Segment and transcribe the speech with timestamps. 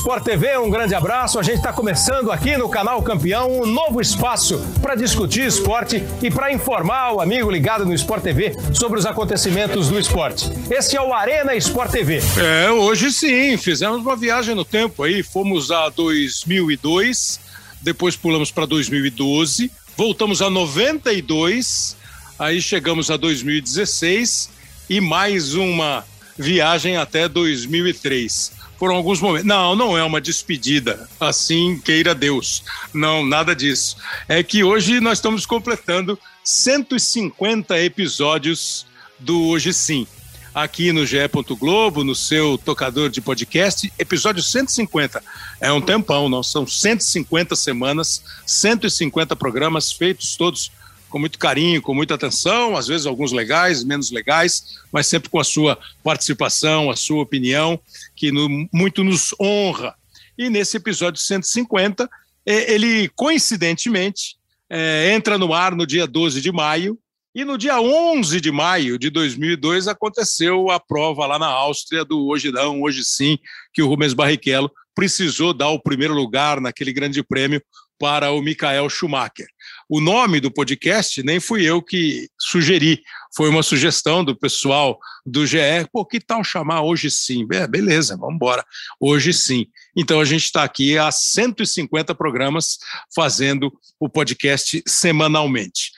[0.00, 1.38] Sport TV, um grande abraço.
[1.38, 6.30] A gente está começando aqui no canal Campeão um novo espaço para discutir esporte e
[6.30, 10.50] para informar o amigo ligado no Sport TV sobre os acontecimentos do esporte.
[10.70, 12.18] Esse é o Arena Sport TV.
[12.38, 17.38] É, hoje sim, fizemos uma viagem no tempo aí, fomos a 2002,
[17.82, 21.94] depois pulamos para 2012, voltamos a 92,
[22.38, 24.48] aí chegamos a 2016
[24.88, 26.06] e mais uma
[26.38, 29.46] viagem até 2003 foram alguns momentos.
[29.46, 32.64] Não, não é uma despedida, assim queira Deus.
[32.94, 33.98] Não, nada disso.
[34.26, 38.86] É que hoje nós estamos completando 150 episódios
[39.18, 40.06] do Hoje Sim.
[40.54, 41.18] Aqui no GE.
[41.58, 45.22] Globo, no seu tocador de podcast, episódio 150.
[45.60, 46.42] É um tempão, não?
[46.42, 50.72] São 150 semanas, 150 programas feitos todos
[51.10, 55.38] com muito carinho, com muita atenção, às vezes alguns legais, menos legais, mas sempre com
[55.38, 57.78] a sua participação, a sua opinião,
[58.14, 59.94] que no, muito nos honra.
[60.38, 62.08] E nesse episódio 150,
[62.46, 64.36] é, ele coincidentemente
[64.70, 66.98] é, entra no ar no dia 12 de maio,
[67.32, 72.26] e no dia 11 de maio de 2002 aconteceu a prova lá na Áustria do
[72.26, 73.38] Hoje Não, Hoje Sim,
[73.72, 77.62] que o Rubens Barrichello precisou dar o primeiro lugar naquele grande prêmio
[78.00, 79.46] para o Michael Schumacher.
[79.92, 83.02] O nome do podcast nem fui eu que sugeri,
[83.34, 84.96] foi uma sugestão do pessoal
[85.26, 85.58] do GE.
[85.92, 87.44] Pô, que tal chamar Hoje Sim?
[87.52, 88.64] É, beleza, vamos embora.
[89.00, 89.66] Hoje Sim.
[89.96, 92.78] Então a gente está aqui há 150 programas
[93.12, 95.90] fazendo o podcast semanalmente.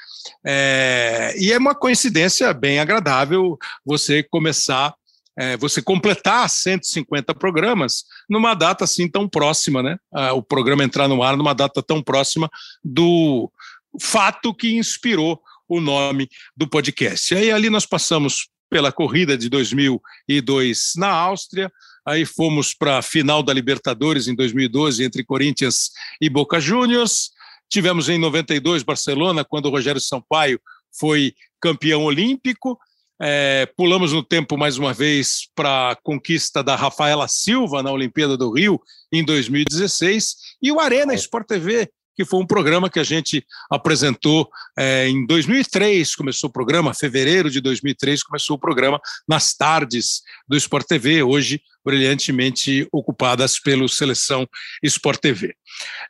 [0.43, 4.95] É, e é uma coincidência bem agradável você começar
[5.39, 9.97] é, você completar 150 programas numa data assim tão próxima, né?
[10.13, 12.51] Ah, o programa entrar no ar numa data tão próxima
[12.85, 13.51] do
[14.01, 17.33] fato que inspirou o nome do podcast.
[17.33, 21.71] E aí ali nós passamos pela corrida de 2002 na Áustria,
[22.07, 27.31] aí fomos para a final da Libertadores em 2012 entre Corinthians e Boca Juniors.
[27.69, 30.61] Tivemos em 92 Barcelona, quando o Rogério Sampaio
[30.99, 32.79] foi campeão olímpico.
[33.21, 38.37] É, pulamos no tempo mais uma vez para a conquista da Rafaela Silva na Olimpíada
[38.37, 38.81] do Rio
[39.13, 44.51] em 2016 e o Arena Sport TV, que foi um programa que a gente apresentou
[44.79, 50.57] é, em 2003, começou o programa, fevereiro de 2003 começou o programa nas tardes do
[50.57, 54.49] Sport TV, hoje brilhantemente ocupadas pelo Seleção
[54.83, 55.55] Sport TV.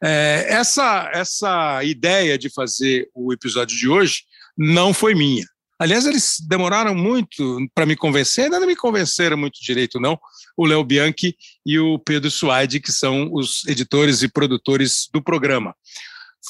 [0.02, 4.24] É, essa, essa ideia de fazer o episódio de hoje
[4.56, 5.46] não foi minha.
[5.82, 10.16] Aliás, eles demoraram muito para me convencer, ainda não me convenceram muito direito, não.
[10.56, 15.74] O Léo Bianchi e o Pedro Suaide, que são os editores e produtores do programa.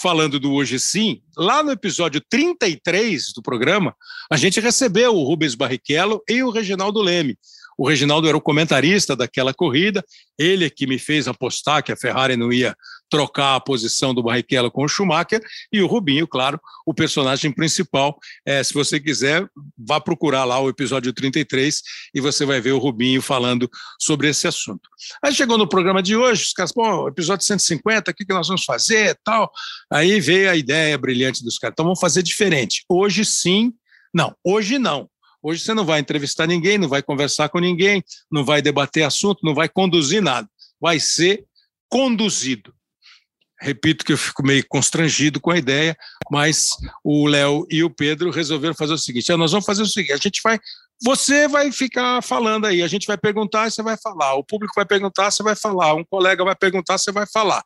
[0.02, 3.96] Falando do Hoje Sim, lá no episódio 33 do programa,
[4.30, 7.38] a gente recebeu o Rubens Barrichello e o Reginaldo Leme,
[7.78, 10.04] o Reginaldo era o comentarista daquela corrida,
[10.38, 12.76] ele é que me fez apostar que a Ferrari não ia
[13.12, 18.18] trocar a posição do Barrichello com o Schumacher, e o Rubinho, claro, o personagem principal.
[18.42, 19.46] É, se você quiser,
[19.76, 21.82] vá procurar lá o episódio 33
[22.14, 23.70] e você vai ver o Rubinho falando
[24.00, 24.88] sobre esse assunto.
[25.22, 28.48] Aí chegou no programa de hoje, os caras, bom, episódio 150, o que, que nós
[28.48, 29.52] vamos fazer tal.
[29.92, 32.82] Aí veio a ideia brilhante dos caras, então vamos fazer diferente.
[32.88, 33.74] Hoje sim,
[34.14, 35.06] não, hoje não.
[35.42, 39.44] Hoje você não vai entrevistar ninguém, não vai conversar com ninguém, não vai debater assunto,
[39.44, 40.48] não vai conduzir nada.
[40.80, 41.44] Vai ser
[41.90, 42.72] conduzido.
[43.62, 45.96] Repito que eu fico meio constrangido com a ideia,
[46.28, 46.70] mas
[47.04, 50.16] o Léo e o Pedro resolveram fazer o seguinte: nós vamos fazer o seguinte, a
[50.16, 50.58] gente vai
[51.04, 54.84] você vai ficar falando aí, a gente vai perguntar você vai falar, o público vai
[54.84, 57.62] perguntar, você vai falar, um colega vai perguntar, você vai falar.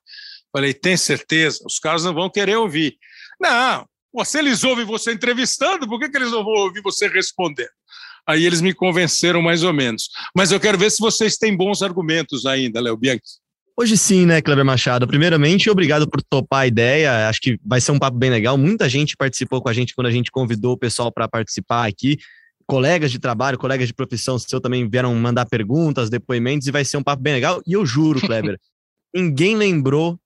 [0.53, 1.63] Falei, tem certeza?
[1.67, 2.99] Os caras não vão querer ouvir.
[3.41, 3.87] Não,
[4.25, 7.69] se eles ouvem você entrevistando, por que, que eles não vão ouvir você respondendo?
[8.27, 10.11] Aí eles me convenceram mais ou menos.
[10.35, 13.46] Mas eu quero ver se vocês têm bons argumentos ainda, Léo Bianchi.
[13.79, 15.07] Hoje sim, né, Kleber Machado?
[15.07, 17.29] Primeiramente, obrigado por topar a ideia.
[17.29, 18.57] Acho que vai ser um papo bem legal.
[18.57, 22.17] Muita gente participou com a gente quando a gente convidou o pessoal para participar aqui.
[22.67, 26.97] Colegas de trabalho, colegas de profissão seu também vieram mandar perguntas, depoimentos, e vai ser
[26.97, 27.61] um papo bem legal.
[27.67, 28.59] E eu juro, Kleber,
[29.15, 30.19] ninguém lembrou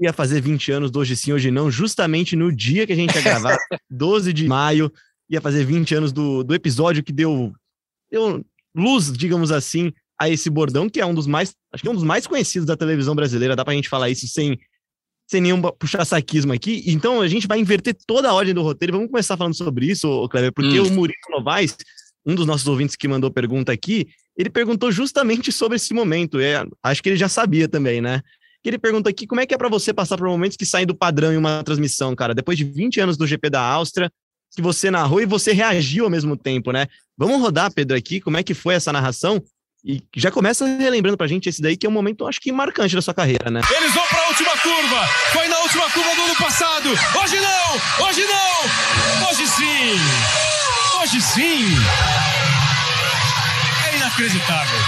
[0.00, 3.14] ia fazer 20 anos do Hoje Sim, Hoje Não, justamente no dia que a gente
[3.14, 3.56] ia gravar,
[3.88, 4.92] 12 de maio,
[5.30, 7.52] ia fazer 20 anos do, do episódio que deu,
[8.10, 8.44] deu
[8.74, 11.94] luz, digamos assim, a esse bordão, que é um dos mais, acho que é um
[11.94, 14.58] dos mais conhecidos da televisão brasileira, dá pra gente falar isso sem,
[15.28, 16.84] sem nenhum puxar-saquismo aqui.
[16.86, 20.28] Então a gente vai inverter toda a ordem do roteiro, vamos começar falando sobre isso,
[20.28, 20.86] Kleber, porque hum.
[20.86, 21.76] o Murilo Novaes,
[22.24, 26.40] um dos nossos ouvintes que mandou pergunta aqui, ele perguntou justamente sobre esse momento.
[26.40, 28.22] É, acho que ele já sabia também, né?
[28.64, 30.86] que ele pergunta aqui como é que é para você passar por momentos que saem
[30.86, 34.10] do padrão em uma transmissão, cara, depois de 20 anos do GP da Áustria,
[34.56, 36.86] que você narrou e você reagiu ao mesmo tempo, né?
[37.14, 39.42] Vamos rodar, Pedro, aqui, como é que foi essa narração?
[39.86, 42.94] E já começa relembrando pra gente esse daí, que é um momento, acho que marcante
[42.94, 43.60] da sua carreira, né?
[43.70, 45.06] Eles vão pra última curva.
[45.30, 46.88] Foi na última curva do ano passado.
[46.88, 48.06] Hoje não!
[48.06, 49.28] Hoje não!
[49.28, 50.00] Hoje sim!
[51.02, 51.76] Hoje sim!
[53.92, 54.78] É inacreditável.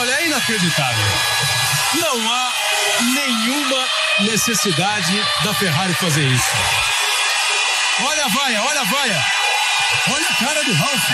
[0.00, 1.06] Olha, é inacreditável.
[1.94, 2.52] Não há
[3.14, 3.86] nenhuma
[4.20, 6.50] necessidade da Ferrari fazer isso.
[8.04, 9.24] Olha a vaia, olha a vaia.
[10.12, 11.10] Olha a cara do Ralph.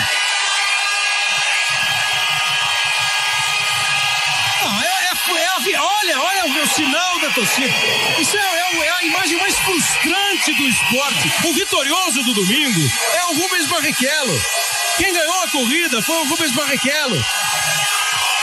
[4.61, 5.07] Não, é,
[5.57, 7.73] a, olha, olha o sinal da torcida.
[8.19, 11.31] Isso é, é, é, a imagem mais frustrante do esporte.
[11.45, 12.81] O vitorioso do domingo
[13.13, 14.41] é o Rubens Barrichello.
[14.97, 17.23] Quem ganhou a corrida foi o Rubens Barrichello.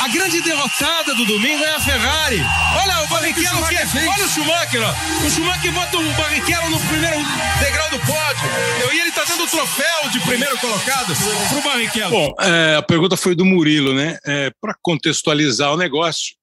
[0.01, 2.43] A grande derrotada do domingo é a Ferrari.
[2.83, 4.09] Olha o Barrichello que, fez.
[4.09, 5.25] olha o Schumacher, ó.
[5.27, 7.17] O Schumacher bota o Barrichello no primeiro
[7.61, 8.93] degrau do pódio.
[8.93, 11.15] E ele tá dando o troféu de primeiro colocado
[11.49, 12.11] pro Barrichello.
[12.11, 14.19] Bom, é, a pergunta foi do Murilo, né?
[14.27, 16.35] É, Para contextualizar o negócio,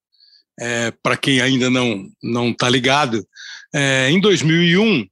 [0.62, 3.25] é, para quem ainda não não tá ligado,
[3.74, 5.08] é, em 2001,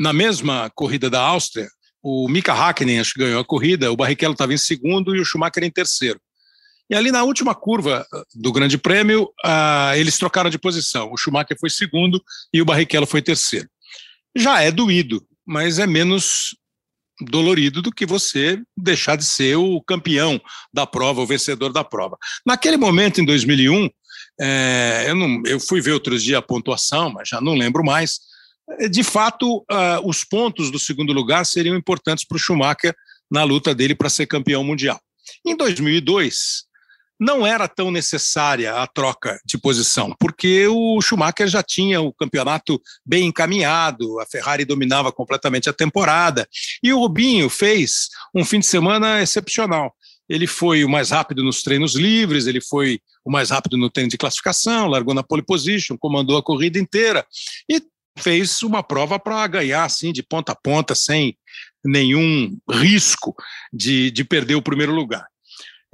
[0.00, 1.68] na mesma corrida da Áustria,
[2.02, 5.24] o Mika Hakkinen acho que ganhou a corrida, o Barrichello estava em segundo e o
[5.24, 6.18] Schumacher em terceiro.
[6.90, 11.12] E ali na última curva ah, do Grande Prêmio, uh, eles trocaram de posição.
[11.12, 13.68] O Schumacher foi segundo e o Barrichello foi terceiro.
[14.34, 16.56] Já é doído, mas é menos
[17.20, 20.40] dolorido do que você deixar de ser o campeão
[20.72, 22.16] da prova, o vencedor da prova.
[22.46, 23.90] Naquele momento, em 2001,
[24.40, 28.20] é, eu, não, eu fui ver outros dias a pontuação, mas já não lembro mais.
[28.90, 32.94] De fato, uh, os pontos do segundo lugar seriam importantes para o Schumacher
[33.30, 35.00] na luta dele para ser campeão mundial.
[35.44, 36.68] Em 2002,
[37.20, 42.80] não era tão necessária a troca de posição, porque o Schumacher já tinha o campeonato
[43.04, 46.48] bem encaminhado, a Ferrari dominava completamente a temporada,
[46.82, 49.92] e o Rubinho fez um fim de semana excepcional.
[50.28, 54.10] Ele foi o mais rápido nos treinos livres, ele foi o mais rápido no treino
[54.10, 57.26] de classificação, largou na pole position, comandou a corrida inteira
[57.70, 57.82] e
[58.18, 61.36] fez uma prova para ganhar assim de ponta a ponta, sem
[61.84, 63.34] nenhum risco
[63.70, 65.26] de, de perder o primeiro lugar.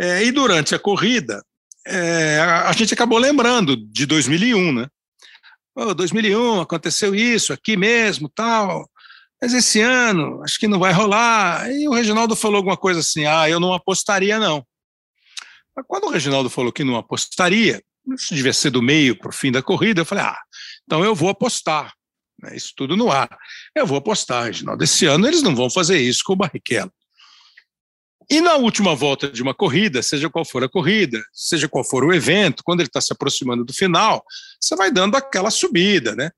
[0.00, 1.44] É, e durante a corrida,
[1.86, 4.86] é, a, gente acabou lembrando de 2001, né?
[5.76, 8.88] Oh, 2001 aconteceu isso aqui mesmo, tal.
[9.42, 11.68] Mas esse ano acho que não vai rolar.
[11.70, 14.64] E o Reginaldo falou alguma coisa assim: ah, eu não apostaria não.
[15.76, 17.82] Mas quando o Reginaldo falou que não apostaria,
[18.14, 20.38] isso devia ser do meio para o fim da corrida, eu falei: ah,
[20.84, 21.92] então eu vou apostar.
[22.40, 23.28] Né, isso tudo no ar.
[23.74, 24.82] Eu vou apostar, Reginaldo.
[24.82, 26.92] Esse ano eles não vão fazer isso com o Barrichello.
[28.30, 32.04] E na última volta de uma corrida, seja qual for a corrida, seja qual for
[32.04, 34.24] o evento, quando ele está se aproximando do final,
[34.58, 36.30] você vai dando aquela subida, né?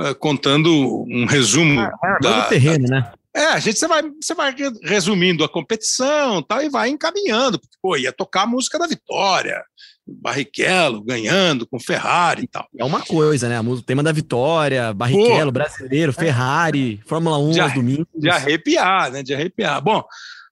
[0.00, 1.80] Eh, contando um resumo.
[1.80, 3.12] Ah, é, da, do terreno, da, né?
[3.34, 7.60] É, a gente você vai, você vai resumindo a competição tal, e vai encaminhando.
[7.60, 9.62] Porque, pô, ia tocar a música da vitória,
[10.04, 12.68] Barrichello ganhando com Ferrari e tal.
[12.76, 13.60] É uma coisa, né?
[13.60, 18.06] O tema da vitória, Barrichello, pô, brasileiro, Ferrari, Fórmula 1 de, aos domingos.
[18.14, 19.22] De arrepiar, né?
[19.22, 19.80] De arrepiar.
[19.80, 20.04] Bom,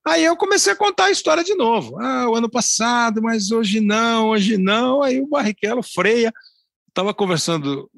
[0.07, 2.01] Aí eu comecei a contar a história de novo.
[2.01, 5.03] Ah, o ano passado, mas hoje não, hoje não.
[5.03, 6.33] Aí o Barrichello freia.
[6.89, 7.91] Estava conversando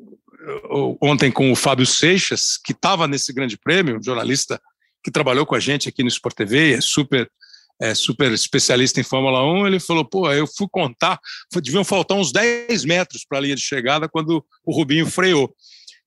[1.00, 4.60] ontem com o Fábio Seixas, que estava nesse grande prêmio, um jornalista
[5.02, 7.30] que trabalhou com a gente aqui no Sport TV, é super,
[7.80, 9.66] é super especialista em Fórmula 1.
[9.66, 11.18] Ele falou: pô, eu fui contar,
[11.62, 15.54] deviam faltar uns 10 metros para a linha de chegada quando o Rubinho freou.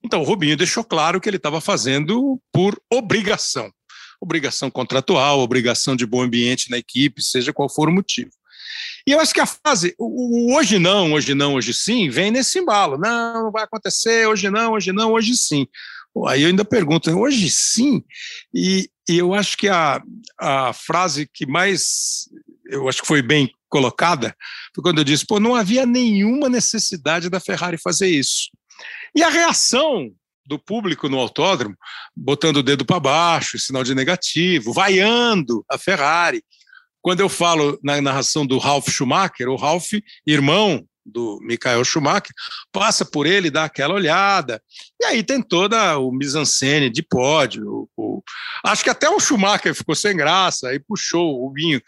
[0.04, 3.72] Então, o Rubinho deixou claro que ele estava fazendo por obrigação
[4.24, 8.32] obrigação contratual, obrigação de bom ambiente na equipe, seja qual for o motivo.
[9.06, 12.60] E eu acho que a fase, o, hoje não, hoje não, hoje sim, vem nesse
[12.60, 12.98] embalo.
[12.98, 15.68] Não vai acontecer, hoje não, hoje não, hoje sim.
[16.28, 18.04] Aí eu ainda pergunto, hoje sim?
[18.54, 20.02] E, e eu acho que a,
[20.40, 22.30] a frase que mais,
[22.68, 24.36] eu acho que foi bem colocada,
[24.76, 28.52] foi quando eu disse, pô, não havia nenhuma necessidade da Ferrari fazer isso.
[29.16, 30.12] E a reação
[30.46, 31.76] do público no autódromo,
[32.16, 36.44] botando o dedo para baixo, sinal de negativo, vaiando a Ferrari.
[37.02, 39.92] Quando eu falo na narração do Ralf Schumacher, o Ralf,
[40.26, 42.32] irmão do Michael Schumacher,
[42.72, 44.62] passa por ele, dá aquela olhada,
[45.02, 47.90] e aí tem toda o mise-en-scène de pódio.
[47.98, 48.24] O, o,
[48.66, 51.82] acho que até o Schumacher ficou sem graça, aí puxou o Rubinho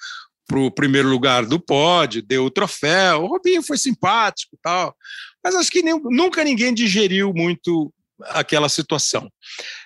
[0.48, 4.96] para o primeiro lugar do pódio, deu o troféu, o Rubinho foi simpático tal,
[5.44, 7.92] mas acho que nem, nunca ninguém digeriu muito
[8.30, 9.30] aquela situação.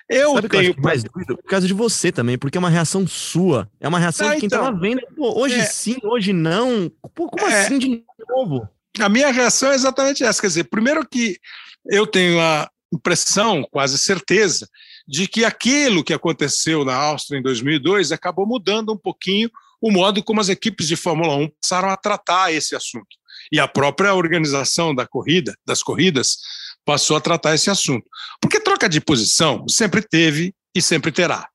[0.08, 0.74] Eu Sabe tenho.
[0.76, 1.36] Eu mais doido?
[1.36, 3.68] Por causa de você também, porque é uma reação sua.
[3.80, 5.00] É uma reação ah, de quem então, tava vendo.
[5.16, 6.90] Pô, hoje é, sim, hoje não.
[7.14, 8.68] Pô, como é, assim de novo?
[9.00, 10.40] A minha reação é exatamente essa.
[10.40, 11.38] Quer dizer, primeiro que
[11.86, 14.68] eu tenho a impressão, quase certeza,
[15.06, 20.22] de que aquilo que aconteceu na Áustria em 2002 acabou mudando um pouquinho o modo
[20.22, 23.18] como as equipes de Fórmula 1 passaram a tratar esse assunto.
[23.50, 26.36] e a própria organização da corrida, das corridas,
[26.84, 28.06] passou a tratar esse assunto.
[28.40, 31.48] Porque troca de posição sempre teve e sempre terá.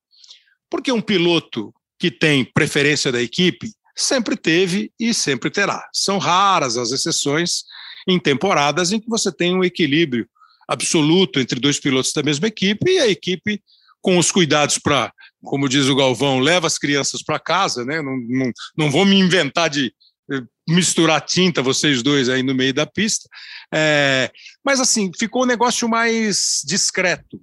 [0.68, 5.88] Porque um piloto que tem preferência da equipe sempre teve e sempre terá.
[5.92, 7.64] São raras as exceções
[8.06, 10.28] em temporadas em que você tem um equilíbrio
[10.68, 13.62] absoluto entre dois pilotos da mesma equipe e a equipe
[14.00, 15.12] com os cuidados para,
[15.42, 18.00] como diz o Galvão, leva as crianças para casa, né?
[18.02, 19.92] Não, não, não vou me inventar de
[20.30, 23.28] eh, misturar tinta, vocês dois aí no meio da pista.
[23.74, 24.30] É,
[24.64, 27.40] mas assim, ficou um negócio mais discreto.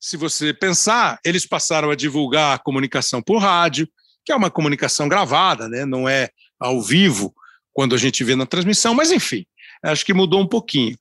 [0.00, 3.88] Se você pensar, eles passaram a divulgar a comunicação por rádio,
[4.28, 5.86] que é uma comunicação gravada, né?
[5.86, 6.28] não é
[6.60, 7.34] ao vivo,
[7.72, 9.46] quando a gente vê na transmissão, mas enfim,
[9.82, 10.98] acho que mudou um pouquinho.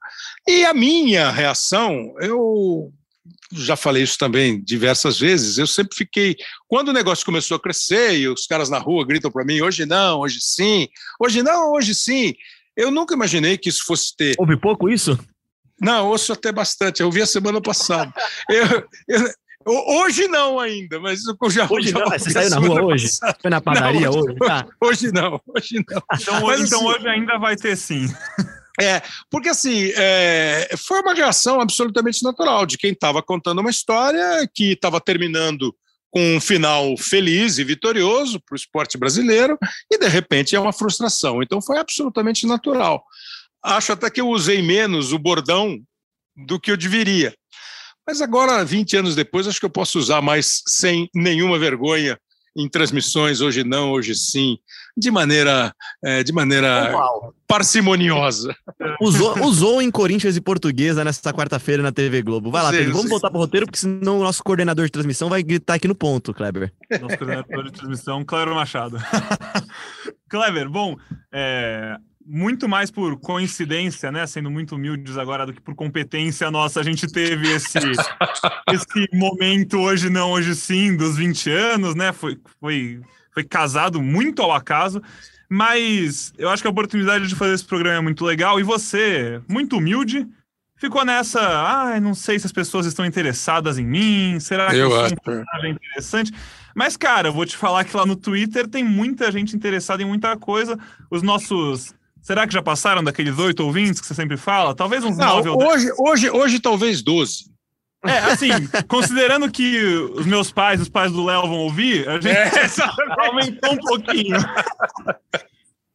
[0.48, 2.90] E a minha reação, eu
[3.52, 6.38] já falei isso também diversas vezes, eu sempre fiquei.
[6.70, 9.86] Quando o negócio começou a crescer e os caras na rua gritam para mim: hoje
[9.86, 10.88] não, hoje sim,
[11.20, 12.34] hoje não, hoje sim.
[12.78, 14.36] Eu nunca imaginei que isso fosse ter.
[14.38, 15.20] Houve pouco isso?
[15.82, 17.02] Não, ouço até bastante.
[17.02, 18.14] Eu vi a semana passada.
[18.50, 19.30] eu, eu,
[19.70, 23.10] Hoje não ainda, mas eu já Hoje já não, você saiu na rua hoje?
[23.10, 23.38] Passada.
[23.42, 24.36] Foi na padaria não, hoje?
[24.36, 24.68] Tá.
[24.82, 26.02] Hoje não, hoje não.
[26.22, 28.08] Então, Mas, então assim, hoje ainda vai ter sim.
[28.80, 34.48] É, porque assim, é, foi uma reação absolutamente natural de quem estava contando uma história
[34.54, 35.76] que estava terminando
[36.10, 39.58] com um final feliz e vitorioso para o esporte brasileiro
[39.92, 41.44] e de repente é uma frustração.
[41.44, 43.04] Então foi absolutamente natural.
[43.64, 45.78] Acho até que eu usei menos o bordão
[46.36, 47.34] do que eu deveria.
[48.08, 52.18] Mas agora, 20 anos depois, acho que eu posso usar mais sem nenhuma vergonha
[52.56, 54.58] em transmissões, hoje não, hoje sim,
[54.98, 55.72] de maneira,
[56.04, 56.92] é, de maneira
[57.48, 58.56] parcimoniosa.
[59.00, 62.50] Usou, usou em Corinthians e Portuguesa nessa quarta-feira na TV Globo.
[62.50, 65.30] Vai lá, Sim, Pedro, vamos voltar pro roteiro, porque senão o nosso coordenador de transmissão
[65.30, 66.74] vai gritar aqui no ponto, Kleber.
[67.00, 68.98] Nosso coordenador de transmissão, Cleber Machado.
[70.28, 70.98] Kleber, bom,
[71.32, 71.96] é,
[72.28, 74.28] muito mais por coincidência, né?
[74.28, 77.78] Sendo muito humildes agora do que por competência nossa, a gente teve esse,
[78.72, 82.12] esse momento hoje não, hoje sim, dos 20 anos, né?
[82.12, 85.02] Foi, foi, foi casado muito ao acaso.
[85.50, 88.60] Mas eu acho que a oportunidade de fazer esse programa é muito legal.
[88.60, 90.28] E você, muito humilde,
[90.76, 91.40] ficou nessa.
[91.40, 94.40] Ah, não sei se as pessoas estão interessadas em mim.
[94.40, 95.14] Será que Eu acho.
[95.14, 96.34] um personagem interessante?
[96.76, 100.06] Mas, cara, eu vou te falar que lá no Twitter tem muita gente interessada em
[100.06, 100.78] muita coisa.
[101.10, 101.96] Os nossos.
[102.28, 104.76] Será que já passaram daqueles oito ouvintes que você sempre fala?
[104.76, 107.46] Talvez uns nove ou hoje, hoje, hoje talvez 12.
[108.04, 108.50] É, assim,
[108.90, 109.82] considerando que
[110.14, 112.52] os meus pais, os pais do Léo vão ouvir, a gente É,
[113.26, 114.36] aumentou um pouquinho.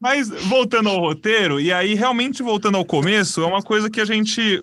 [0.01, 4.05] Mas voltando ao roteiro, e aí realmente voltando ao começo, é uma coisa que a
[4.07, 4.63] gente.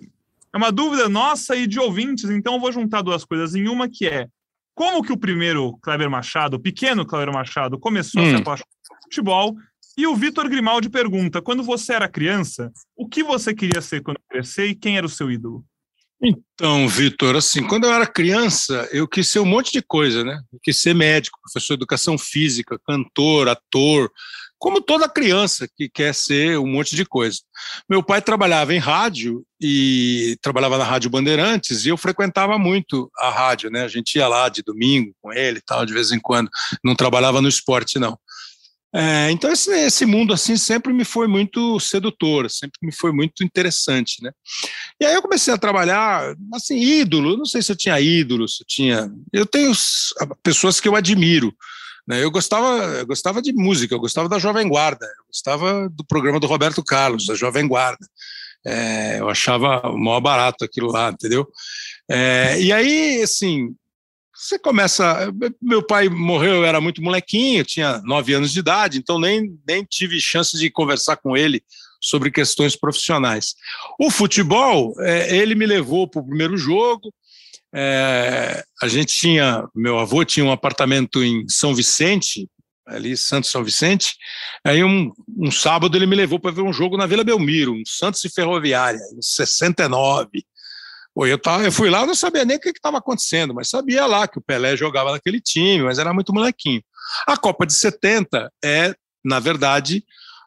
[0.52, 3.88] É uma dúvida nossa e de ouvintes, então eu vou juntar duas coisas em uma
[3.88, 4.26] que é
[4.74, 8.38] como que o primeiro Kleber Machado, o pequeno Kleber Machado, começou a se Hum.
[8.38, 9.54] apaixonar por futebol.
[10.00, 14.18] E o Vitor Grimaldi pergunta: quando você era criança, o que você queria ser quando
[14.30, 15.62] crescer e quem era o seu ídolo?
[16.22, 20.40] Então, Vitor, assim, quando eu era criança, eu quis ser um monte de coisa, né?
[20.50, 24.10] Eu quis ser médico, professor de educação física, cantor, ator,
[24.58, 27.38] como toda criança que quer ser um monte de coisa.
[27.88, 33.30] Meu pai trabalhava em rádio e trabalhava na Rádio Bandeirantes e eu frequentava muito a
[33.30, 33.84] rádio, né?
[33.84, 36.50] A gente ia lá de domingo com ele e tal, de vez em quando.
[36.82, 38.18] Não trabalhava no esporte, não.
[38.92, 43.44] É, então esse, esse mundo assim sempre me foi muito sedutor, sempre me foi muito
[43.44, 44.32] interessante, né?
[45.00, 48.62] E aí eu comecei a trabalhar, assim, ídolo, não sei se eu tinha ídolo, se
[48.62, 49.10] eu tinha...
[49.32, 49.72] Eu tenho
[50.42, 51.54] pessoas que eu admiro,
[52.06, 52.22] né?
[52.22, 56.40] Eu gostava, eu gostava de música, eu gostava da Jovem Guarda, eu gostava do programa
[56.40, 58.04] do Roberto Carlos, da Jovem Guarda.
[58.66, 61.48] É, eu achava o maior barato aquilo lá, entendeu?
[62.10, 63.74] É, e aí, assim,
[64.40, 65.32] você começa.
[65.60, 69.84] Meu pai morreu, eu era muito molequinho, tinha nove anos de idade, então nem, nem
[69.84, 71.62] tive chance de conversar com ele
[72.00, 73.54] sobre questões profissionais.
[73.98, 77.12] O futebol, é, ele me levou para o primeiro jogo.
[77.72, 82.48] é, a gente tinha, meu avô tinha um apartamento em São Vicente,
[82.86, 84.16] ali Santos São Vicente.
[84.64, 87.82] Aí um, um sábado ele me levou para ver um jogo na Vila Belmiro, um
[87.86, 90.44] Santos e Ferroviária, em 69.
[91.14, 93.68] Pô, eu, tava, eu fui lá, eu não sabia nem o que estava acontecendo, mas
[93.68, 96.82] sabia lá que o Pelé jogava naquele time, mas era muito molequinho.
[97.26, 100.04] A Copa de 70 é, na verdade,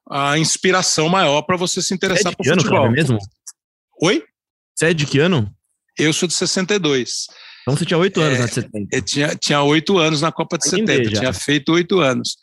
[0.10, 2.80] a inspiração maior para você se é interessar de por ano, futebol.
[2.80, 3.18] Kleber, mesmo?
[4.02, 4.24] Oi?
[4.76, 5.54] Você é de que ano?
[5.98, 7.28] Eu sou de 62.
[7.62, 8.96] Então você tinha oito anos É, na de 70.
[8.96, 11.20] Eu tinha, tinha oito anos na Copa de Ainda 70, já.
[11.20, 12.36] tinha feito oito anos.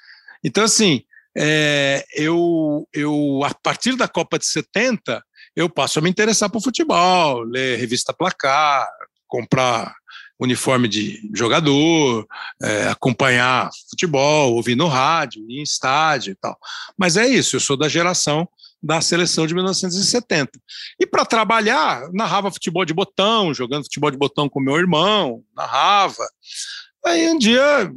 [0.44, 1.02] Então, assim,
[1.36, 5.22] é, eu, eu, a partir da Copa de 70,
[5.54, 8.88] eu passo a me interessar por futebol, ler revista Placar,
[9.26, 9.94] comprar
[10.38, 12.26] uniforme de jogador,
[12.62, 16.56] é, acompanhar futebol, ouvir no rádio, ir em estádio e tal.
[16.96, 18.48] Mas é isso, eu sou da geração
[18.82, 20.52] da seleção de 1970.
[20.98, 26.26] E para trabalhar, narrava futebol de botão, jogando futebol de botão com meu irmão, narrava.
[27.04, 27.92] Aí um dia,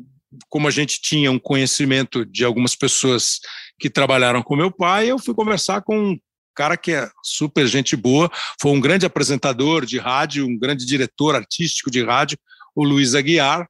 [0.50, 3.40] como a gente tinha um conhecimento de algumas pessoas
[3.80, 6.20] que trabalharam com meu pai, eu fui conversar com um
[6.54, 8.32] cara que é super gente boa,
[8.62, 12.38] foi um grande apresentador de rádio, um grande diretor artístico de rádio,
[12.76, 13.68] o Luiz Aguiar,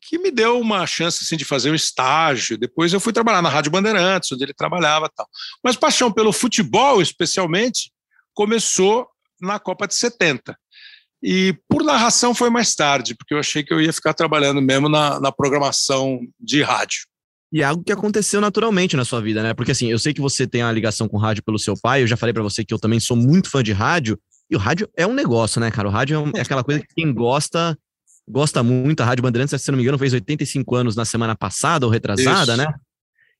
[0.00, 2.56] que me deu uma chance assim, de fazer um estágio.
[2.56, 5.28] Depois eu fui trabalhar na Rádio Bandeirantes, onde ele trabalhava tal.
[5.62, 7.90] Mas paixão pelo futebol, especialmente,
[8.32, 9.08] começou
[9.40, 10.56] na Copa de 70.
[11.22, 14.88] E por narração foi mais tarde, porque eu achei que eu ia ficar trabalhando mesmo
[14.88, 17.06] na, na programação de rádio.
[17.52, 19.54] E é algo que aconteceu naturalmente na sua vida, né?
[19.54, 22.06] Porque assim, eu sei que você tem uma ligação com rádio pelo seu pai, eu
[22.06, 24.18] já falei para você que eu também sou muito fã de rádio,
[24.50, 25.88] e o rádio é um negócio, né, cara?
[25.88, 27.76] O rádio é, um, é aquela coisa que quem gosta
[28.28, 29.00] gosta muito.
[29.00, 32.52] A Rádio Bandeirantes, se não me engano, fez 85 anos na semana passada ou retrasada,
[32.52, 32.56] isso.
[32.56, 32.74] né?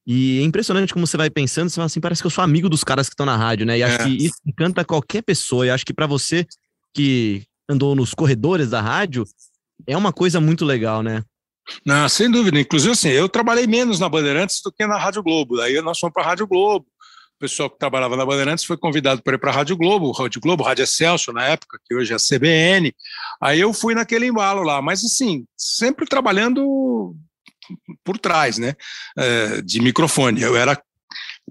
[0.07, 2.69] E é impressionante como você vai pensando, você fala assim, parece que eu sou amigo
[2.69, 3.79] dos caras que estão na rádio, né?
[3.79, 4.05] E acho é.
[4.05, 5.67] que isso encanta qualquer pessoa.
[5.67, 6.47] E acho que para você
[6.95, 9.25] que andou nos corredores da rádio,
[9.87, 11.25] é uma coisa muito legal, né?
[11.85, 12.59] Não, sem dúvida.
[12.59, 15.57] Inclusive, assim, eu trabalhei menos na Bandeirantes do que na Rádio Globo.
[15.57, 16.87] Daí nós fomos para a Rádio Globo.
[17.37, 20.41] O pessoal que trabalhava na Bandeirantes foi convidado para ir para a Rádio Globo, Rádio
[20.41, 22.95] Globo, Rádio Excelsior na época, que hoje é a CBN.
[23.43, 27.15] Aí eu fui naquele embalo lá, mas assim, sempre trabalhando
[28.03, 28.75] por trás, né,
[29.19, 30.41] é, de microfone.
[30.41, 30.81] Eu era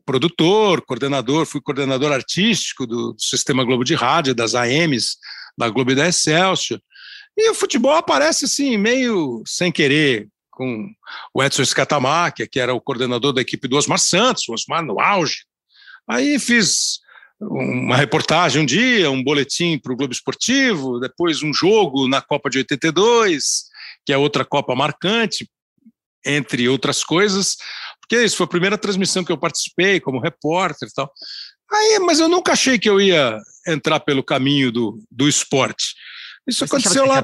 [0.06, 5.18] produtor, coordenador, fui coordenador artístico do, Sistema Globo de Rádio, das AMs,
[5.58, 6.82] da Globo e da Excelsior.
[7.38, 10.90] E o futebol aparece assim, meio sem querer, com
[11.34, 15.00] o Edson Scatamaca, que era o coordenador da equipe do Osmar Santos, o Osmar no
[15.00, 15.46] auge.
[16.08, 17.00] Aí fiz
[17.42, 22.50] uma reportagem um dia, um boletim para o Globo Esportivo, depois um jogo na Copa
[22.50, 23.66] de 82,
[24.06, 25.50] que é outra Copa marcante,
[26.26, 27.58] entre outras coisas,
[28.00, 31.12] porque isso foi a primeira transmissão que eu participei como repórter e tal.
[31.72, 35.96] Aí, mas eu nunca achei que eu ia entrar pelo caminho do, do esporte.
[36.48, 37.24] Isso Mas aconteceu lá.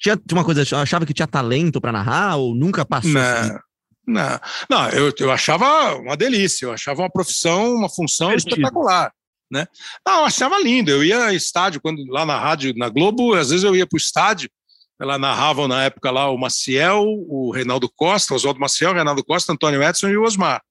[0.00, 3.10] Tinha, tinha uma coisa, achava que tinha talento para narrar ou nunca passou?
[3.12, 3.58] Não, assim?
[4.06, 9.12] não, não eu, eu achava uma delícia, eu achava uma profissão, uma função espetacular.
[9.50, 9.66] Né?
[10.06, 10.90] Não, eu achava lindo.
[10.90, 13.96] Eu ia ao estádio, quando lá na rádio, na Globo, às vezes eu ia para
[13.96, 14.50] o estádio,
[15.00, 19.82] ela narravam na época lá o Maciel, o Reinaldo Costa, Oswaldo Maciel, Reinaldo Costa, Antônio
[19.82, 20.62] Edson e o Osmar.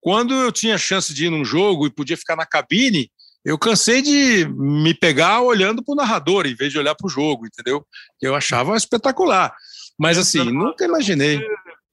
[0.00, 3.10] Quando eu tinha chance de ir num jogo e podia ficar na cabine,
[3.44, 7.10] eu cansei de me pegar olhando para o narrador em vez de olhar para o
[7.10, 7.86] jogo, entendeu?
[8.20, 9.54] Eu achava espetacular.
[9.98, 11.40] Mas assim, nunca imaginei.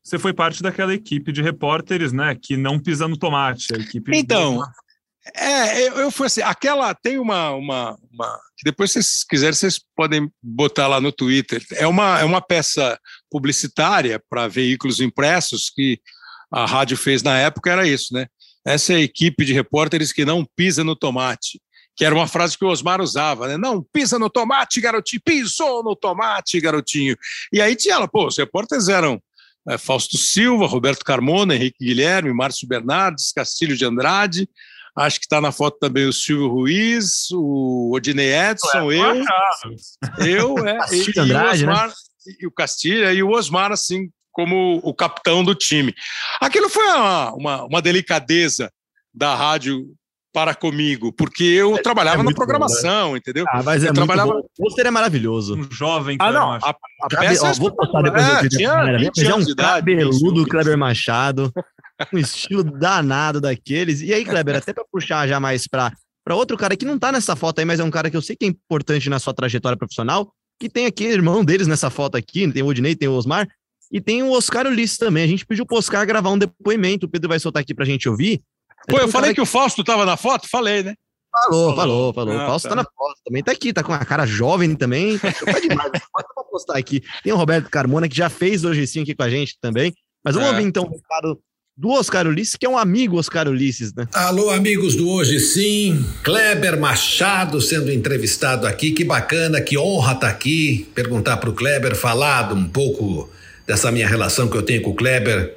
[0.04, 2.36] Você foi parte daquela equipe de repórteres, né?
[2.40, 3.74] Que não pisa no tomate.
[3.74, 4.62] A equipe então,
[5.34, 9.80] é, eu, eu fui assim, aquela tem uma, uma, uma, depois se vocês quiserem vocês
[9.96, 11.64] podem botar lá no Twitter.
[11.74, 13.00] É uma, é uma peça
[13.32, 16.00] publicitária para veículos impressos que
[16.52, 18.28] a rádio fez na época era isso, né?
[18.66, 21.62] Essa é a equipe de repórteres que não pisa no tomate,
[21.96, 23.58] que era uma frase que o Osmar usava, né?
[23.58, 27.16] Não pisa no tomate, garotinho, pisou no tomate, garotinho.
[27.54, 29.22] E aí tinha ela, pô, os repórteres eram
[29.70, 34.50] é, Fausto Silva, Roberto Carmona, Henrique Guilherme, Márcio Bernardes, Castilho de Andrade,
[34.96, 40.68] acho que está na foto também o Silvio Ruiz, o Odinei Edson, é, eu, eu,
[40.68, 41.74] é, e, e, Andrade, o né?
[41.74, 41.94] Osmar, né?
[42.40, 45.96] e o Castilho, e o Osmar, assim, como o capitão do time.
[46.42, 48.70] Aquilo foi uma, uma, uma delicadeza
[49.14, 49.88] da rádio
[50.34, 53.20] para comigo, porque eu é, trabalhava é na programação, bom, né?
[53.20, 53.46] entendeu?
[53.48, 54.34] Ah, mas é eu trabalhava...
[54.34, 54.40] bom.
[54.40, 55.56] O pôster é maravilhoso.
[55.56, 56.18] Um jovem.
[56.20, 56.52] Ah, não.
[56.52, 61.54] A, a peça ó, vou postar depois é, tinha, mas é um cabeludo Kleber Machado,
[62.14, 64.02] um estilo danado daqueles.
[64.02, 65.94] E aí, Kleber, até para puxar já mais para
[66.26, 68.22] para outro cara que não tá nessa foto aí, mas é um cara que eu
[68.22, 72.18] sei que é importante na sua trajetória profissional, que tem aqui irmão deles nessa foto
[72.18, 73.48] aqui, tem o Odinei, tem o Osmar,
[73.96, 75.24] e tem o Oscar Ulisses também.
[75.24, 77.06] A gente pediu pro Oscar gravar um depoimento.
[77.06, 78.42] O Pedro vai soltar aqui pra gente ouvir.
[78.90, 79.36] Pô, eu falei que...
[79.36, 80.50] que o Fausto tava na foto?
[80.50, 80.96] Falei, né?
[81.32, 82.38] Falou, falou, falou.
[82.38, 82.76] Ah, o Fausto tá.
[82.76, 82.82] tá.
[82.82, 83.42] na foto também.
[83.42, 85.18] Tá aqui, tá com a cara jovem também.
[85.24, 85.92] Tá, demais.
[86.12, 87.02] Pode postar aqui.
[87.24, 89.94] Tem o Roberto Carmona, que já fez hoje sim aqui com a gente também.
[90.22, 90.52] Mas vamos é.
[90.52, 91.40] ouvir então o recado
[91.78, 94.10] do Oscar Ulisses, que é um amigo Oscar Ulisses, né?
[94.14, 96.06] Alô, amigos do Hoje Sim.
[96.22, 98.92] Kleber Machado sendo entrevistado aqui.
[98.92, 100.86] Que bacana, que honra estar tá aqui.
[100.94, 103.30] Perguntar pro Kleber, falar um pouco
[103.68, 105.54] dessa minha relação que eu tenho com o Kleber,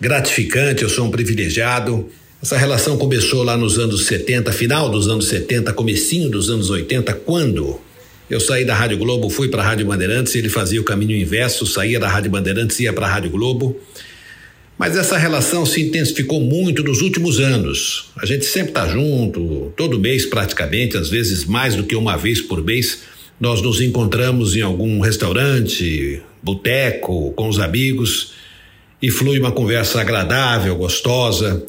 [0.00, 2.08] gratificante, eu sou um privilegiado.
[2.42, 7.12] Essa relação começou lá nos anos 70, final dos anos 70, comecinho dos anos 80,
[7.14, 7.80] quando
[8.28, 11.66] eu saí da Rádio Globo, fui para a Rádio Bandeirantes, ele fazia o caminho inverso,
[11.66, 13.80] saía da Rádio Bandeirantes, ia para a Rádio Globo.
[14.76, 18.10] Mas essa relação se intensificou muito nos últimos anos.
[18.16, 22.40] A gente sempre está junto, todo mês praticamente, às vezes mais do que uma vez
[22.40, 23.02] por mês,
[23.40, 28.32] nós nos encontramos em algum restaurante, boteco, com os amigos
[29.02, 31.64] e flui uma conversa agradável, gostosa.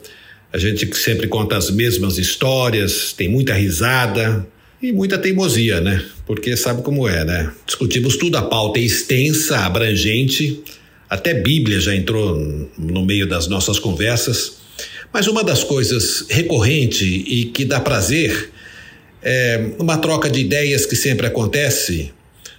[0.54, 4.48] A gente sempre conta as mesmas histórias, tem muita risada
[4.82, 6.04] e muita teimosia, né?
[6.26, 7.52] Porque sabe como é, né?
[7.66, 10.62] Discutimos tudo, a pauta é extensa, abrangente,
[11.10, 12.38] até Bíblia já entrou
[12.78, 14.58] no meio das nossas conversas.
[15.12, 18.52] Mas uma das coisas recorrente e que dá prazer
[19.26, 22.12] é uma troca de ideias que sempre acontece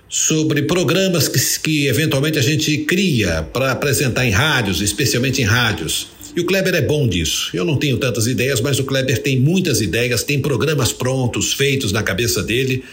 [0.08, 6.08] sobre programas que, que eventualmente a gente cria para apresentar em rádios, especialmente em rádios.
[6.36, 7.50] E o Kleber é bom disso.
[7.54, 11.92] Eu não tenho tantas ideias, mas o Kleber tem muitas ideias, tem programas prontos, feitos
[11.92, 12.84] na cabeça dele.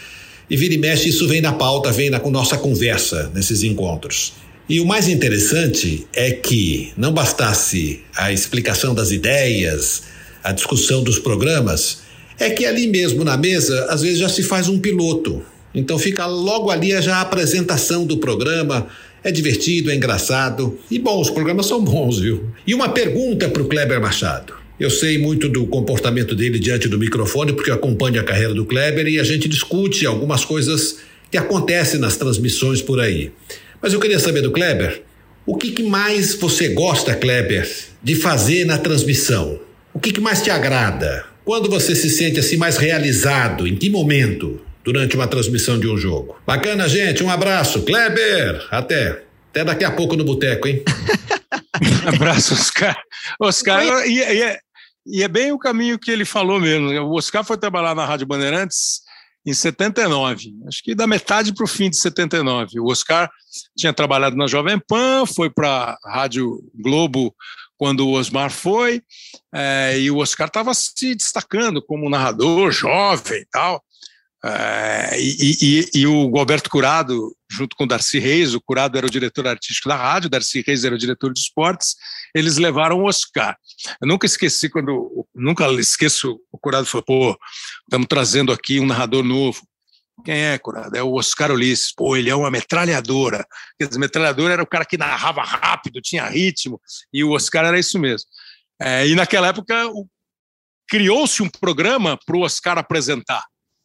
[0.48, 4.32] E vira e mexe, isso vem na pauta, vem na nossa conversa nesses encontros.
[4.68, 10.02] E o mais interessante é que não bastasse a explicação das ideias,
[10.42, 12.03] a discussão dos programas,
[12.38, 15.42] é que ali mesmo na mesa, às vezes já se faz um piloto.
[15.74, 18.86] Então fica logo ali já a apresentação do programa.
[19.22, 20.78] É divertido, é engraçado.
[20.90, 22.50] E bom, os programas são bons, viu?
[22.66, 24.52] E uma pergunta para o Kleber Machado.
[24.78, 28.66] Eu sei muito do comportamento dele diante do microfone, porque eu acompanho a carreira do
[28.66, 30.98] Kleber e a gente discute algumas coisas
[31.30, 33.30] que acontecem nas transmissões por aí.
[33.80, 35.02] Mas eu queria saber do Kleber,
[35.46, 37.68] o que, que mais você gosta, Kleber,
[38.02, 39.60] de fazer na transmissão?
[39.92, 41.24] O que, que mais te agrada?
[41.44, 43.66] Quando você se sente assim mais realizado?
[43.66, 44.60] Em que momento?
[44.82, 46.36] Durante uma transmissão de um jogo.
[46.46, 47.22] Bacana, gente.
[47.22, 47.82] Um abraço.
[47.82, 49.24] Kleber, até.
[49.50, 50.82] Até daqui a pouco no boteco, hein?
[52.06, 52.96] abraço, Oscar.
[53.40, 54.58] Oscar, e, e, é,
[55.06, 56.88] e é bem o caminho que ele falou mesmo.
[56.88, 59.02] O Oscar foi trabalhar na Rádio Bandeirantes
[59.46, 62.80] em 79, acho que da metade para o fim de 79.
[62.80, 63.30] O Oscar
[63.76, 67.34] tinha trabalhado na Jovem Pan, foi para a Rádio Globo
[67.76, 69.02] quando o Osmar foi,
[69.54, 73.82] é, e o Oscar estava se destacando como narrador jovem e tal.
[74.46, 79.06] É, e, e, e, o Alberto Curado, junto com o Darcy Reis, o Curado era
[79.06, 81.96] o diretor artístico da rádio, o Darcy Reis era o diretor de esportes,
[82.34, 83.56] eles levaram o Oscar.
[84.02, 87.38] Eu nunca esqueci quando, nunca esqueço, o Curado falou, pô,
[87.84, 89.62] estamos trazendo aqui um narrador novo.
[90.24, 90.96] Quem é, Curado?
[90.96, 91.92] É o Oscar Ulisses.
[91.92, 93.46] Pô, ele é uma metralhadora.
[93.80, 96.80] Dizer, metralhadora era o cara que narrava rápido, tinha ritmo,
[97.12, 98.28] e o Oscar era isso mesmo.
[98.80, 99.90] É, e naquela época
[100.88, 103.44] criou-se um programa para o Oscar apresentar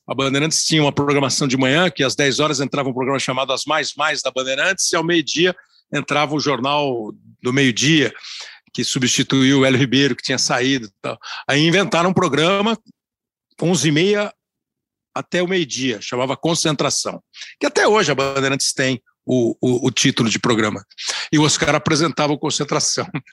[0.10, 3.54] a Bandeirantes tinha uma programação de manhã, que às 10 horas entrava um programa chamado
[3.54, 5.56] As Mais Mais da Bandeirantes, e ao meio-dia
[5.94, 8.12] entrava o Jornal do Meio-Dia,
[8.74, 10.90] que substituiu o Hélio Ribeiro, que tinha saído.
[11.00, 11.16] Tal.
[11.48, 12.76] Aí inventaram um programa,
[13.62, 14.32] 11h30
[15.14, 17.22] até o meio-dia, chamava Concentração,
[17.60, 20.84] que até hoje a Bandeirantes tem o, o, o, título de programa.
[21.32, 23.08] E o Oscar apresentava o Concentração.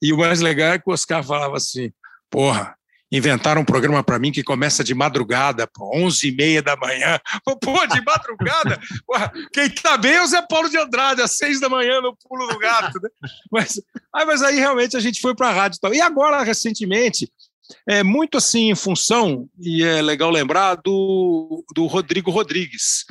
[0.00, 1.90] E o mais legal é que o Oscar falava assim,
[2.30, 2.78] porra,
[3.10, 7.18] inventaram um programa para mim que começa de madrugada, pô, 11 e meia da manhã.
[7.60, 8.78] Pô, de madrugada?
[9.52, 12.46] quem está bem é o Zé Paulo de Andrade, às seis da manhã no pulo
[12.46, 13.00] do gato.
[13.02, 13.08] Né?
[13.50, 13.80] Mas,
[14.12, 15.94] ah, mas aí realmente a gente foi para a rádio e tal.
[15.94, 17.30] E agora, recentemente,
[17.86, 23.04] é muito assim em função, e é legal lembrar, do, do Rodrigo Rodrigues,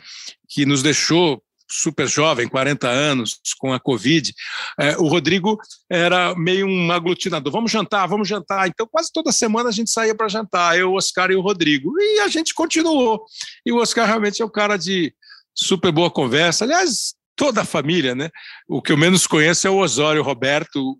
[0.49, 4.33] que nos deixou super jovem, 40 anos, com a Covid,
[4.79, 5.57] é, o Rodrigo
[5.89, 7.51] era meio um aglutinador.
[7.51, 8.67] Vamos jantar, vamos jantar.
[8.67, 11.93] Então, quase toda semana a gente saía para jantar, eu, o Oscar e o Rodrigo.
[11.99, 13.23] E a gente continuou.
[13.65, 15.13] E o Oscar realmente é um cara de
[15.53, 16.63] super boa conversa.
[16.63, 18.29] Aliás, toda a família, né?
[18.67, 20.97] O que eu menos conheço é o Osório Roberto,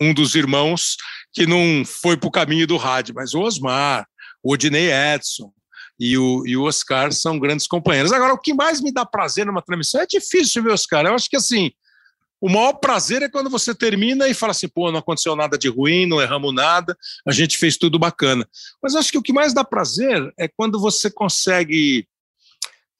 [0.00, 0.96] um dos irmãos
[1.32, 4.06] que não foi para o caminho do rádio, mas o Osmar,
[4.42, 5.52] o Odinei Edson,
[5.98, 8.12] e o, e o Oscar são grandes companheiros.
[8.12, 11.06] Agora, o que mais me dá prazer numa transmissão é difícil ver Oscar.
[11.06, 11.70] Eu acho que assim,
[12.40, 15.68] o maior prazer é quando você termina e fala assim, pô, não aconteceu nada de
[15.68, 18.44] ruim, não erramos nada, a gente fez tudo bacana.
[18.82, 22.04] Mas acho que o que mais dá prazer é quando você consegue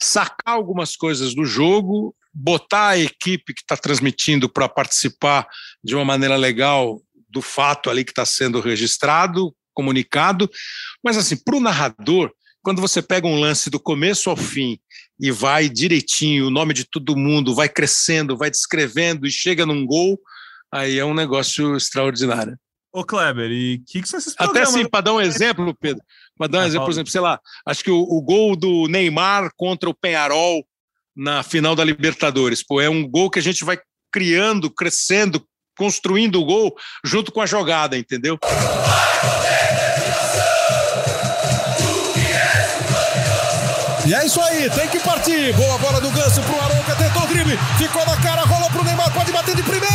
[0.00, 5.48] sacar algumas coisas do jogo, botar a equipe que está transmitindo para participar
[5.82, 10.50] de uma maneira legal do fato ali que está sendo registrado, comunicado,
[11.02, 12.30] mas assim, para o narrador,
[12.62, 14.78] quando você pega um lance do começo ao fim
[15.18, 19.84] e vai direitinho, o nome de todo mundo vai crescendo, vai descrevendo e chega num
[19.84, 20.20] gol,
[20.72, 22.56] aí é um negócio extraordinário.
[22.92, 26.02] Ô, Kleber, e o que, que são esses Até assim, para dar um exemplo, Pedro,
[26.36, 28.86] para dar um ah, exemplo, por exemplo, sei lá, acho que o, o, gol do
[28.86, 30.62] Neymar contra o Penharol
[31.16, 33.78] na final da Libertadores, pô, é um gol que a gente vai
[34.12, 35.42] criando, crescendo,
[35.76, 38.38] construindo o gol junto com a jogada, entendeu?
[44.04, 45.54] E é isso aí, tem que partir.
[45.54, 49.12] Boa bola do Ganso pro Arouca, tentou o drible, ficou na cara, rolou pro Neymar,
[49.12, 49.92] pode bater de primeira.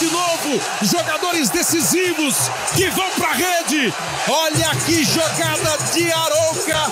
[0.00, 0.58] De novo.
[0.82, 3.92] Jogadores decisivos que vão para a rede.
[4.28, 6.90] Olha que jogada de Arouca,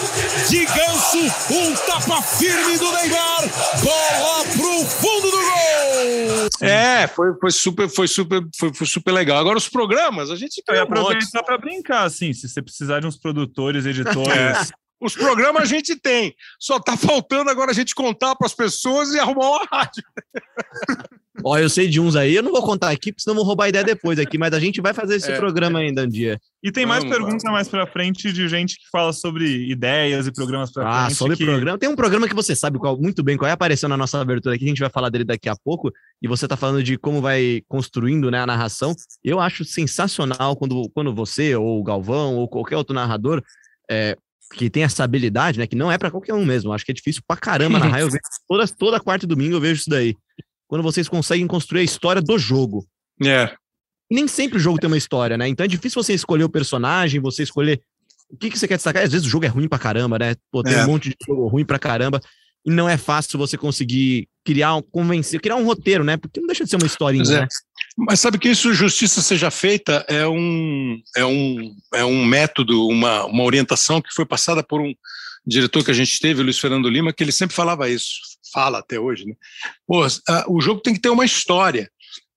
[0.49, 1.19] de Ganso.
[1.51, 3.45] Um tapa firme do Neymar.
[3.83, 6.49] Bola pro fundo do gol.
[6.61, 9.39] É, foi, foi super, foi super, foi, foi super legal.
[9.39, 13.17] Agora os programas, a gente vai aproveitar para brincar, assim, se você precisar de uns
[13.17, 14.29] produtores, editores.
[14.39, 14.89] É.
[15.01, 16.35] Os programas a gente tem.
[16.59, 20.03] Só tá faltando agora a gente contar para as pessoas e arrumar uma rádio.
[21.45, 23.65] Ó, eu sei de uns aí, eu não vou contar aqui, porque senão vou roubar
[23.65, 26.41] a ideia depois aqui, mas a gente vai fazer esse é, programa ainda um dia.
[26.63, 30.73] E tem mais perguntas mais para frente de gente que fala sobre ideias e programas
[30.73, 31.13] para ah, frente.
[31.13, 31.45] Ah, sobre que...
[31.45, 31.79] programa.
[31.79, 34.55] Tem um programa que você sabe qual, muito bem qual é, apareceu na nossa abertura
[34.55, 37.21] aqui, a gente vai falar dele daqui a pouco, e você tá falando de como
[37.21, 38.95] vai construindo né, a narração.
[39.23, 43.43] Eu acho sensacional quando, quando você, ou o Galvão, ou qualquer outro narrador,
[43.91, 44.17] é,
[44.55, 45.67] que tem essa habilidade, né?
[45.67, 46.73] Que não é para qualquer um mesmo.
[46.73, 48.01] Acho que é difícil pra caramba narrar.
[48.01, 50.17] Eu vejo toda, toda quarta e domingo eu vejo isso daí.
[50.69, 52.87] Quando vocês conseguem construir a história do jogo.
[53.25, 53.53] É.
[54.09, 55.49] nem sempre o jogo tem uma história, né?
[55.49, 57.81] Então é difícil você escolher o personagem, você escolher
[58.31, 59.03] o que, que você quer destacar.
[59.03, 60.37] Às vezes o jogo é ruim pra caramba, né?
[60.53, 60.85] Pô, tem é.
[60.85, 62.21] um monte de jogo ruim pra caramba.
[62.65, 66.17] E não é fácil você conseguir criar um, convencer, criar um roteiro, né?
[66.17, 67.41] Porque não deixa de ser uma historinha, é.
[67.41, 67.49] né?
[67.97, 73.25] Mas sabe que isso, justiça seja feita, é um, é um, é um método, uma,
[73.25, 74.95] uma orientação que foi passada por um
[75.49, 78.21] diretor que a gente teve, Luiz Fernando Lima, que ele sempre falava isso,
[78.53, 79.35] fala até hoje, né?
[79.87, 80.07] Pô,
[80.49, 81.91] o jogo tem que ter uma história.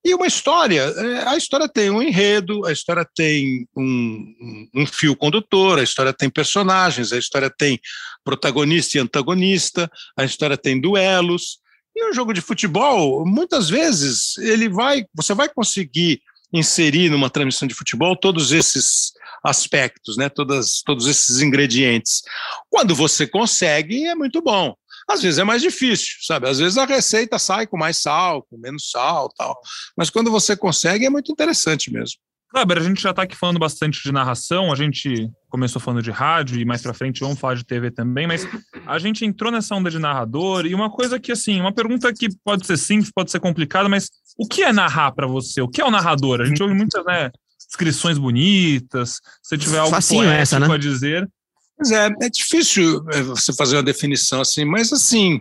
[0.03, 5.15] E uma história, é, a história tem um enredo, a história tem um, um, fio
[5.15, 7.79] condutor, a história tem personagens, a história tem
[8.23, 11.59] protagonista e antagonista, a história tem duelos,
[11.95, 16.21] e um jogo de futebol, muitas vezes, ele vai, você vai conseguir
[16.53, 19.11] inserir numa transmissão de futebol todos esses
[19.43, 20.29] aspectos, né?
[20.29, 22.21] Todas, todos esses ingredientes.
[22.69, 24.75] Quando você consegue, é muito bom.
[25.09, 26.47] Às vezes é mais difícil, sabe?
[26.47, 29.59] Às vezes a receita sai com mais sal, com menos sal, tal.
[29.97, 32.19] Mas quando você consegue, é muito interessante mesmo.
[32.51, 36.11] Kleber, a gente já está aqui falando bastante de narração, a gente começou falando de
[36.11, 38.45] rádio e mais para frente vamos falar de TV também, mas
[38.85, 42.27] a gente entrou nessa onda de narrador e uma coisa que, assim, uma pergunta que
[42.43, 45.61] pode ser simples, pode ser complicada, mas o que é narrar para você?
[45.61, 46.41] O que é o narrador?
[46.41, 47.31] A gente ouve muitas, né,
[47.67, 50.67] descrições bonitas, se tiver algo Facinho essa, né?
[50.67, 51.29] a dizer.
[51.77, 55.39] Pois é, é difícil é, você fazer uma definição assim, mas assim,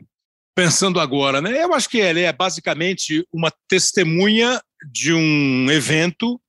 [0.54, 6.40] pensando agora, né, eu acho que ele é basicamente uma testemunha de um evento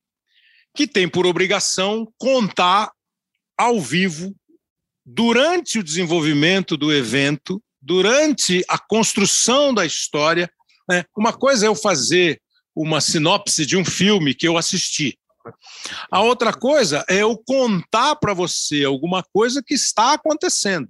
[0.74, 2.90] que tem por obrigação contar
[3.56, 4.34] ao vivo,
[5.04, 10.50] durante o desenvolvimento do evento, durante a construção da história.
[10.88, 11.04] Né?
[11.16, 12.40] Uma coisa é eu fazer
[12.74, 15.18] uma sinopse de um filme que eu assisti.
[16.10, 20.88] A outra coisa é eu contar para você alguma coisa que está acontecendo.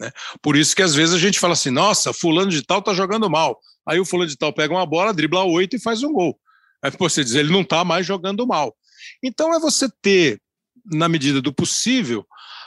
[0.00, 0.10] Né?
[0.40, 3.28] Por isso que às vezes a gente fala assim: nossa, fulano de tal está jogando
[3.28, 3.60] mal.
[3.86, 6.38] Aí o fulano de tal pega uma bola, dribla oito e faz um gol.
[6.82, 8.74] Aí você diz, ele não está mais jogando mal.
[9.22, 10.40] Então, é você ter,
[10.84, 12.26] na medida do possível,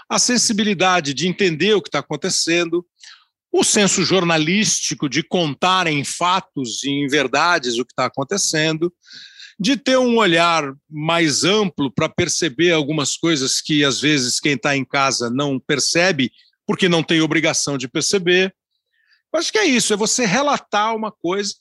[0.10, 2.86] a sensibilidade de entender o que está acontecendo,
[3.52, 8.94] o senso jornalístico de contar em fatos e em verdades o que está acontecendo,
[9.60, 14.76] de ter um olhar mais amplo para perceber algumas coisas que, às vezes, quem está
[14.76, 16.32] em casa não percebe,
[16.68, 18.54] porque não tem obrigação de perceber.
[19.34, 21.54] Acho que é isso, é você relatar uma coisa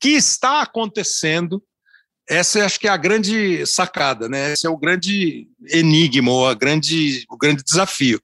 [0.00, 1.62] que está acontecendo
[2.28, 4.52] essa acho que é a grande sacada, né?
[4.52, 8.20] Esse é o grande enigma, ou a grande, o grande desafio.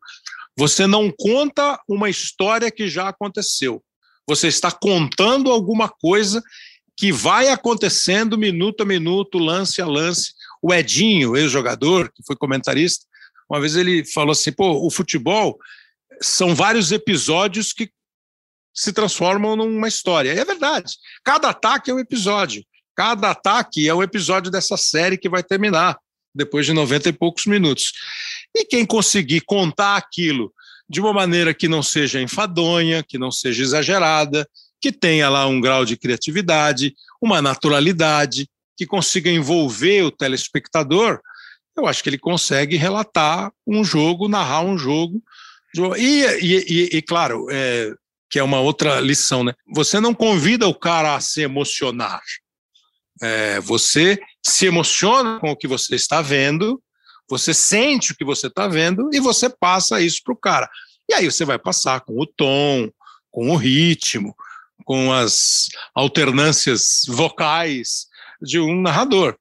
[0.56, 3.82] Você não conta uma história que já aconteceu.
[4.26, 6.42] Você está contando alguma coisa
[6.96, 10.32] que vai acontecendo minuto a minuto, lance a lance.
[10.62, 13.04] O Edinho, ex-jogador, que foi comentarista,
[13.50, 15.58] uma vez ele falou assim: pô, o futebol
[16.20, 17.90] são vários episódios que
[18.72, 20.32] se transformam numa história.
[20.34, 20.94] E é verdade.
[21.22, 22.64] Cada ataque é um episódio.
[22.94, 25.98] Cada ataque é um episódio dessa série que vai terminar
[26.34, 27.92] depois de 90 e poucos minutos.
[28.54, 30.52] E quem conseguir contar aquilo
[30.88, 34.48] de uma maneira que não seja enfadonha, que não seja exagerada,
[34.80, 41.20] que tenha lá um grau de criatividade, uma naturalidade, que consiga envolver o telespectador,
[41.76, 45.22] eu acho que ele consegue relatar um jogo, narrar um jogo.
[45.96, 47.92] E, e, e, e claro, é,
[48.30, 49.54] que é uma outra lição, né?
[49.72, 52.20] Você não convida o cara a se emocionar.
[53.24, 56.78] É, você se emociona com o que você está vendo,
[57.26, 60.68] você sente o que você está vendo e você passa isso para o cara.
[61.08, 62.90] E aí você vai passar com o tom,
[63.30, 64.36] com o ritmo,
[64.84, 68.08] com as alternâncias vocais
[68.42, 69.38] de um narrador.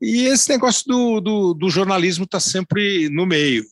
[0.00, 3.64] E esse negócio do, do, do jornalismo está sempre no meio.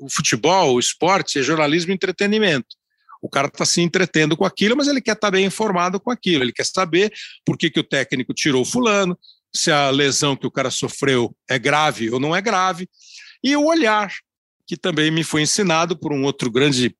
[0.00, 2.76] O futebol, o esporte, é jornalismo e entretenimento.
[3.22, 6.10] O cara está se entretendo com aquilo, mas ele quer estar tá bem informado com
[6.10, 6.42] aquilo.
[6.42, 7.12] Ele quer saber
[7.46, 9.16] por que, que o técnico tirou fulano,
[9.54, 12.88] se a lesão que o cara sofreu é grave ou não é grave,
[13.44, 14.12] e o olhar,
[14.66, 16.96] que também me foi ensinado por um outro grande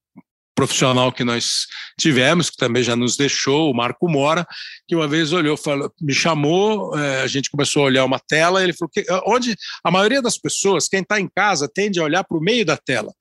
[0.54, 1.66] profissional que nós
[1.98, 4.46] tivemos, que também já nos deixou, o Marco Mora,
[4.87, 8.62] que uma vez olhou, falou, me chamou, é, a gente começou a olhar uma tela,
[8.62, 12.22] ele falou que onde a maioria das pessoas, quem está em casa, tende a olhar
[12.22, 13.12] para o meio da tela.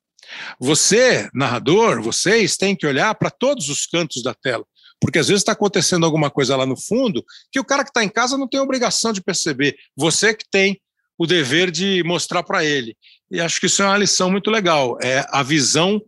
[0.59, 4.65] Você, narrador, vocês têm que olhar para todos os cantos da tela
[5.01, 8.03] porque às vezes está acontecendo alguma coisa lá no fundo que o cara que está
[8.03, 9.75] em casa não tem obrigação de perceber.
[9.97, 10.79] Você que tem
[11.17, 12.95] o dever de mostrar para ele.
[13.29, 14.97] E acho que isso é uma lição muito legal.
[15.01, 16.01] É a visão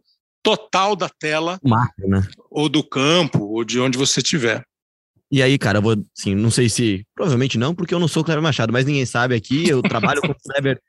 [0.44, 2.28] total da tela, Marca, né?
[2.52, 4.64] ou do campo, ou de onde você estiver.
[5.32, 8.22] E aí, cara, eu vou, assim, não sei se, provavelmente não, porque eu não sou
[8.22, 10.80] o Kleber Machado, mas ninguém sabe aqui, eu trabalho com o Kleber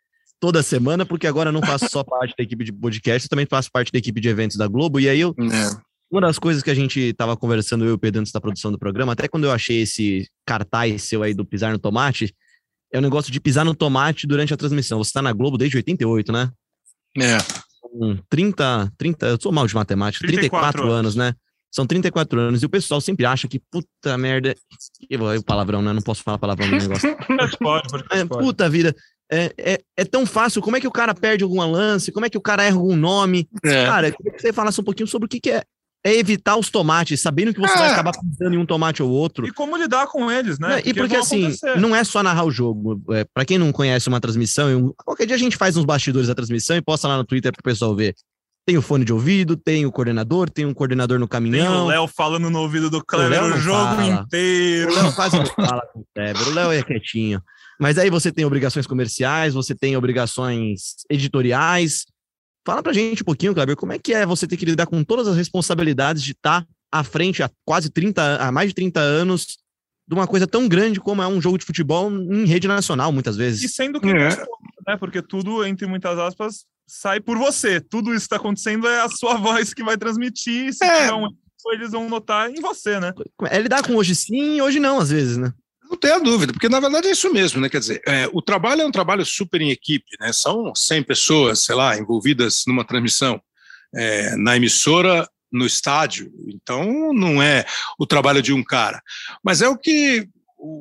[0.40, 3.46] toda semana, porque agora eu não faço só parte da equipe de podcast, eu também
[3.46, 5.76] faço parte da equipe de eventos da Globo, e aí eu, é.
[6.10, 8.70] uma das coisas que a gente estava conversando, eu e o Pedro, antes da produção
[8.70, 12.34] do programa, até quando eu achei esse cartaz seu aí do pisar no tomate,
[12.92, 15.02] é o um negócio de pisar no tomate durante a transmissão.
[15.02, 16.48] Você está na Globo desde 88, né?
[17.18, 17.38] É.
[17.80, 21.34] Com 30, 30, eu sou mal de matemática, 34, 34 anos, anos, né?
[21.74, 24.54] São 34 anos e o pessoal sempre acha que puta merda.
[25.10, 25.92] Eu, palavrão, né?
[25.92, 27.16] Não posso falar palavrão no negócio.
[27.58, 28.44] pode, pode, é, pode.
[28.44, 28.94] Puta vida.
[29.30, 30.60] É, é, é, tão fácil.
[30.60, 32.12] Como é que o cara perde algum lance?
[32.12, 33.48] Como é que o cara erra algum nome?
[33.64, 33.86] É.
[33.86, 35.62] Cara, eu queria que você falasse um pouquinho sobre o que, que é
[36.04, 37.78] é evitar os tomates, sabendo que você é.
[37.78, 39.46] vai acabar pisando em um tomate ou outro.
[39.46, 40.74] E como lidar com eles, né?
[40.74, 41.80] Porque e porque assim, acontecer.
[41.80, 43.02] não é só narrar o jogo.
[43.10, 46.34] É, para quem não conhece uma transmissão, qualquer dia a gente faz uns bastidores da
[46.34, 48.14] transmissão e posta lá no Twitter pro pessoal ver.
[48.66, 51.72] Tem o fone de ouvido, tem o coordenador, tem um coordenador no caminhão.
[51.72, 54.06] Tem o Léo falando no ouvido do Kleber o, o jogo fala.
[54.06, 54.90] inteiro.
[54.90, 57.42] O Léo quase não fala com o Kleber, o Léo é quietinho.
[57.80, 62.04] Mas aí você tem obrigações comerciais, você tem obrigações editoriais,
[62.66, 65.04] Fala pra gente um pouquinho, Kleber, como é que é você ter que lidar com
[65.04, 69.00] todas as responsabilidades de estar tá à frente há quase 30, há mais de 30
[69.00, 69.58] anos
[70.08, 73.36] de uma coisa tão grande como é um jogo de futebol em rede nacional, muitas
[73.36, 73.62] vezes.
[73.62, 74.30] E sendo que é.
[74.86, 74.96] né?
[74.98, 77.80] Porque tudo, entre muitas aspas, sai por você.
[77.80, 80.72] Tudo isso que está acontecendo é a sua voz que vai transmitir.
[80.72, 81.02] Se é.
[81.02, 81.28] tiver um
[81.72, 83.14] eles vão notar em você, né?
[83.44, 85.50] É lidar com hoje sim, hoje não, às vezes, né?
[85.94, 87.68] Não tenha dúvida, porque na verdade é isso mesmo, né?
[87.68, 90.32] Quer dizer, é, o trabalho é um trabalho super em equipe, né?
[90.32, 93.40] São 100 pessoas, sei lá, envolvidas numa transmissão
[93.94, 96.32] é, na emissora, no estádio.
[96.48, 97.64] Então, não é
[97.96, 99.00] o trabalho de um cara.
[99.40, 100.26] Mas é o que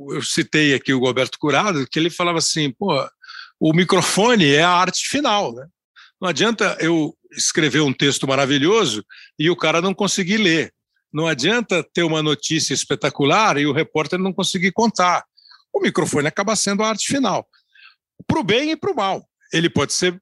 [0.10, 3.08] eu citei aqui o Roberto Curado, que ele falava assim, pô,
[3.60, 5.67] o microfone é a arte final, né?
[6.19, 9.06] Não adianta eu escrever um texto maravilhoso
[9.38, 10.73] e o cara não conseguir ler.
[11.13, 15.23] Não adianta ter uma notícia espetacular e o repórter não conseguir contar.
[15.71, 17.47] O microfone acaba sendo a arte final.
[18.26, 19.28] Para o bem e para o mal.
[19.52, 20.19] Ele pode ser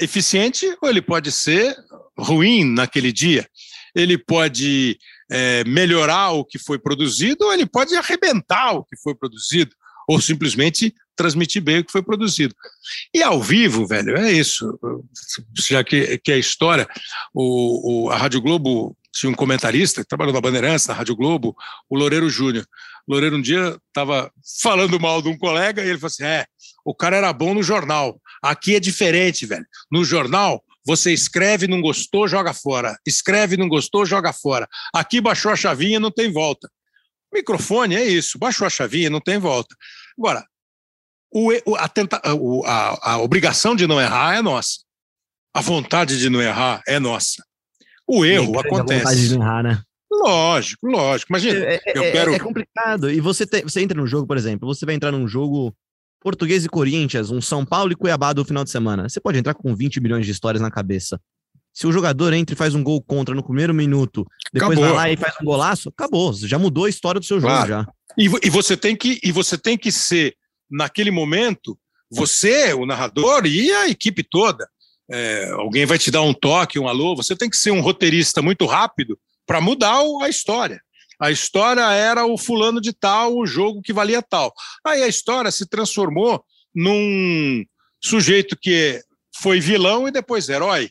[0.00, 1.76] eficiente ou ele pode ser
[2.16, 3.48] ruim naquele dia.
[3.94, 4.98] Ele pode
[5.30, 9.74] é, melhorar o que foi produzido ou ele pode arrebentar o que foi produzido
[10.08, 12.54] ou simplesmente transmitir bem o que foi produzido.
[13.14, 14.78] E ao vivo, velho, é isso.
[15.54, 16.88] Já que, que é história,
[17.34, 21.54] o, o, a Rádio Globo tinha um comentarista que trabalhou na Bandeirantes, na Rádio Globo,
[21.88, 22.66] o Loureiro Júnior.
[23.08, 24.30] Loureiro um dia estava
[24.62, 26.46] falando mal de um colega e ele falou assim: é,
[26.84, 28.20] o cara era bom no jornal.
[28.42, 29.66] Aqui é diferente, velho.
[29.90, 32.96] No jornal, você escreve, não gostou, joga fora.
[33.06, 34.68] Escreve, não gostou, joga fora.
[34.94, 36.70] Aqui baixou a chavinha, não tem volta.
[37.32, 39.74] Microfone é isso, baixou a chavinha, não tem volta.
[40.18, 40.44] Agora,
[41.32, 44.80] o, a, tenta, a, a obrigação de não errar é nossa.
[45.54, 47.44] A vontade de não errar é nossa.
[48.10, 49.28] O erro acontece.
[49.28, 49.80] De errar, né?
[50.10, 51.30] Lógico, lógico.
[51.30, 52.34] Imagina, é, é, eu é, quero...
[52.34, 53.08] é complicado.
[53.08, 55.72] E você, te, você entra no jogo, por exemplo, você vai entrar num jogo
[56.20, 59.08] Português e Corinthians, um São Paulo e Cuiabá do final de semana.
[59.08, 61.20] Você pode entrar com 20 milhões de histórias na cabeça.
[61.72, 64.96] Se o jogador entra e faz um gol contra no primeiro minuto, depois acabou.
[64.96, 66.32] vai lá e faz um golaço, acabou.
[66.32, 67.86] Já mudou a história do seu jogo já.
[68.18, 70.34] E, e, você tem que, e você tem que ser,
[70.68, 71.78] naquele momento,
[72.10, 74.68] você, o narrador e a equipe toda,
[75.10, 78.40] é, alguém vai te dar um toque, um alô, você tem que ser um roteirista
[78.40, 80.80] muito rápido para mudar a história.
[81.20, 84.52] A história era o fulano de tal, o jogo que valia tal.
[84.86, 86.42] Aí a história se transformou
[86.74, 87.64] num
[88.02, 89.02] sujeito que
[89.36, 90.90] foi vilão e depois herói.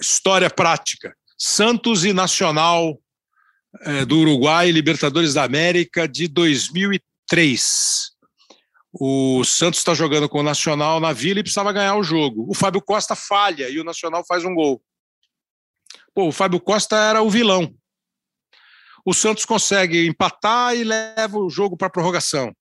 [0.00, 1.14] História prática.
[1.36, 2.98] Santos e Nacional
[3.82, 8.13] é, do Uruguai, Libertadores da América de 2003.
[8.96, 12.46] O Santos está jogando com o Nacional na Vila e precisava ganhar o jogo.
[12.48, 14.80] O Fábio Costa falha e o Nacional faz um gol.
[16.14, 17.74] Pô, o Fábio Costa era o vilão.
[19.04, 22.54] O Santos consegue empatar e leva o jogo para a prorrogação,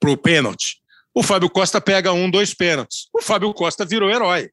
[0.00, 0.78] para o pênalti.
[1.14, 3.08] O Fábio Costa pega um, dois pênaltis.
[3.12, 4.50] O Fábio Costa virou herói.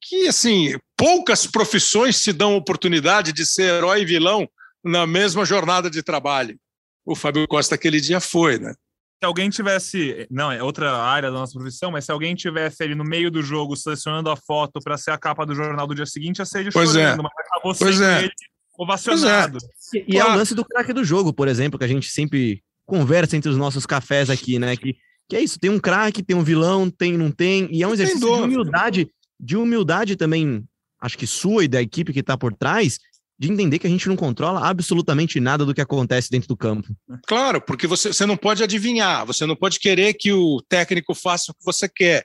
[0.00, 4.46] Que, assim, poucas profissões se dão oportunidade de ser herói e vilão
[4.84, 6.58] na mesma jornada de trabalho.
[7.04, 8.74] O Fábio Costa aquele dia foi, né?
[9.18, 12.94] Se alguém tivesse, não, é outra área da nossa profissão, mas se alguém tivesse ali
[12.94, 16.04] no meio do jogo selecionando a foto para ser a capa do jornal do dia
[16.04, 17.22] seguinte, ia ser pois chorando, é.
[17.22, 18.24] mas acabou Pois sendo é.
[18.24, 18.32] ele
[18.78, 19.58] ovacionado.
[19.94, 22.62] E, e é o lance do craque do jogo, por exemplo, que a gente sempre
[22.84, 24.76] conversa entre os nossos cafés aqui, né?
[24.76, 24.94] Que,
[25.28, 27.94] que é isso, tem um craque, tem um vilão, tem, não tem, e é um
[27.94, 29.10] exercício de humildade,
[29.40, 30.62] de humildade também,
[31.00, 32.98] acho que sua e da equipe que tá por trás,
[33.38, 36.88] de entender que a gente não controla absolutamente nada do que acontece dentro do campo.
[37.26, 41.52] Claro, porque você, você não pode adivinhar, você não pode querer que o técnico faça
[41.52, 42.24] o que você quer.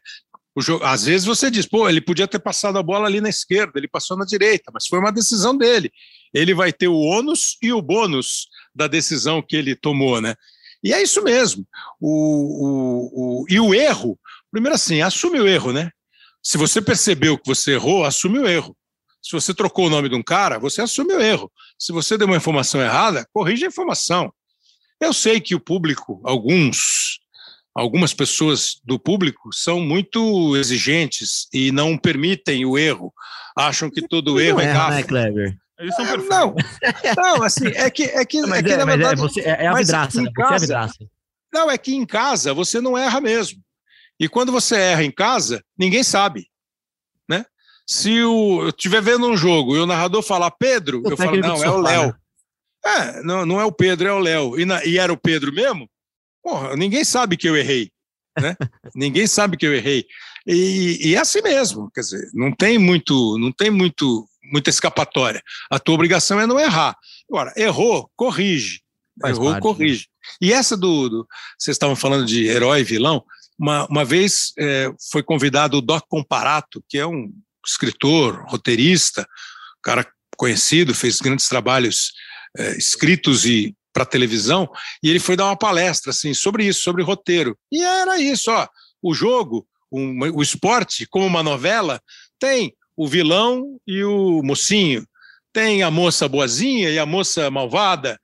[0.59, 3.74] Jogo, às vezes você diz, pô, ele podia ter passado a bola ali na esquerda,
[3.76, 5.91] ele passou na direita, mas foi uma decisão dele.
[6.34, 10.36] Ele vai ter o ônus e o bônus da decisão que ele tomou, né?
[10.84, 11.66] E é isso mesmo.
[11.99, 14.20] O, o, o, e o erro,
[14.51, 15.89] primeiro assim, assume o erro, né?
[16.43, 18.76] Se você percebeu que você errou, assume o erro.
[19.22, 21.51] Se você trocou o nome de um cara, você assume o erro.
[21.78, 24.34] Se você deu uma informação errada, corrija a informação.
[24.99, 27.19] Eu sei que o público, alguns,
[27.76, 33.13] algumas pessoas do público são muito exigentes e não permitem o erro.
[33.57, 34.91] Acham que todo erro não é gafe.
[34.91, 35.57] né, Clever?
[35.80, 36.30] Eles são É, perfeitos.
[36.38, 36.55] não,
[37.17, 39.41] não, assim, é que, é que, Mas, é que é, na mas é, verdade, você,
[39.41, 40.30] é, é a mas vidraça, né?
[40.36, 40.97] Você é a vidraça.
[41.53, 43.59] não, é que em casa você não erra mesmo.
[44.19, 46.45] E quando você erra em casa, ninguém sabe, né?
[47.88, 51.38] Se o, eu estiver vendo um jogo e o narrador falar Pedro, O eu falo,
[51.38, 52.07] não, é o Léo.
[52.07, 52.13] né?
[52.84, 54.59] É, não, não é o Pedro, é o Léo.
[54.59, 55.89] E, na- e era o Pedro mesmo?
[56.43, 57.91] Porra, ninguém sabe que eu errei,
[58.39, 58.55] né?
[58.95, 60.05] ninguém sabe que eu errei.
[60.47, 65.41] E, e é assim mesmo, quer dizer, não tem muito, não tem muito, muita escapatória.
[65.69, 66.95] A tua obrigação é não errar.
[67.29, 68.82] Agora, errou, corrige.
[69.21, 70.07] Faz errou, parte, corrige.
[70.41, 71.27] E essa do, do-
[71.59, 73.23] vocês estavam falando de herói e vilão.
[73.59, 77.32] Uma, uma vez é, foi convidado o Doc Comparato, que é um
[77.66, 79.28] escritor, roteirista,
[79.82, 80.05] cara
[80.38, 82.12] conhecido, fez grandes trabalhos
[82.57, 84.70] é, escritos e para televisão,
[85.03, 87.57] e ele foi dar uma palestra assim sobre isso, sobre roteiro.
[87.72, 88.68] E era isso, ó,
[89.01, 92.01] o jogo, um- o esporte, como uma novela,
[92.39, 95.05] tem o vilão e o mocinho,
[95.51, 98.18] tem a moça boazinha e a moça malvada,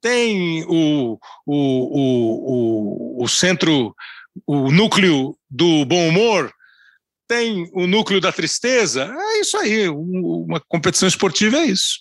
[0.00, 3.94] tem o, o, o, o, o centro,
[4.46, 6.52] o núcleo do bom humor,
[7.28, 9.04] tem o núcleo da tristeza.
[9.04, 12.00] É isso aí, um- uma competição esportiva é isso.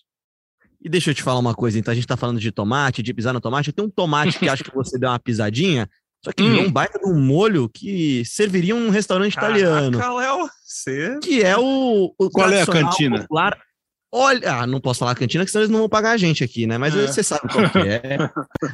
[0.81, 3.13] E deixa eu te falar uma coisa, então a gente tá falando de tomate, de
[3.13, 3.71] pisar no tomate.
[3.73, 5.89] Tem um tomate que acho que você deu uma pisadinha,
[6.23, 6.67] só que Hum.
[6.67, 11.19] um baita de um molho que serviria um restaurante italiano, Caraca, Léo, você...
[11.21, 13.21] que é o, o Qual é a cantina?
[13.21, 13.57] popular.
[14.11, 16.65] Olha, ah, não posso falar cantina, que senão eles não vão pagar a gente aqui,
[16.65, 16.77] né?
[16.77, 17.05] Mas É.
[17.07, 18.17] você sabe qual que é.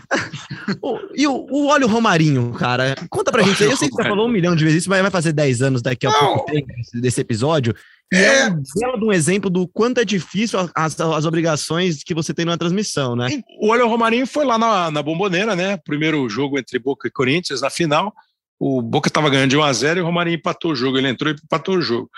[0.81, 3.69] O- e o, o óleo romarinho, cara, conta pra gente aí.
[3.69, 5.81] Eu sei que você falou um milhão de vezes isso, mas vai fazer 10 anos
[5.81, 6.19] daqui a Não.
[6.35, 7.73] pouco tempo desse- episódio.
[8.13, 8.49] E é, É.
[8.49, 12.57] um belo um exemplo do quanto é difícil as, as obrigações que você tem numa
[12.57, 13.41] transmissão, né?
[13.59, 15.77] O Olho Romarinho foi lá na, na Bomboneira, né?
[15.77, 18.13] Primeiro jogo entre Boca e Corinthians, na final.
[18.59, 20.97] O Boca estava ganhando de 1 a 0 e o Romarinho empatou o jogo.
[20.97, 22.09] Ele entrou e empatou o jogo.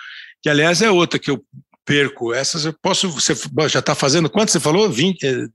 [0.43, 1.41] Que, aliás, é outra que eu
[1.85, 2.33] perco.
[2.33, 3.09] Essas eu posso.
[3.11, 3.33] Você
[3.69, 4.89] já está fazendo quanto você falou?
[4.89, 5.47] 20, eh,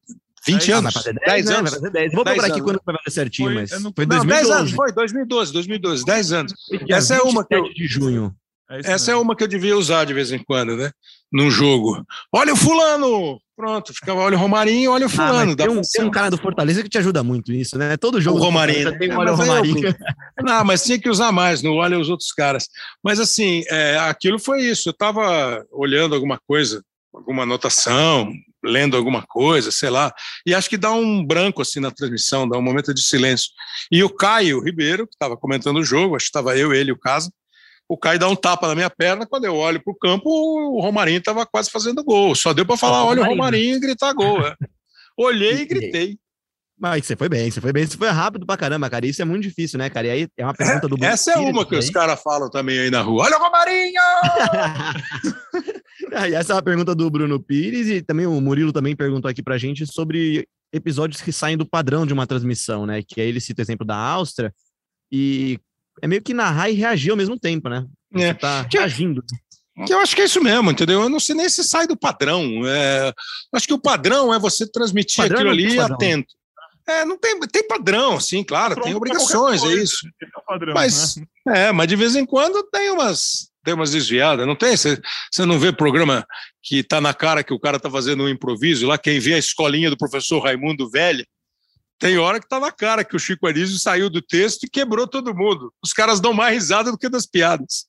[0.47, 0.95] 20 Ah, anos?
[0.95, 1.55] vai fazer 10, 10 né?
[1.57, 1.71] anos.
[1.73, 2.13] Vai fazer 10.
[2.13, 2.73] Vou 10 procurar aqui anos.
[2.81, 4.53] quando vai fazer certinho, Foi- mas não- foi Não, 10 2012.
[4.61, 6.53] anos, foi 2012, 2012, 10 anos.
[6.89, 8.35] Essa é uma que eu- 27 de junho.
[8.71, 10.93] É isso Essa é uma que eu devia usar de vez em quando, né?
[11.33, 12.05] Num jogo.
[12.33, 13.41] Olha o fulano!
[13.57, 15.55] Pronto, ficava olha o Romarinho, olha o Ah, fulano.
[15.55, 17.95] dá tem, um, tem um cara do Fortaleza que te ajuda muito nisso, né?
[17.99, 19.95] Todo jogo O Romarinho, tem um olha o é eu- Romarinho.
[20.43, 22.69] Não, mas tinha que usar mais, não olha os outros caras.
[23.05, 24.89] Mas assim, é, aquilo foi isso.
[24.89, 26.83] Eu estava olhando alguma coisa,
[27.15, 28.33] alguma anotação,
[28.65, 30.13] lendo alguma coisa, sei lá,
[30.47, 33.51] e acho que dá um branco assim na transmissão, dá um momento de silêncio.
[33.93, 36.93] E o Caio Ribeiro, que estava comentando o jogo, acho que estava eu, ele e
[36.93, 37.31] o Casa,
[37.91, 40.81] o Caio dá um tapa na minha perna, quando eu olho para o campo, o
[40.81, 42.37] Romarinho estava quase fazendo gol.
[42.37, 43.77] Só deu para falar, olha o Romarinho.
[43.77, 44.47] E gritar gol.
[44.47, 44.55] é.
[45.19, 46.17] Olhei e gritei.
[46.79, 47.85] Mas você foi bem, você foi bem.
[47.85, 49.05] Você foi rápido pra caramba, cara.
[49.05, 50.07] Isso é muito difícil, né, cara?
[50.07, 52.79] E aí é uma pergunta do Bruno Essa é uma que os caras falam também
[52.79, 53.25] aí na rua.
[53.25, 54.01] Olha o Romarinho!
[56.31, 59.43] e essa é uma pergunta do Bruno Pires e também o Murilo também perguntou aqui
[59.43, 63.03] pra gente sobre episódios que saem do padrão de uma transmissão, né?
[63.03, 64.55] Que aí ele cita o exemplo da Áustria
[65.11, 65.59] e
[66.03, 67.85] é meio que narrar e reagir ao mesmo tempo, né?
[68.13, 68.35] Você É.
[68.35, 69.23] tá Que- reagindo.
[69.87, 71.03] Que eu acho que é isso mesmo, entendeu?
[71.03, 72.45] Eu não sei nem se sai do padrão.
[72.67, 73.13] É,
[73.55, 75.97] acho que o padrão é você transmitir Padrão aquilo não tem ali padrão.
[75.97, 76.35] atento.
[76.89, 79.83] É, não tem, tem padrão, sim, claro, Pronto tem obrigações, é coisa.
[79.83, 79.97] isso.
[80.23, 81.69] É o padrão, Mas, né?
[81.69, 84.77] é, mas de vez em quando tem umas, tem umas desviadas, não tem?
[84.77, 84.99] Você
[85.47, 86.27] não vê programa
[86.63, 89.39] que tá na cara que o cara tá fazendo um improviso, lá quem vê a
[89.39, 91.25] escolinha do professor Raimundo Velha,
[92.01, 95.07] tem hora que tá na cara que o Chico Anísio saiu do texto e quebrou
[95.07, 95.73] todo mundo.
[95.85, 97.87] Os caras dão mais risada do que das piadas.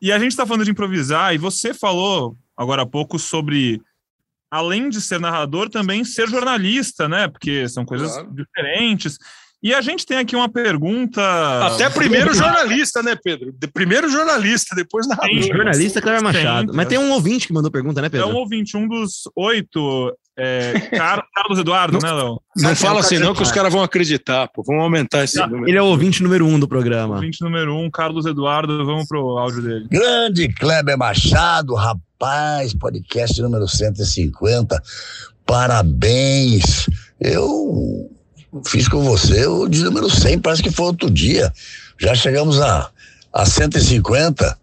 [0.00, 3.82] E a gente está falando de improvisar, e você falou agora há pouco sobre,
[4.50, 7.26] além de ser narrador, também ser jornalista, né?
[7.28, 8.32] Porque são coisas Claro.
[8.32, 9.18] diferentes.
[9.62, 11.20] E a gente tem aqui uma pergunta.
[11.66, 13.52] Até primeiro jornalista, né, Pedro?
[13.52, 16.72] De primeiro jornalista, depois na Jornalista Cleber Machado.
[16.74, 18.28] Mas tem um ouvinte que mandou pergunta, né, Pedro?
[18.28, 20.16] É um ouvinte, um dos oito.
[20.36, 22.40] É, Carlos Eduardo, né, Léo?
[22.56, 24.62] Não fala assim, não, que os caras vão acreditar, pô.
[24.62, 25.68] Vamos aumentar esse número.
[25.68, 27.16] Ele é o ouvinte número um do programa.
[27.16, 28.84] Ouvinte número um, Carlos Eduardo.
[28.84, 29.86] Vamos pro áudio dele.
[29.90, 34.82] Grande Kleber Machado, rapaz, podcast número 150.
[35.44, 36.88] Parabéns.
[37.20, 38.10] Eu
[38.66, 41.52] fiz com você o de número 100, parece que foi outro dia.
[41.98, 42.90] Já chegamos a,
[43.32, 44.58] a 150.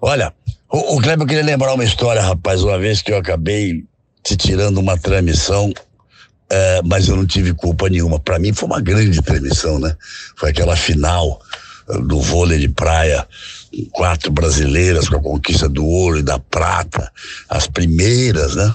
[0.00, 0.34] Olha,
[0.70, 3.84] o, o Kleber queria lembrar uma história, rapaz, uma vez que eu acabei
[4.22, 5.72] te tirando uma transmissão,
[6.50, 8.18] é, mas eu não tive culpa nenhuma.
[8.18, 9.96] Para mim foi uma grande transmissão, né?
[10.36, 11.40] Foi aquela final
[12.04, 13.26] do vôlei de praia,
[13.90, 17.10] quatro brasileiras com a conquista do ouro e da prata,
[17.48, 18.74] as primeiras, né?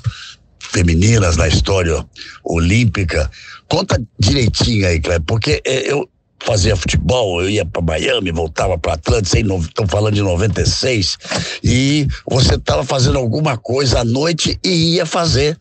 [0.60, 2.06] Femininas na história
[2.44, 3.30] olímpica.
[3.70, 6.10] Conta direitinho aí, Cleber, porque eh, eu
[6.48, 11.18] fazia futebol, eu ia para Miami, voltava para Atlanta, estão falando de 96,
[11.62, 15.60] e você estava fazendo alguma coisa à noite e ia fazer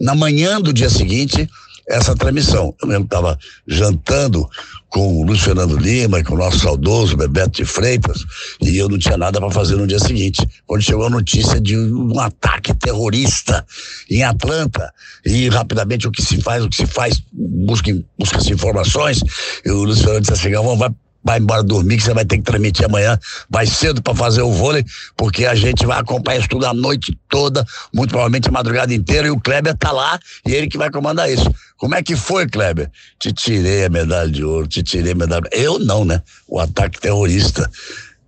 [0.00, 1.48] na manhã do dia seguinte
[1.88, 2.74] essa transmissão.
[2.80, 4.48] Eu mesmo estava jantando
[4.88, 8.24] com o Luiz Fernando Lima e com o nosso saudoso Bebeto de Freitas,
[8.60, 10.46] e eu não tinha nada para fazer no dia seguinte.
[10.66, 13.66] Quando chegou a notícia de um ataque terrorista
[14.08, 14.92] em Atlanta,
[15.26, 19.20] e rapidamente o que se faz, o que se faz, busca, busca-se informações,
[19.64, 20.90] e o Luiz Fernando disse assim, Galvão, vai
[21.24, 23.18] vai embora dormir, que você vai ter que transmitir amanhã,
[23.48, 24.84] vai cedo para fazer o vôlei,
[25.16, 29.26] porque a gente vai acompanhar isso tudo a noite toda, muito provavelmente a madrugada inteira,
[29.28, 31.52] e o Kleber tá lá, e ele que vai comandar isso.
[31.78, 32.90] Como é que foi, Kleber?
[33.18, 35.48] Te tirei a medalha de ouro, te tirei a medalha.
[35.50, 36.22] Eu não, né?
[36.46, 37.70] O ataque terrorista.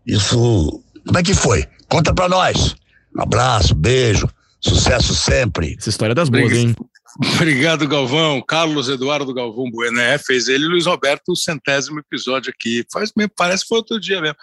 [0.06, 0.82] Isso.
[1.06, 1.66] Como é que foi?
[1.88, 2.74] Conta pra nós.
[3.16, 4.28] Um abraço, beijo,
[4.60, 5.76] sucesso sempre.
[5.78, 6.74] Essa história é das boas, hein?
[7.18, 8.42] Obrigado, Galvão.
[8.42, 10.00] Carlos Eduardo Galvão Bueno.
[10.00, 12.84] É, fez ele Luiz Roberto o centésimo episódio aqui.
[12.92, 14.36] Faz parece que foi outro dia mesmo.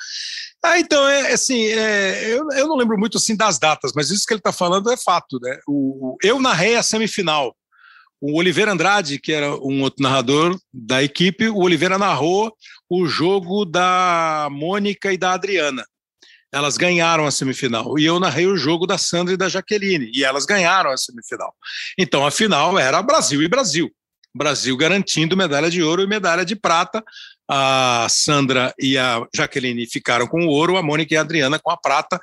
[0.64, 4.26] Ah, então, é assim, é, eu, eu não lembro muito assim das datas, mas isso
[4.26, 5.60] que ele está falando é fato, né?
[5.68, 7.56] O, eu narrei a semifinal.
[8.20, 12.56] O Oliveira Andrade, que era um outro narrador da equipe, o Oliveira narrou
[12.90, 15.86] o jogo da Mônica e da Adriana.
[16.54, 17.97] Elas ganharam a semifinal.
[17.97, 20.12] E eu narrei o jogo da Sandra e da Jaqueline.
[20.14, 21.54] E elas ganharam a semifinal.
[21.97, 23.91] Então a final era Brasil e Brasil.
[24.36, 27.04] Brasil garantindo medalha de ouro e medalha de prata.
[27.49, 31.72] A Sandra e a Jaqueline ficaram com o ouro, a Mônica e a Adriana com
[31.72, 32.20] a prata.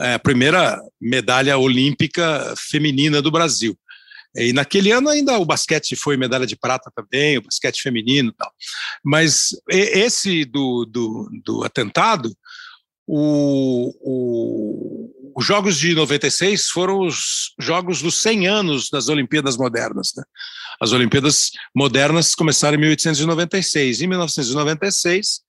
[0.00, 3.76] É, a primeira medalha olímpica feminina do Brasil.
[4.34, 8.34] E naquele ano ainda o basquete foi medalha de prata também, o basquete feminino e
[8.34, 8.50] tal.
[9.04, 12.34] Mas esse do, do, do atentado
[13.06, 20.12] o, o, os Jogos de 96 foram os Jogos dos 100 anos das Olimpíadas Modernas.
[20.16, 20.22] Né?
[20.80, 24.02] As Olimpíadas Modernas começaram em 1896.
[24.02, 25.40] Em 1996,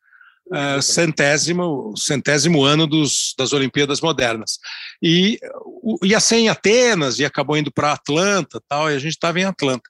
[0.51, 4.59] é, centésimo, centésimo ano dos, das Olimpíadas Modernas.
[5.01, 5.39] E
[6.03, 9.45] ia ser em Atenas e acabou indo para Atlanta tal, e a gente estava em
[9.45, 9.89] Atlanta.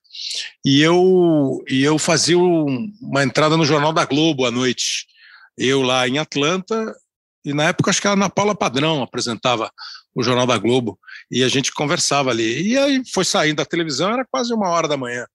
[0.64, 5.08] E eu, e eu fazia um, uma entrada no Jornal da Globo à noite.
[5.58, 6.96] Eu lá em Atlanta,
[7.44, 9.72] e na época acho que a Ana Paula Padrão apresentava
[10.16, 10.98] o Jornal da Globo
[11.30, 12.70] e a gente conversava ali.
[12.70, 15.26] E aí foi saindo da televisão, era quase uma hora da manhã.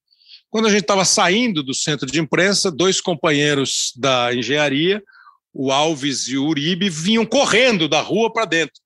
[0.50, 5.02] Quando a gente estava saindo do centro de imprensa, dois companheiros da engenharia,
[5.52, 8.80] o Alves e o Uribe, vinham correndo da rua para dentro.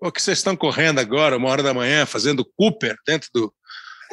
[0.00, 3.52] O que vocês estão correndo agora, uma hora da manhã, fazendo Cooper dentro do,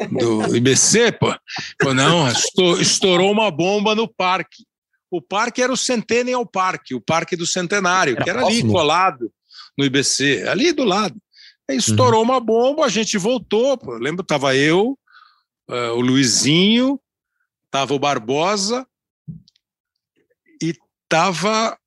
[0.10, 1.36] do IBC, pô?
[1.80, 2.28] pô não,
[2.80, 4.64] estourou uma bomba no parque
[5.12, 8.64] o parque era o Centennial Park, o Parque do Centenário, era que era próximo.
[8.64, 9.32] ali colado
[9.78, 11.22] no IBC, ali do lado.
[11.70, 12.30] Aí estourou uhum.
[12.30, 13.78] uma bomba, a gente voltou.
[13.78, 13.98] Pô.
[13.98, 14.98] Lembro, estava eu,
[15.70, 17.00] uh, o Luizinho,
[17.66, 18.88] estava o Barbosa
[20.62, 21.78] e estava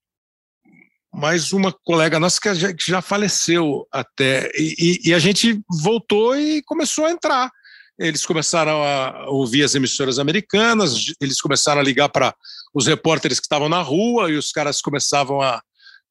[1.13, 4.51] mais uma colega nossa que já, que já faleceu até.
[4.55, 7.51] E, e, e, a gente voltou e começou a entrar.
[7.99, 12.35] Eles começaram a ouvir as emissoras americanas, eles começaram a ligar para
[12.75, 15.63] os repórteres que estavam na rua e os caras começavam a,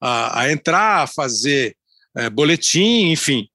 [0.02, 1.76] a, a entrar, a fazer
[2.16, 3.48] é, boletim, enfim.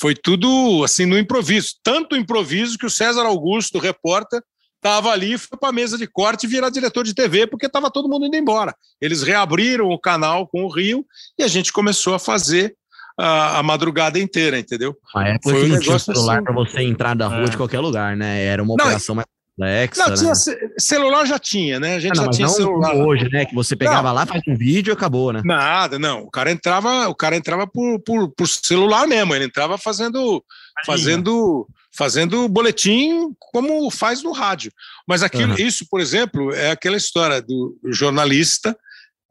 [0.00, 1.74] Foi tudo assim no improviso.
[1.82, 4.42] Tanto improviso que o César Augusto, repórter,
[4.76, 7.90] estava ali, foi para a mesa de corte e virar diretor de TV, porque estava
[7.90, 8.74] todo mundo indo embora.
[9.00, 11.06] Eles reabriram o canal com o Rio
[11.38, 12.76] e a gente começou a fazer
[13.18, 14.96] a, a madrugada inteira, entendeu?
[15.14, 16.44] A época foi um não tinha celular assim.
[16.44, 17.48] para você entrar da rua é.
[17.48, 18.44] de qualquer lugar, né?
[18.44, 20.08] Era uma não, operação mais complexa.
[20.08, 20.68] Não, tinha, né?
[20.78, 21.94] celular já tinha, né?
[21.94, 22.94] A gente ah, não, já tinha celular.
[22.94, 23.44] hoje, né?
[23.44, 24.14] Que você pegava não.
[24.14, 25.42] lá, faz um vídeo e acabou, né?
[25.44, 26.22] Nada, não.
[26.22, 30.44] O cara entrava, o cara entrava por, por, por celular mesmo, ele entrava fazendo,
[30.84, 34.72] fazendo, fazendo boletim como faz no rádio.
[35.06, 35.58] Mas aquilo, uhum.
[35.58, 38.76] isso, por exemplo, é aquela história do jornalista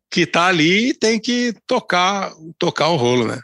[0.10, 3.40] que está ali e tem que tocar, tocar o rolo, né?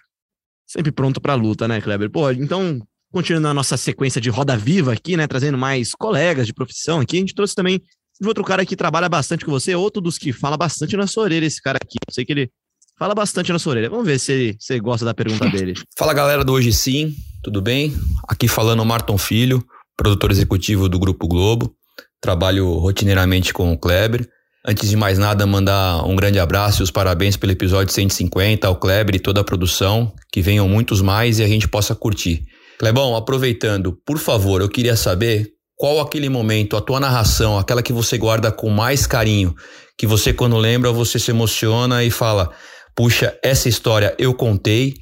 [0.70, 2.12] Sempre pronto para a luta, né, Kleber?
[2.12, 2.80] Pô, então,
[3.12, 7.18] continuando a nossa sequência de roda viva aqui, né, trazendo mais colegas de profissão aqui,
[7.18, 7.82] a gente trouxe também
[8.22, 11.24] de outro cara que trabalha bastante com você, outro dos que fala bastante na sua
[11.24, 11.98] orelha, esse cara aqui.
[12.08, 12.52] Eu sei que ele
[13.00, 13.90] fala bastante na sua orelha.
[13.90, 15.74] Vamos ver se você gosta da pergunta dele.
[15.98, 17.98] Fala galera do Hoje Sim, tudo bem?
[18.28, 19.66] Aqui falando o Marton Filho,
[19.98, 21.76] produtor executivo do Grupo Globo.
[22.22, 24.30] Trabalho rotineiramente com o Kleber.
[24.66, 28.76] Antes de mais nada, mandar um grande abraço e os parabéns pelo episódio 150 ao
[28.76, 30.14] Kleber e toda a produção.
[30.32, 32.46] Que venham muitos mais e a gente possa curtir.
[32.78, 35.48] Clebão, aproveitando, por favor, eu queria saber
[35.78, 39.56] qual aquele momento, a tua narração, aquela que você guarda com mais carinho,
[39.98, 42.52] que você, quando lembra, você se emociona e fala:
[42.94, 44.94] puxa, essa história eu contei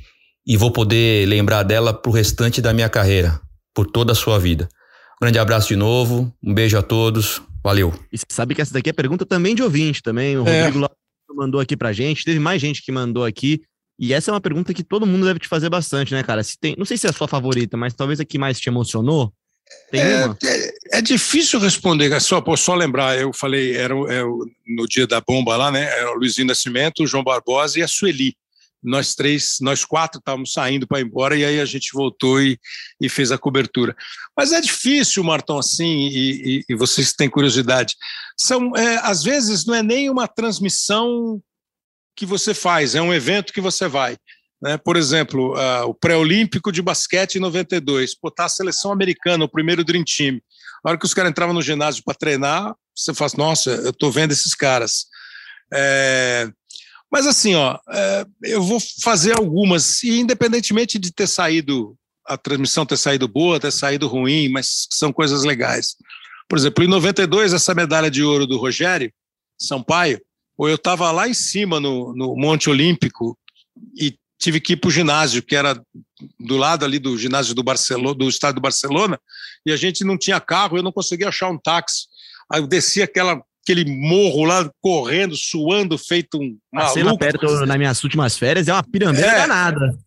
[0.46, 3.40] e vou poder lembrar dela pro restante da minha carreira,
[3.74, 4.70] por toda a sua vida.
[5.20, 7.94] Grande abraço de novo, um beijo a todos, Valeu.
[8.12, 10.38] E você sabe que essa daqui é pergunta também de ouvinte, também.
[10.38, 10.66] O é.
[10.66, 10.90] Rodrigo
[11.36, 12.24] mandou aqui pra gente.
[12.24, 13.62] Teve mais gente que mandou aqui.
[14.00, 16.44] E essa é uma pergunta que todo mundo deve te fazer bastante, né, cara?
[16.44, 18.70] Se tem, não sei se é a sua favorita, mas talvez a que mais te
[18.70, 19.34] emocionou.
[19.92, 20.38] Tem é, uma?
[20.44, 24.26] É, é, difícil responder, é só, só lembrar, eu falei, era, era,
[24.66, 25.84] no dia da bomba lá, né?
[25.84, 28.36] Era o Luizinho Nascimento, o João Barbosa e a Sueli
[28.84, 32.60] nós três, nós quatro estávamos saindo para ir embora e aí a gente voltou e,
[33.02, 33.96] e fez a cobertura.
[34.36, 37.96] Mas é difícil, Martão, assim, e, e, e vocês têm curiosidade.
[38.38, 41.42] São, é, às vezes, não é nem uma transmissão
[42.16, 44.18] que você faz, é um evento que você vai.
[44.62, 44.78] Né?
[44.78, 49.50] Por exemplo, uh, o pré-olímpico de basquete em 92, pô, tá a seleção americana, o
[49.50, 50.42] primeiro Dream Team.
[50.84, 54.12] Na hora que os caras entravam no ginásio para treinar, você faz, nossa, eu estou
[54.12, 55.06] vendo esses caras.
[55.72, 56.50] É,
[57.12, 61.96] mas assim, ó, é, eu vou fazer algumas, e independentemente de ter saído,
[62.26, 65.96] a transmissão ter saído boa, ter saído ruim, mas são coisas legais.
[66.50, 69.12] Por exemplo, em 92, essa medalha de ouro do Rogério
[69.58, 70.22] Sampaio,
[70.60, 73.38] eu estava lá em cima no, no Monte Olímpico
[74.00, 75.82] e tive que ir para o ginásio, que era
[76.40, 79.20] do lado ali do ginásio do Barcelona, do estádio do Barcelona,
[79.66, 82.08] e a gente não tinha carro, eu não conseguia achar um táxi.
[82.52, 87.24] Aí eu desci aquela aquele morro lá, correndo, suando, feito um Passei maluco.
[87.24, 89.98] lá perto nas minhas últimas férias, é uma pirambeira é, danada.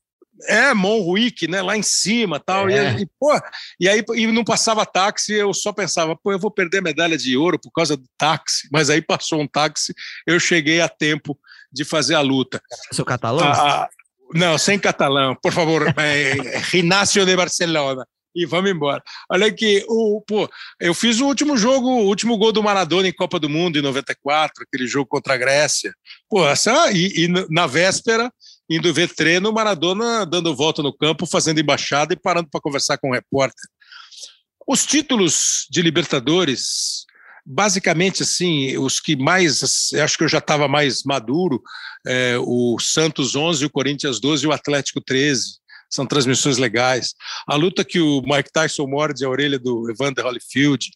[0.45, 2.95] É, Monruick, né, lá em cima tal, é.
[2.95, 3.39] e, e, pô,
[3.79, 7.19] e aí e não passava táxi, eu só pensava, pô, eu vou perder a medalha
[7.19, 9.95] de ouro por causa do táxi, mas aí passou um táxi,
[10.27, 11.39] eu cheguei a tempo
[11.71, 12.63] de fazer a luta.
[12.91, 13.45] Seu catalão?
[13.45, 13.89] Ah, ah
[14.33, 19.03] não, sem catalão, por favor, é, Rinácio de Barcelona e vamos embora.
[19.31, 20.49] Olha aqui, o, pô,
[20.81, 23.83] eu fiz o último jogo, o último gol do Maradona em Copa do Mundo em
[23.83, 25.93] 94, aquele jogo contra a Grécia.
[26.29, 28.33] Pô, essa, e, e na véspera,
[28.69, 32.99] indo ver treino, o Maradona dando volta no campo, fazendo embaixada e parando para conversar
[32.99, 33.69] com o repórter.
[34.67, 37.05] Os títulos de Libertadores,
[37.45, 41.61] basicamente assim, os que mais, acho que eu já estava mais maduro,
[42.07, 45.60] é, o Santos 11, o Corinthians 12 e o Atlético 13
[45.91, 47.15] são transmissões legais.
[47.47, 50.91] A luta que o Mike Tyson morde a orelha do Evander Holyfield.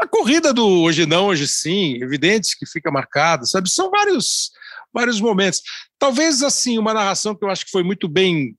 [0.00, 3.68] A corrida do hoje não, hoje sim, evidente que fica marcada, sabe?
[3.68, 4.50] São vários,
[4.92, 5.60] vários momentos.
[5.98, 8.56] Talvez, assim, uma narração que eu acho que foi muito bem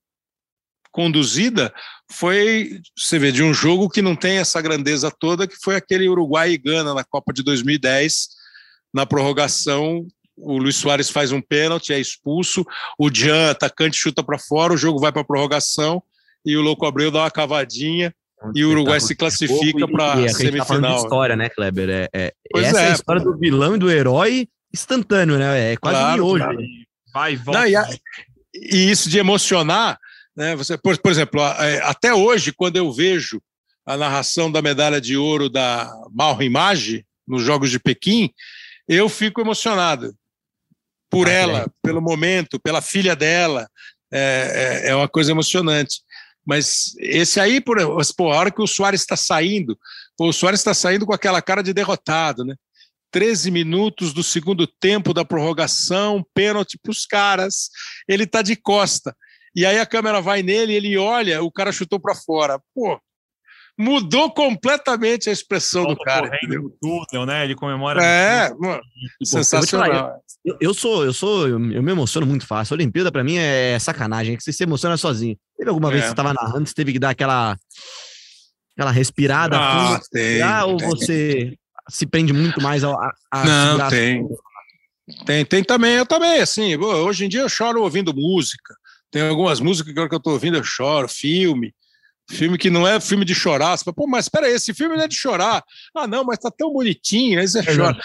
[0.91, 1.73] conduzida
[2.11, 6.09] foi, você vê, de um jogo que não tem essa grandeza toda, que foi aquele
[6.09, 8.29] Uruguai e Gana na Copa de 2010,
[8.93, 10.07] na prorrogação,
[10.41, 12.65] o Luiz Soares faz um pênalti, é expulso,
[12.97, 16.01] o Jean, atacante, chuta para fora, o jogo vai para prorrogação
[16.45, 18.13] e o Louco Abreu dá uma cavadinha
[18.55, 20.97] e o Uruguai se classifica para a semifinal.
[20.97, 21.89] Tá história, né, Kleber?
[21.89, 25.73] É, é essa é, é a história do vilão e do herói instantâneo, né?
[25.73, 26.43] É quase claro, hoje.
[26.43, 26.59] Claro.
[27.13, 27.59] Vai, volta.
[27.59, 27.89] Não, e, a,
[28.55, 29.99] e, isso de emocionar,
[30.35, 30.55] né?
[30.55, 33.41] Você, por, por exemplo, é, até hoje, quando eu vejo
[33.85, 38.31] a narração da medalha de ouro da Malra Image nos Jogos de Pequim,
[38.87, 40.15] eu fico emocionado
[41.09, 41.65] por ah, ela, é.
[41.81, 43.67] pelo momento, pela filha dela.
[44.11, 46.01] É, é, é, uma coisa emocionante.
[46.45, 47.77] Mas esse aí, por,
[48.17, 49.77] pô, a hora que o Soares está saindo,
[50.17, 52.55] pô, o Soares está saindo com aquela cara de derrotado, né?
[53.11, 57.69] 13 minutos do segundo tempo da prorrogação, pênalti para os caras,
[58.07, 59.15] ele está de costa.
[59.55, 62.59] E aí a câmera vai nele, ele olha, o cara chutou para fora.
[62.73, 62.99] Pô,
[63.79, 66.29] mudou completamente a expressão do cara.
[66.81, 67.45] Túnel, né?
[67.45, 68.03] Ele comemora.
[68.03, 68.81] É, mano,
[69.23, 70.21] sensacional.
[70.43, 72.73] Eu, eu, sou, eu sou, eu, me emociono muito fácil.
[72.73, 75.37] A Olimpíada para mim é sacanagem, é que você se emociona sozinho.
[75.57, 75.91] Teve alguma é.
[75.91, 77.57] vez que você estava narrando, você teve que dar aquela
[78.75, 80.89] aquela respirada ah, tem, ou tem.
[80.89, 81.57] você
[81.89, 82.93] se prende muito mais a,
[83.31, 84.27] a Não, tem.
[85.25, 88.75] Tem, tem também, eu também, assim, hoje em dia eu choro ouvindo música.
[89.09, 91.73] Tem algumas músicas que, que eu estou ouvindo eu choro, filme
[92.29, 93.75] Filme que não é filme de chorar.
[93.75, 95.63] Você fala, pô, mas espera aí, esse filme não é de chorar.
[95.95, 97.97] Ah, não, mas tá tão bonitinho, aí você chora.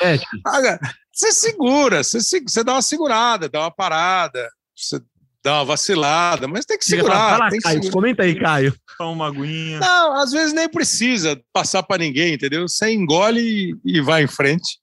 [0.46, 0.78] Ah,
[1.12, 5.00] você segura, você, você dá uma segurada, dá uma parada, você
[5.44, 7.38] dá uma vacilada, mas tem que segurar.
[7.38, 7.92] Fala, tem que Caio, segurar.
[7.92, 8.74] comenta aí, Caio.
[8.96, 9.78] Toma uma aguinha.
[9.78, 12.66] Não, às vezes nem precisa passar para ninguém, entendeu?
[12.66, 14.80] Você engole e, e vai em frente.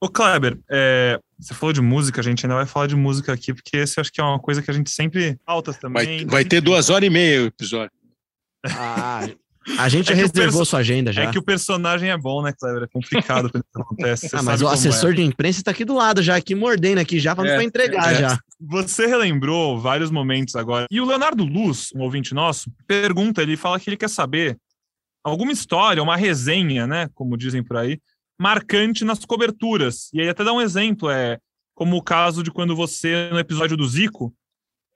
[0.00, 3.52] Ô, Kleber, é, você falou de música, a gente ainda vai falar de música aqui,
[3.52, 6.18] porque esse acho que é uma coisa que a gente sempre falta também.
[6.18, 7.92] Vai, vai ter duas horas e meia o episódio.
[8.66, 9.26] Ah,
[9.78, 11.24] a gente é reservou sua agenda já.
[11.24, 12.84] É que o personagem é bom, né, Kleber?
[12.84, 14.30] É complicado quando isso acontece.
[14.32, 15.14] Ah, mas o assessor é.
[15.14, 18.20] de imprensa está aqui do lado já, aqui mordendo aqui já, vamos é, entregar é.
[18.20, 18.38] já.
[18.58, 20.86] Você relembrou vários momentos agora.
[20.90, 24.58] E o Leonardo Luz, um ouvinte nosso, pergunta, ele fala que ele quer saber
[25.22, 28.00] alguma história, uma resenha, né, como dizem por aí,
[28.40, 30.08] marcante nas coberturas.
[30.14, 31.38] E aí até dá um exemplo, é
[31.74, 34.34] como o caso de quando você, no episódio do Zico,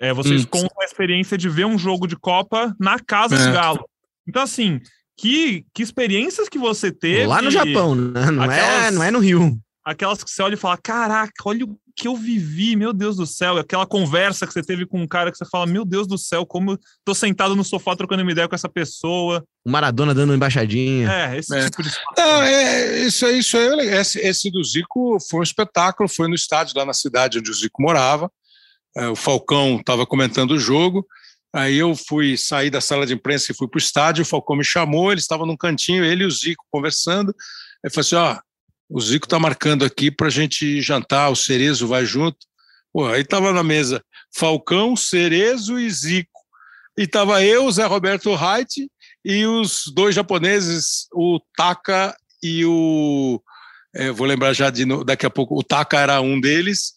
[0.00, 0.48] é, vocês hum.
[0.50, 3.46] contam a experiência de ver um jogo de Copa na casa é.
[3.46, 3.88] do Galo.
[4.26, 4.80] Então, assim,
[5.16, 7.26] que, que experiências que você teve.
[7.26, 8.30] Lá no Japão, né?
[8.30, 9.58] Não, é, aquelas, é, não é no Rio.
[9.84, 13.26] Aquelas que você olha e fala: caraca, olha o que eu vivi, meu Deus do
[13.26, 13.56] céu.
[13.56, 16.44] Aquela conversa que você teve com um cara que você fala: meu Deus do céu,
[16.44, 19.44] como eu tô sentado no sofá trocando uma ideia com essa pessoa.
[19.64, 21.10] O Maradona dando uma embaixadinha.
[21.10, 21.70] É, esse é.
[21.70, 26.08] tipo de Não, é, isso aí, isso aí, esse, esse do Zico foi um espetáculo,
[26.08, 28.30] foi no estádio lá na cidade onde o Zico morava.
[28.96, 31.06] É, o Falcão estava comentando o jogo.
[31.54, 34.56] Aí eu fui sair da sala de imprensa e fui para o estádio, o Falcão
[34.56, 37.34] me chamou, ele estava num cantinho, ele e o Zico conversando.
[37.84, 38.38] Aí falou assim: ó,
[38.88, 42.38] o Zico está marcando aqui para a gente jantar, o Cerezo vai junto.
[42.92, 44.04] Pô, aí estava na mesa
[44.36, 46.40] Falcão, Cerezo e Zico.
[46.96, 48.88] E estava eu, Zé Roberto Reit
[49.24, 53.40] e os dois japoneses, o Taka e o.
[53.94, 56.94] É, vou lembrar já de daqui a pouco, o Taka era um deles,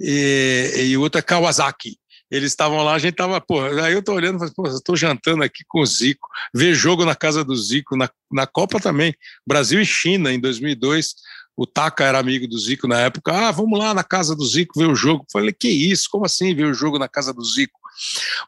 [0.00, 1.98] e, e o outro é Kawasaki.
[2.30, 5.44] Eles estavam lá, a gente tava, pô, aí eu tô olhando, pô, eu tô jantando
[5.44, 9.14] aqui com o Zico, ver jogo na casa do Zico, na, na Copa também,
[9.46, 11.14] Brasil e China em 2002,
[11.56, 14.78] o Taka era amigo do Zico na época, ah, vamos lá na casa do Zico
[14.78, 17.78] ver o jogo, falei, que isso, como assim ver o jogo na casa do Zico?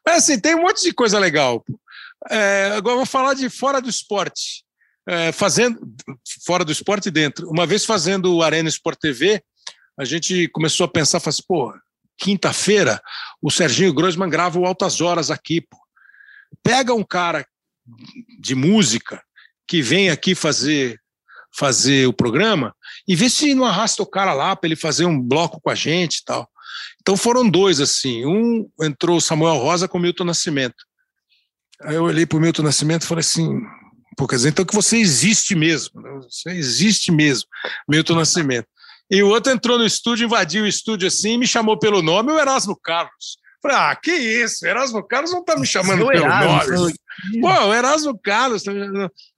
[0.04, 1.64] Mas assim, tem um monte de coisa legal,
[2.28, 4.64] é, agora vou falar de fora do esporte,
[5.06, 5.80] é, fazendo,
[6.44, 9.40] fora do esporte dentro, uma vez fazendo o Arena Sport TV,
[9.98, 11.74] a gente começou a pensar, assim, pô,
[12.16, 13.02] quinta-feira,
[13.42, 15.60] o Serginho Grossman grava o Altas Horas aqui.
[15.60, 15.76] Pô.
[16.62, 17.46] Pega um cara
[18.38, 19.22] de música
[19.66, 21.00] que vem aqui fazer
[21.50, 22.76] fazer o programa
[23.06, 25.74] e vê se não arrasta o cara lá para ele fazer um bloco com a
[25.74, 26.48] gente e tal.
[27.00, 28.24] Então foram dois assim.
[28.24, 30.76] Um entrou Samuel Rosa com Milton Nascimento.
[31.82, 33.60] Aí eu olhei para o Milton Nascimento e falei assim:
[34.16, 36.10] Pô, quer dizer, então que você existe mesmo, né?
[36.22, 37.48] você existe mesmo,
[37.88, 38.68] Milton Nascimento.
[39.10, 42.38] E o outro entrou no estúdio, invadiu o estúdio assim, me chamou pelo nome, o
[42.38, 43.38] Erasmo Carlos.
[43.60, 46.94] Falei, ah, que isso, Erasmo Carlos não tá me chamando pelo Erasmo, nome.
[47.40, 48.72] Pô, o Erasmo Carlos, tá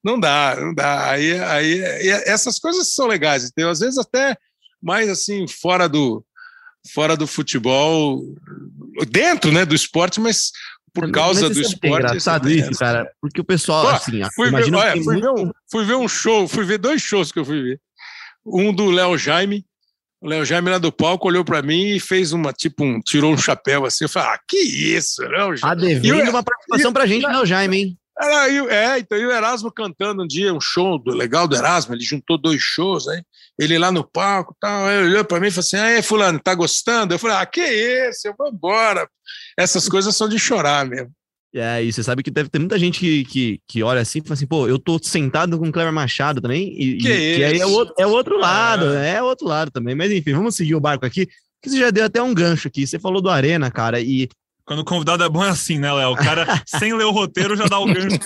[0.04, 1.10] não dá, não dá.
[1.10, 1.80] Aí, aí,
[2.26, 3.70] essas coisas são legais, entendeu?
[3.70, 4.36] Às vezes até
[4.82, 6.22] mais assim, fora do,
[6.92, 8.22] fora do futebol,
[9.08, 10.50] dentro né, do esporte, mas
[10.92, 12.04] por causa do é esporte.
[12.04, 15.20] É engraçado isso, cara, porque o pessoal, Pô, assim, fui ver, olha, fui, muito...
[15.20, 17.80] ver um, fui ver um show, fui ver dois shows que eu fui ver
[18.44, 19.64] um do Léo Jaime.
[20.20, 23.32] O Léo Jaime lá do palco olhou para mim e fez uma, tipo, um, tirou
[23.32, 24.04] um chapéu assim.
[24.04, 25.60] Eu falei, ah, que isso, Léo Jaime.
[25.62, 27.98] Ah, devendo uma participação pra gente, Léo Jaime, hein?
[28.20, 31.94] Era, é, então e o Erasmo cantando um dia, um show do, legal do Erasmo,
[31.94, 33.22] ele juntou dois shows, aí,
[33.58, 36.54] ele lá no palco, tal, ele olhou para mim e falou assim, aí fulano, tá
[36.54, 37.14] gostando?
[37.14, 39.08] Eu falei, ah, que isso, eu vou embora.
[39.58, 41.10] Essas coisas são de chorar mesmo.
[41.52, 44.22] É, e você sabe que deve ter muita gente que, que, que olha assim e
[44.22, 47.44] fala assim, pô, eu tô sentado com o Cleber Machado também, e que, e, que
[47.44, 49.16] aí é o, outro, é o outro lado, é.
[49.16, 49.94] é o outro lado também.
[49.94, 51.26] Mas enfim, vamos seguir o barco aqui,
[51.60, 52.86] que você já deu até um gancho aqui.
[52.86, 54.28] Você falou do Arena, cara, e.
[54.64, 56.12] Quando o convidado é bom é assim, né, Léo?
[56.12, 58.18] O cara, sem ler o roteiro, já dá o gancho.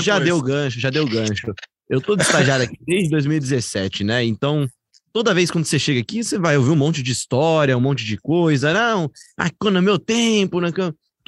[0.00, 1.52] já deu gancho, já deu gancho.
[1.90, 4.24] Eu tô de estagiário aqui desde 2017, né?
[4.24, 4.66] Então,
[5.12, 8.04] toda vez quando você chega aqui, você vai ouvir um monte de história, um monte
[8.06, 8.72] de coisa.
[8.72, 10.70] Não, ah, quando é meu tempo, né?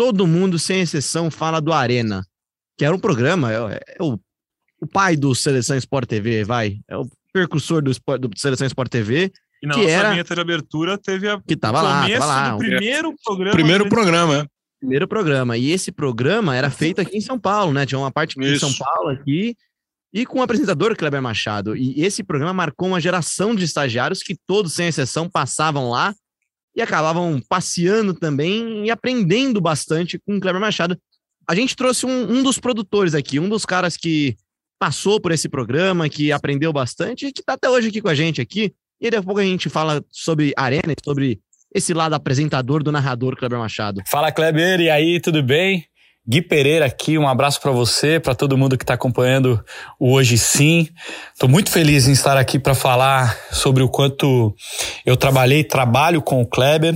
[0.01, 2.25] Todo mundo, sem exceção, fala do Arena,
[2.79, 4.19] que era um programa, é, é o,
[4.81, 8.91] o pai do Seleção Sport TV, vai, é o percursor do, Sport, do Seleção Sport
[8.91, 9.31] TV.
[9.63, 12.57] E na que nossa era, vinheta de abertura teve a que tava lá, tava lá,
[12.57, 13.53] primeiro programa.
[13.53, 14.47] Primeiro programa, é.
[14.81, 15.59] Primeiro programa.
[15.59, 17.85] E esse programa era feito aqui em São Paulo, né?
[17.85, 19.55] Tinha uma parte aqui em São Paulo aqui
[20.15, 21.77] e com o apresentador Kleber Machado.
[21.77, 26.15] E esse programa marcou uma geração de estagiários que todos, sem exceção, passavam lá
[26.75, 30.99] e acabavam passeando também e aprendendo bastante com o Kleber Machado.
[31.49, 34.37] A gente trouxe um, um dos produtores aqui, um dos caras que
[34.79, 38.15] passou por esse programa, que aprendeu bastante e que está até hoje aqui com a
[38.15, 38.73] gente aqui.
[39.01, 41.41] E daqui a pouco a gente fala sobre Arena, sobre
[41.75, 44.03] esse lado apresentador do narrador Kleber Machado.
[44.07, 45.85] Fala Kleber, e aí, tudo bem?
[46.31, 49.61] Gui Pereira aqui, um abraço para você, para todo mundo que está acompanhando
[49.99, 50.87] o Hoje Sim.
[51.33, 54.55] Estou muito feliz em estar aqui para falar sobre o quanto
[55.05, 56.95] eu trabalhei, trabalho com o Kleber.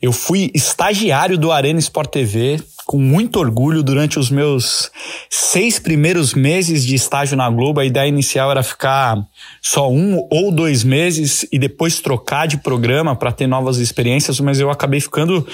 [0.00, 2.58] Eu fui estagiário do Arena Sport TV,
[2.90, 4.90] com muito orgulho durante os meus
[5.30, 7.78] seis primeiros meses de estágio na Globo.
[7.78, 9.16] A ideia inicial era ficar
[9.62, 14.58] só um ou dois meses e depois trocar de programa para ter novas experiências, mas
[14.58, 15.46] eu acabei ficando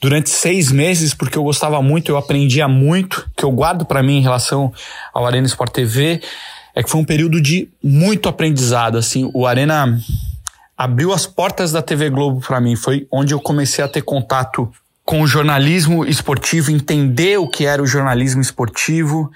[0.00, 4.18] durante seis meses porque eu gostava muito, eu aprendia muito, que eu guardo para mim
[4.18, 4.72] em relação
[5.12, 6.20] ao Arena Sport TV
[6.76, 8.98] é que foi um período de muito aprendizado.
[8.98, 9.98] Assim, o Arena
[10.78, 12.76] abriu as portas da TV Globo para mim.
[12.76, 14.72] Foi onde eu comecei a ter contato
[15.04, 19.30] com o jornalismo esportivo, entender o que era o jornalismo esportivo,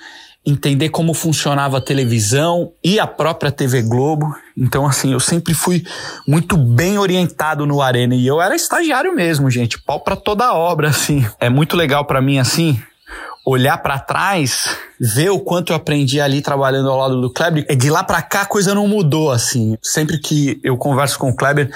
[0.45, 4.35] entender como funcionava a televisão e a própria TV Globo.
[4.57, 5.85] Então, assim, eu sempre fui
[6.27, 10.89] muito bem orientado no Arena e eu era estagiário mesmo, gente, pau para toda obra,
[10.89, 11.27] assim.
[11.39, 12.81] É muito legal para mim, assim,
[13.45, 17.67] olhar para trás, ver o quanto eu aprendi ali trabalhando ao lado do Kleber.
[17.77, 19.77] De lá para cá a coisa não mudou, assim.
[19.83, 21.71] Sempre que eu converso com o Kleber,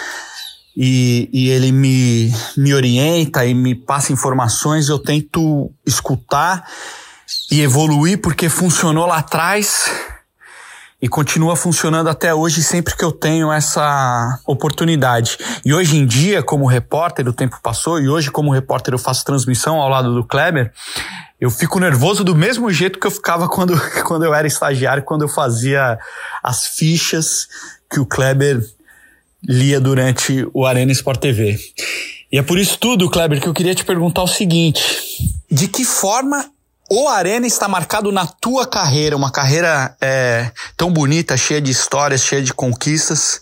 [0.77, 6.67] e, e ele me, me orienta e me passa informações, eu tento escutar
[7.51, 9.91] e evoluir porque funcionou lá atrás
[11.01, 15.37] e continua funcionando até hoje sempre que eu tenho essa oportunidade.
[15.65, 19.25] E hoje em dia, como repórter, o tempo passou e hoje como repórter eu faço
[19.25, 20.73] transmissão ao lado do Kleber,
[21.41, 23.75] eu fico nervoso do mesmo jeito que eu ficava quando,
[24.07, 25.99] quando eu era estagiário, quando eu fazia
[26.41, 27.49] as fichas
[27.91, 28.65] que o Kleber
[29.47, 31.59] lia durante o Arena Sport TV.
[32.31, 34.83] E é por isso tudo, Kleber, que eu queria te perguntar o seguinte:
[35.51, 36.51] de que forma
[36.91, 42.23] o Arena está marcado na tua carreira, uma carreira é, tão bonita, cheia de histórias,
[42.23, 43.41] cheia de conquistas?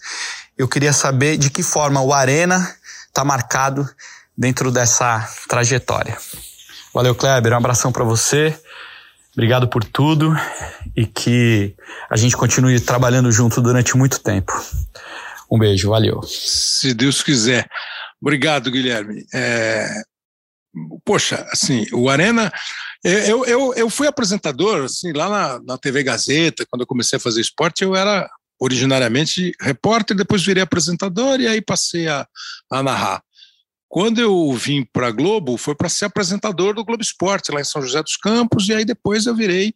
[0.56, 2.74] Eu queria saber de que forma o Arena
[3.06, 3.88] está marcado
[4.36, 6.16] dentro dessa trajetória.
[6.92, 8.58] Valeu, Kleber, um abração para você.
[9.32, 10.36] Obrigado por tudo
[10.96, 11.74] e que
[12.10, 14.52] a gente continue trabalhando junto durante muito tempo.
[15.50, 16.22] Um beijo, valeu.
[16.22, 17.68] Se Deus quiser.
[18.20, 19.26] Obrigado, Guilherme.
[19.34, 19.88] É...
[21.04, 22.52] Poxa, assim, o Arena.
[23.04, 27.16] É, eu, eu, eu fui apresentador, assim, lá na, na TV Gazeta, quando eu comecei
[27.16, 28.30] a fazer esporte, eu era
[28.60, 32.26] originariamente repórter, depois virei apresentador e aí passei a,
[32.70, 33.22] a narrar.
[33.88, 37.64] Quando eu vim para a Globo, foi para ser apresentador do Globo Esporte, lá em
[37.64, 39.74] São José dos Campos, e aí depois eu virei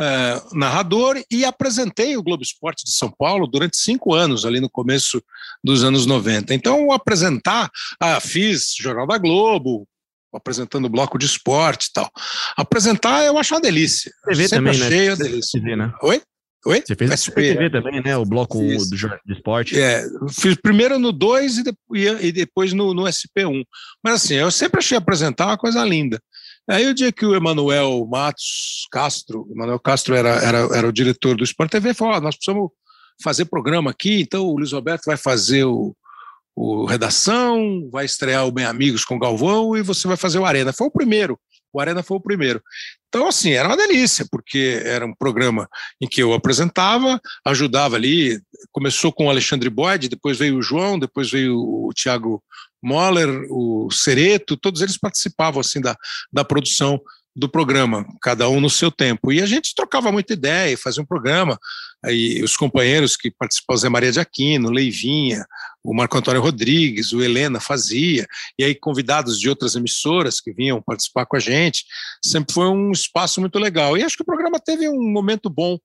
[0.00, 4.70] é, narrador e apresentei o Globo Esporte de São Paulo durante cinco anos, ali no
[4.70, 5.22] começo
[5.62, 6.54] dos anos 90.
[6.54, 7.70] Então, apresentar,
[8.00, 9.86] ah, fiz Jornal da Globo,
[10.32, 12.10] apresentando o bloco de esporte e tal.
[12.56, 14.12] Apresentar eu acho uma delícia.
[14.24, 15.10] TV Sempre também, achei né?
[15.10, 15.60] uma delícia.
[15.60, 15.92] TV, né?
[16.02, 16.22] Oi?
[16.66, 16.82] Oi?
[16.84, 18.16] Você fez SP, TV também, né?
[18.16, 18.90] O bloco Fiz.
[18.90, 19.80] do jornal de esporte.
[19.80, 23.64] É, fiz primeiro no 2 e, de- e depois no, no SP1.
[24.02, 26.20] Mas assim, eu sempre achei apresentar uma coisa linda.
[26.68, 31.36] Aí o dia que o Emanuel Matos Castro, Emanuel Castro era, era, era o diretor
[31.36, 32.70] do Sport TV, falou: "Ó, nós precisamos
[33.22, 35.96] fazer programa aqui, então o Luiz Roberto vai fazer o,
[36.54, 40.44] o Redação, vai estrear o Bem Amigos com o Galvão e você vai fazer o
[40.44, 40.72] Arena.
[40.72, 41.38] Foi o primeiro.
[41.72, 42.62] O Arena foi o primeiro.
[43.08, 45.68] Então, assim, era uma delícia, porque era um programa
[46.00, 48.40] em que eu apresentava, ajudava ali.
[48.72, 52.42] Começou com o Alexandre Boyd, depois veio o João, depois veio o Thiago
[52.82, 55.96] Moller, o Cereto, todos eles participavam assim da,
[56.32, 57.00] da produção
[57.38, 59.32] do programa, cada um no seu tempo.
[59.32, 61.56] E a gente trocava muita ideia, fazia um programa.
[62.04, 65.46] Aí os companheiros que participavam, Zé Maria de Aquino, Leivinha,
[65.84, 68.26] o Marco Antônio Rodrigues, o Helena fazia,
[68.58, 71.84] e aí convidados de outras emissoras que vinham participar com a gente.
[72.24, 73.96] Sempre foi um espaço muito legal.
[73.96, 75.78] E acho que o programa teve um momento bom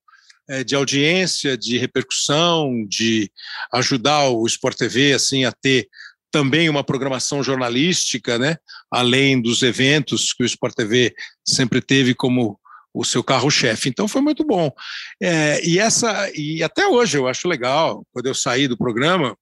[0.48, 3.30] eh, de audiência, de repercussão, de
[3.72, 5.88] ajudar o Sport TV assim a ter
[6.34, 8.56] também uma programação jornalística, né?
[8.90, 11.14] Além dos eventos que o Sport TV
[11.46, 12.58] sempre teve como
[12.92, 13.88] o seu carro-chefe.
[13.88, 14.68] Então foi muito bom.
[15.22, 18.04] É, e essa e até hoje eu acho legal.
[18.12, 19.36] Quando eu saí do programa,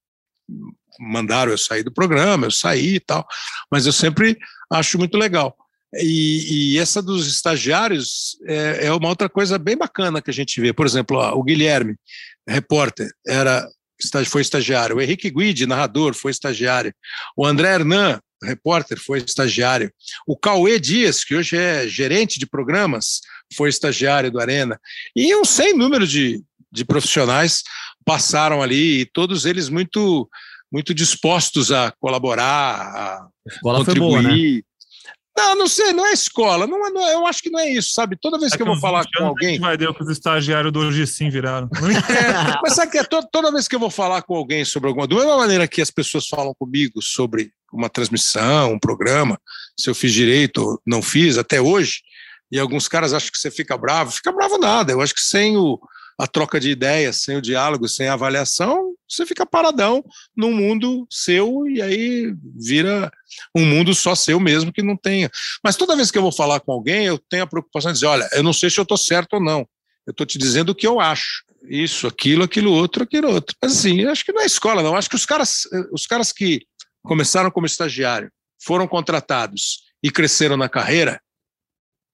[1.01, 3.27] mandaram eu sair do programa, eu saí e tal.
[3.71, 4.37] Mas eu sempre
[4.71, 5.57] acho muito legal.
[5.95, 10.61] E, e essa dos estagiários é, é uma outra coisa bem bacana que a gente
[10.61, 10.75] vê.
[10.75, 11.97] Por exemplo, ó, o Guilherme,
[12.47, 13.67] repórter, era
[14.29, 14.97] foi estagiário.
[14.97, 16.95] O Henrique Guidi, narrador, foi estagiário.
[17.37, 19.93] O André Hernan, repórter, foi estagiário.
[20.27, 23.21] O Cauê Dias, que hoje é gerente de programas,
[23.57, 24.81] foi estagiário do Arena.
[25.15, 27.63] E um sem número de, de profissionais
[28.05, 30.29] passaram ali, e todos eles muito,
[30.73, 33.29] muito dispostos a colaborar, a
[33.83, 34.63] A foi boa, né?
[35.37, 37.71] Não, não sei, não é escola, não, é- não é- eu acho que não é
[37.71, 38.17] isso, sabe?
[38.21, 40.71] Toda vez É que eu vou falar 20 com alguém, vai o que os estagiários
[40.73, 41.69] do hoje sim viraram.
[41.73, 41.73] é,
[42.63, 45.07] mas sabe que é to- toda vez que eu vou falar com alguém sobre alguma.
[45.09, 49.39] Da mesma maneira que as pessoas falam comigo sobre uma transmissão, um programa,
[49.79, 52.01] se eu fiz direito ou não fiz, até hoje,
[52.55, 54.11] E alguns caras acham que você fica bravo.
[54.11, 54.93] Fica bravo nada.
[54.93, 55.81] Eu acho que sem o,
[56.19, 60.03] a troca de ideias, sem o diálogo, sem a avaliação, você fica paradão
[60.35, 63.11] num mundo seu e aí vira
[63.55, 65.31] um mundo só seu mesmo que não tenha.
[65.63, 68.07] Mas toda vez que eu vou falar com alguém, eu tenho a preocupação de dizer:
[68.07, 69.67] olha, eu não sei se eu estou certo ou não.
[70.07, 71.45] Eu estou te dizendo o que eu acho.
[71.69, 73.55] Isso, aquilo, aquilo outro, aquilo outro.
[73.63, 74.97] Mas assim, acho que não é escola, não.
[74.97, 76.63] Acho que os caras, os caras que
[77.03, 78.31] começaram como estagiário,
[78.65, 81.21] foram contratados e cresceram na carreira,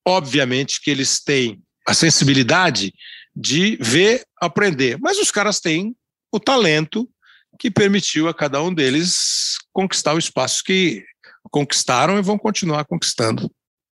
[0.05, 2.93] obviamente que eles têm a sensibilidade
[3.39, 4.97] de ver, aprender.
[4.99, 5.95] Mas os caras têm
[6.31, 7.09] o talento
[7.57, 11.03] que permitiu a cada um deles conquistar o espaço que
[11.49, 13.49] conquistaram e vão continuar conquistando.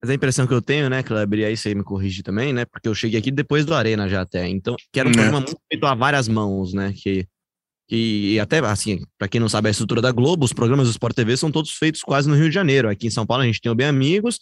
[0.02, 2.64] Mas a impressão que eu tenho, né, Kleber, e aí você me corrige também, né,
[2.64, 5.14] porque eu cheguei aqui depois do Arena já até, então, que era um é.
[5.14, 7.26] programa muito feito a várias mãos, né, que,
[7.86, 11.14] que até, assim, para quem não sabe a estrutura da Globo, os programas do Sport
[11.14, 13.60] TV são todos feitos quase no Rio de Janeiro, aqui em São Paulo a gente
[13.60, 14.38] tem o Bem Amigos,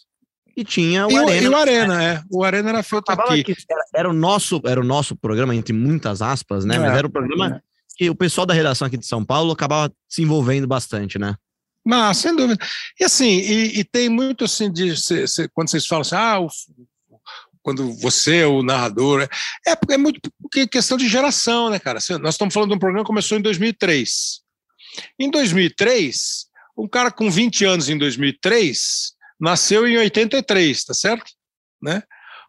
[0.59, 1.41] e tinha o e Arena.
[1.41, 2.23] e o Arena, é.
[2.29, 3.55] O Arena era feito aqui.
[3.69, 6.75] Era, era, o nosso, era o nosso programa, entre muitas aspas, né?
[6.75, 7.61] É, Mas era o programa é.
[7.95, 11.35] que o pessoal da redação aqui de São Paulo acabava se envolvendo bastante, né?
[11.85, 12.61] Não, sem dúvida.
[12.99, 16.41] E assim, e, e tem muito assim de se, se, quando vocês falam assim, ah,
[16.41, 16.49] o,
[17.61, 19.21] quando você, o narrador,
[19.65, 21.99] é, é muito porque questão de geração, né, cara?
[22.21, 24.41] Nós estamos falando de um programa que começou em 2003.
[25.17, 26.47] Em 2003,
[26.77, 31.31] um cara com 20 anos em 2003 nasceu em 83, tá certo?
[31.81, 32.03] Né?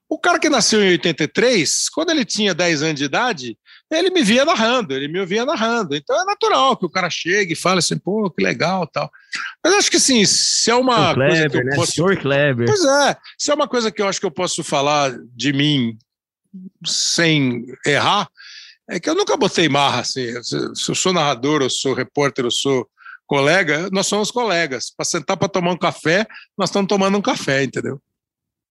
[0.08, 3.56] O cara que nasceu em 83, quando ele tinha 10 anos de idade,
[3.88, 5.94] ele me via narrando, ele me ouvia narrando.
[5.94, 9.10] Então é natural que o cara chegue e fale assim, pô, que legal tal.
[9.62, 11.76] Mas acho que sim, se é uma Kleber, coisa que eu né?
[11.76, 11.92] posso.
[11.92, 12.66] Senhor Kleber.
[12.66, 15.96] Pois é, se é uma coisa que eu acho que eu posso falar de mim
[16.84, 18.28] sem errar,
[18.88, 20.42] é que eu nunca botei marra assim.
[20.42, 22.88] Se eu sou narrador, eu sou repórter, eu sou
[23.30, 24.90] colega, nós somos colegas.
[24.90, 26.26] Para sentar para tomar um café,
[26.58, 28.02] nós estamos tomando um café, entendeu?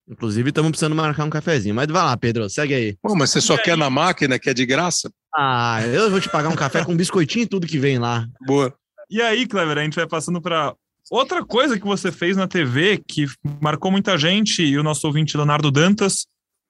[0.05, 1.74] Inclusive, estamos precisando marcar um cafezinho.
[1.74, 2.97] Mas vai lá, Pedro, segue aí.
[3.01, 5.10] Pô, mas você só quer na máquina, que é de graça?
[5.34, 8.28] Ah, eu vou te pagar um café com biscoitinho e tudo que vem lá.
[8.45, 8.74] Boa.
[9.10, 10.76] E aí, Clever, a gente vai passando para
[11.10, 13.28] outra coisa que você fez na TV que
[13.62, 16.26] marcou muita gente e o nosso ouvinte Leonardo Dantas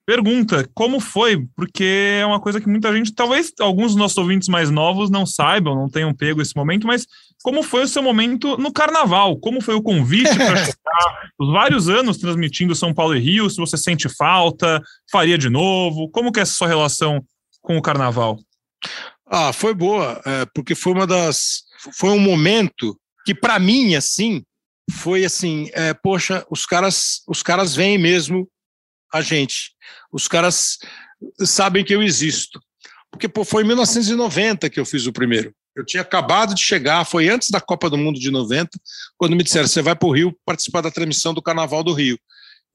[0.09, 1.83] pergunta como foi, porque
[2.19, 5.75] é uma coisa que muita gente, talvez alguns dos nossos ouvintes mais novos não saibam,
[5.75, 7.05] não tenham pego esse momento, mas
[7.43, 9.37] como foi o seu momento no carnaval?
[9.37, 11.31] Como foi o convite para chegar?
[11.39, 14.81] Os vários anos transmitindo São Paulo e Rio, se você sente falta,
[15.11, 16.09] faria de novo?
[16.09, 17.23] Como que é essa sua relação
[17.61, 18.37] com o carnaval?
[19.25, 21.63] Ah, foi boa, é, porque foi uma das.
[21.93, 24.43] Foi um momento que, para mim, assim,
[24.91, 28.49] foi assim: é, poxa, os caras, os caras veem mesmo
[29.13, 29.71] a gente.
[30.11, 30.77] Os caras
[31.45, 32.59] sabem que eu existo.
[33.11, 35.53] Porque pô, foi em 1990 que eu fiz o primeiro.
[35.75, 38.69] Eu tinha acabado de chegar, foi antes da Copa do Mundo de 90,
[39.17, 42.19] quando me disseram: você vai para o Rio participar da transmissão do Carnaval do Rio.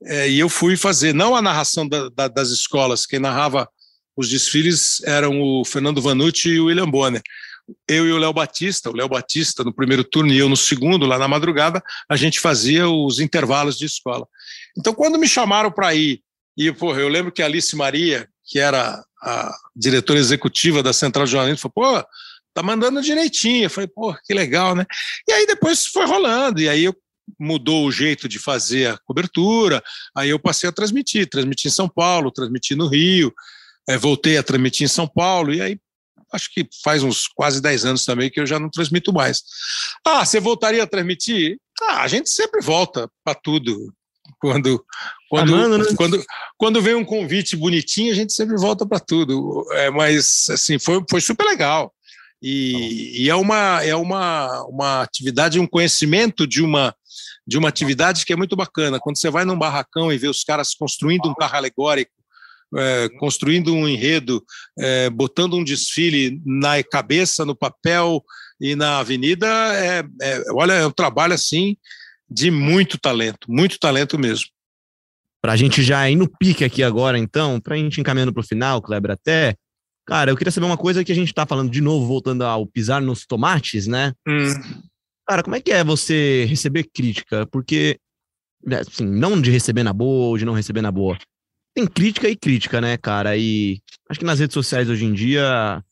[0.02, 3.68] É, e eu fui fazer, não a narração da, da, das escolas, quem narrava
[4.16, 7.22] os desfiles eram o Fernando Vanucci e o William Bonner.
[7.88, 11.06] Eu e o Léo Batista, o Léo Batista no primeiro turno e eu no segundo,
[11.06, 14.26] lá na madrugada, a gente fazia os intervalos de escola.
[14.76, 16.20] Então, quando me chamaram para ir
[16.56, 21.26] e, porra, eu lembro que a Alice Maria, que era a diretora executiva da Central
[21.26, 22.08] Jornalismo, falou, pô,
[22.54, 23.64] tá mandando direitinho.
[23.64, 24.86] Eu falei, pô, que legal, né?
[25.28, 26.96] E aí depois foi rolando, e aí eu
[27.38, 29.82] mudou o jeito de fazer a cobertura,
[30.16, 33.32] aí eu passei a transmitir, transmiti em São Paulo, transmiti no Rio,
[33.88, 35.78] é, voltei a transmitir em São Paulo, e aí
[36.32, 39.42] acho que faz uns quase 10 anos também que eu já não transmito mais.
[40.06, 41.58] Ah, você voltaria a transmitir?
[41.82, 43.92] Ah, a gente sempre volta para tudo
[44.38, 44.84] quando
[45.28, 45.84] quando, Amando, né?
[45.96, 46.24] quando,
[46.56, 49.66] quando vem um convite bonitinho, a gente sempre volta para tudo.
[49.72, 51.92] É, mas assim, foi, foi super legal.
[52.46, 56.94] E, e, é, uma, é uma, uma atividade, um conhecimento de uma,
[57.46, 59.00] de uma atividade que é muito bacana.
[59.00, 62.12] Quando você vai num barracão e vê os caras construindo um carro alegórico,
[62.76, 64.44] é, construindo um enredo,
[64.78, 68.22] é, botando um desfile na cabeça, no papel
[68.60, 71.78] e na avenida, é, é olha, é um trabalho assim
[72.28, 74.50] de muito talento, muito talento mesmo.
[75.40, 78.42] Para a gente já ir no pique aqui agora, então, para a gente encaminhando para
[78.42, 79.56] o final, Kleber, até,
[80.06, 82.66] cara, eu queria saber uma coisa que a gente está falando de novo, voltando ao
[82.66, 84.12] pisar nos tomates, né?
[84.26, 84.52] Hum.
[85.26, 87.46] Cara, como é que é você receber crítica?
[87.46, 87.98] Porque,
[88.64, 91.16] né, assim, não de receber na boa ou de não receber na boa.
[91.74, 93.36] Tem crítica e crítica, né, cara?
[93.36, 95.82] E acho que nas redes sociais hoje em dia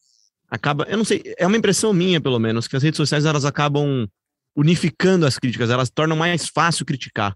[0.48, 3.44] acaba, eu não sei, é uma impressão minha, pelo menos, que as redes sociais elas
[3.44, 4.06] acabam
[4.54, 7.34] unificando as críticas, elas tornam mais fácil criticar.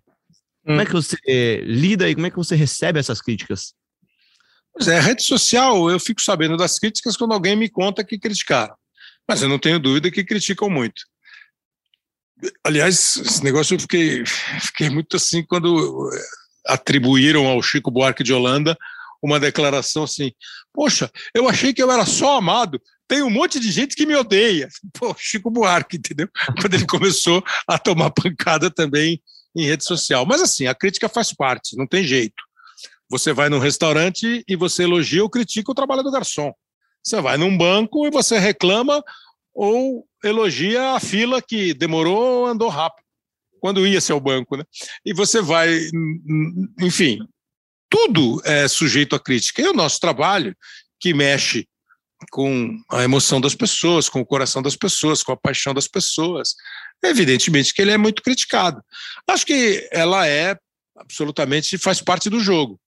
[0.64, 0.66] Hum.
[0.66, 0.86] Como é hum.
[0.86, 3.72] que você lida e como é que você recebe essas críticas?
[4.76, 8.74] Pois é, rede social, eu fico sabendo das críticas quando alguém me conta que criticaram.
[9.26, 11.02] Mas eu não tenho dúvida que criticam muito.
[12.62, 14.22] Aliás, esse negócio eu fiquei,
[14.60, 16.10] fiquei muito assim quando
[16.66, 18.76] atribuíram ao Chico Buarque de Holanda
[19.22, 20.30] uma declaração assim:
[20.74, 24.14] Poxa, eu achei que eu era só amado, tem um monte de gente que me
[24.14, 24.68] odeia.
[24.92, 26.28] Pô, Chico Buarque, entendeu?
[26.60, 29.22] Quando ele começou a tomar pancada também
[29.56, 30.26] em rede social.
[30.26, 32.45] Mas assim, a crítica faz parte, não tem jeito.
[33.08, 36.52] Você vai num restaurante e você elogia ou critica o trabalho do garçom.
[37.02, 39.02] Você vai num banco e você reclama
[39.54, 43.04] ou elogia a fila que demorou ou andou rápido,
[43.60, 44.64] quando ia ser o banco, né?
[45.04, 45.88] E você vai,
[46.80, 47.20] enfim,
[47.88, 49.62] tudo é sujeito à crítica.
[49.62, 50.54] E o nosso trabalho,
[50.98, 51.66] que mexe
[52.30, 56.54] com a emoção das pessoas, com o coração das pessoas, com a paixão das pessoas,
[57.04, 58.82] evidentemente que ele é muito criticado.
[59.28, 60.56] Acho que ela é
[60.96, 62.80] absolutamente faz parte do jogo.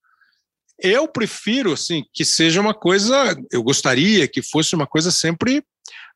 [0.82, 5.64] Eu prefiro assim que seja uma coisa, eu gostaria que fosse uma coisa sempre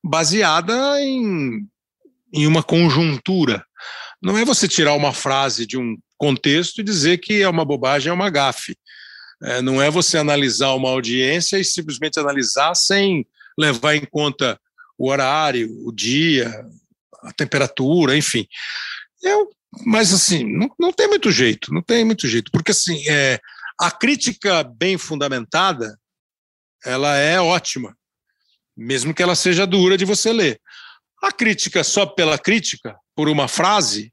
[0.04, 1.68] baseada em,
[2.34, 3.66] em uma conjuntura.
[4.22, 8.10] Não é você tirar uma frase de um contexto e dizer que é uma bobagem,
[8.10, 8.78] é uma gafe.
[9.42, 13.28] É, não é você analisar uma audiência e simplesmente analisar sem
[13.60, 14.58] levar em conta
[14.98, 16.66] o horário, o dia,
[17.24, 18.48] a temperatura, enfim.
[19.22, 19.50] Eu,
[19.86, 23.40] mas assim, não, não tem muito jeito, não tem muito jeito, porque assim, é,
[23.86, 26.00] a crítica bem fundamentada,
[26.86, 27.94] ela é ótima,
[28.76, 30.60] mesmo que ela seja dura de você ler.
[31.22, 34.12] A crítica só pela crítica, por uma frase,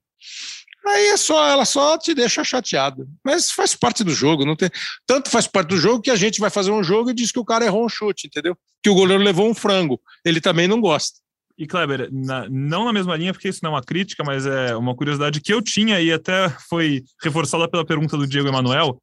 [0.86, 3.06] Aí é só, ela só te deixa chateado.
[3.22, 4.70] Mas faz parte do jogo, não tem.
[5.06, 7.38] Tanto faz parte do jogo que a gente vai fazer um jogo e diz que
[7.38, 8.56] o cara errou um chute, entendeu?
[8.82, 10.00] Que o goleiro levou um frango.
[10.24, 11.18] Ele também não gosta.
[11.58, 14.74] E Kleber, na, não na mesma linha, porque isso não é uma crítica, mas é
[14.74, 18.98] uma curiosidade que eu tinha e até foi reforçada pela pergunta do Diego Emanuel.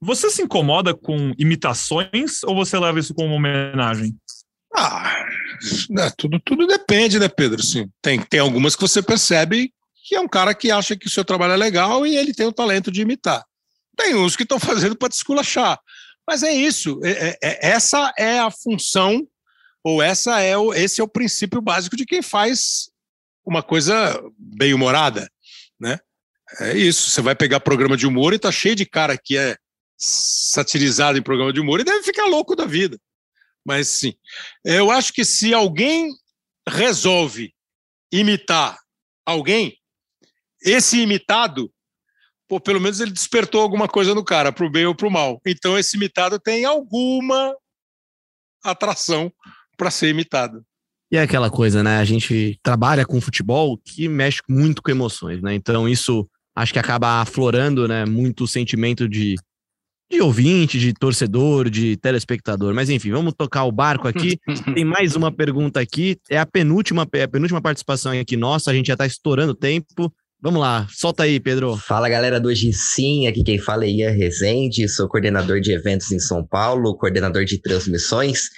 [0.00, 4.16] Você se incomoda com imitações ou você leva isso como homenagem?
[4.74, 5.26] Ah,
[5.90, 7.62] né, tudo, tudo depende, né, Pedro?
[7.62, 9.72] Sim, tem, tem algumas que você percebe
[10.04, 12.46] que é um cara que acha que o seu trabalho é legal e ele tem
[12.46, 13.44] o talento de imitar.
[13.96, 15.78] Tem uns que estão fazendo para desculachar.
[16.26, 17.00] Mas é isso.
[17.04, 19.26] É, é, é, essa é a função,
[19.84, 22.90] ou essa é o, esse é o princípio básico de quem faz
[23.44, 25.28] uma coisa bem humorada,
[25.80, 25.98] né?
[26.60, 27.10] É isso.
[27.10, 29.56] Você vai pegar programa de humor e tá cheio de cara que é
[30.02, 32.98] satirizado em programa de humor e deve ficar louco da vida.
[33.64, 34.14] Mas sim,
[34.64, 36.10] eu acho que se alguém
[36.68, 37.54] resolve
[38.12, 38.76] imitar
[39.24, 39.76] alguém,
[40.60, 41.72] esse imitado,
[42.48, 45.10] pô, pelo menos ele despertou alguma coisa no cara, para o bem ou para o
[45.10, 45.40] mal.
[45.46, 47.54] Então esse imitado tem alguma
[48.64, 49.32] atração
[49.76, 50.64] para ser imitado.
[51.10, 51.98] E é aquela coisa, né?
[51.98, 55.54] A gente trabalha com futebol que mexe muito com emoções, né?
[55.54, 59.36] Então isso acho que acaba aflorando, né, muito o sentimento de,
[60.12, 62.74] de ouvinte, de torcedor, de telespectador.
[62.74, 64.38] Mas enfim, vamos tocar o barco aqui.
[64.74, 68.74] Tem mais uma pergunta aqui, é a penúltima, é a penúltima participação aqui nossa, a
[68.74, 70.12] gente já está estourando o tempo.
[70.40, 71.76] Vamos lá, solta aí, Pedro.
[71.76, 76.10] Fala galera do Hoje Sim, aqui quem fala é Ian Rezende, sou coordenador de eventos
[76.10, 78.48] em São Paulo, coordenador de transmissões,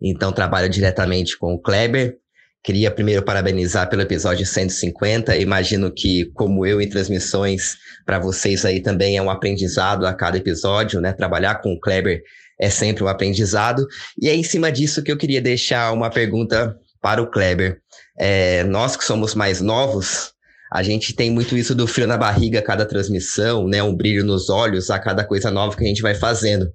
[0.00, 2.19] então trabalho diretamente com o Kleber.
[2.62, 5.34] Queria primeiro parabenizar pelo episódio 150.
[5.36, 10.36] Imagino que, como eu em transmissões, para vocês aí também é um aprendizado a cada
[10.36, 11.12] episódio, né?
[11.12, 12.22] Trabalhar com o Kleber
[12.60, 13.86] é sempre um aprendizado.
[14.20, 17.80] E é em cima disso que eu queria deixar uma pergunta para o Kleber.
[18.18, 20.34] É, nós que somos mais novos,
[20.70, 23.82] a gente tem muito isso do frio na barriga a cada transmissão, né?
[23.82, 26.70] Um brilho nos olhos a cada coisa nova que a gente vai fazendo.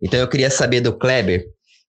[0.00, 1.44] Então eu queria saber do Kleber,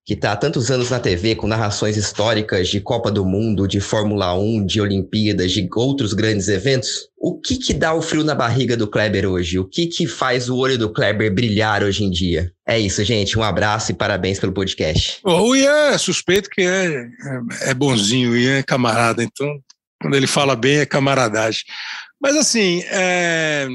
[0.06, 3.80] que está há tantos anos na TV com narrações históricas de Copa do Mundo, de
[3.80, 8.32] Fórmula 1, de Olimpíadas, de outros grandes eventos, o que que dá o frio na
[8.32, 9.58] barriga do Kleber hoje?
[9.58, 12.52] O que que faz o olho do Kleber brilhar hoje em dia?
[12.64, 13.36] É isso, gente.
[13.36, 15.18] Um abraço e parabéns pelo podcast.
[15.24, 19.60] O Ian é suspeito que é, é, é bonzinho, o Ian é camarada, então
[20.00, 21.62] quando ele fala bem, é camaradagem.
[22.20, 23.66] Mas assim, é...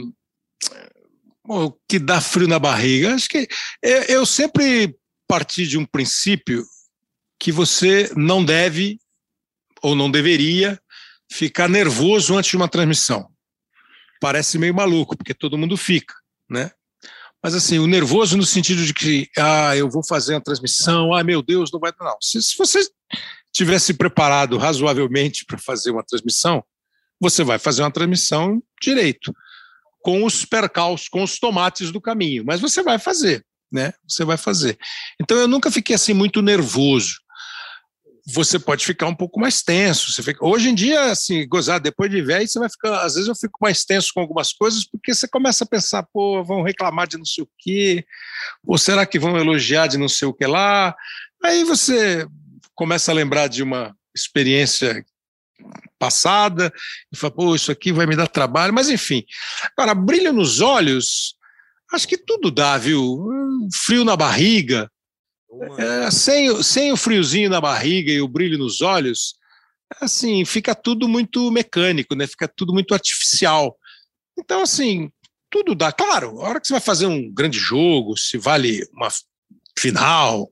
[1.45, 3.49] o que dá frio na barriga, acho que
[4.07, 4.95] eu sempre
[5.31, 6.65] parti de um princípio
[7.39, 8.99] que você não deve
[9.81, 10.77] ou não deveria
[11.31, 13.29] ficar nervoso antes de uma transmissão.
[14.19, 16.13] Parece meio maluco, porque todo mundo fica,
[16.49, 16.71] né?
[17.41, 21.23] Mas assim, o nervoso no sentido de que, ah, eu vou fazer uma transmissão, ah,
[21.23, 21.93] meu Deus, não vai.
[21.97, 22.17] Não.
[22.21, 22.85] Se, se você
[23.53, 26.61] tivesse preparado razoavelmente para fazer uma transmissão,
[27.21, 29.33] você vai fazer uma transmissão direito,
[30.01, 33.93] com os percalços, com os tomates do caminho, mas você vai fazer, né?
[34.07, 34.77] Você vai fazer.
[35.19, 37.15] Então eu nunca fiquei assim muito nervoso.
[38.33, 40.11] Você pode ficar um pouco mais tenso.
[40.11, 40.45] Você fica...
[40.45, 43.01] Hoje em dia, assim, gozar, depois de velho, você vai ficar.
[43.01, 46.43] Às vezes eu fico mais tenso com algumas coisas, porque você começa a pensar, pô,
[46.43, 48.05] vão reclamar de não sei o quê,
[48.63, 50.95] ou será que vão elogiar de não sei o que lá?
[51.43, 52.27] Aí você
[52.75, 55.03] começa a lembrar de uma experiência
[55.97, 56.71] passada
[57.11, 59.23] e fala, pô, isso aqui vai me dar trabalho, mas enfim.
[59.77, 61.35] Agora, brilho nos olhos,
[61.91, 63.27] Acho que tudo dá, viu?
[63.73, 64.89] Frio na barriga.
[65.77, 69.35] É, sem, sem o friozinho na barriga e o brilho nos olhos,
[69.99, 72.25] assim, fica tudo muito mecânico, né?
[72.25, 73.75] Fica tudo muito artificial.
[74.39, 75.11] Então, assim,
[75.49, 75.91] tudo dá.
[75.91, 79.09] Claro, a hora que você vai fazer um grande jogo, se vale uma
[79.77, 80.49] final,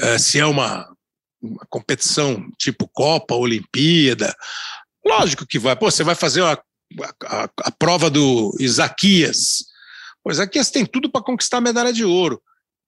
[0.00, 0.90] é, se é uma,
[1.42, 4.34] uma competição tipo Copa, Olimpíada,
[5.04, 5.76] lógico que vai.
[5.76, 6.58] Pô, você vai fazer a,
[7.26, 9.64] a, a prova do Isaquias,
[10.22, 12.40] Pois Isaquias tem tudo para conquistar a medalha de ouro.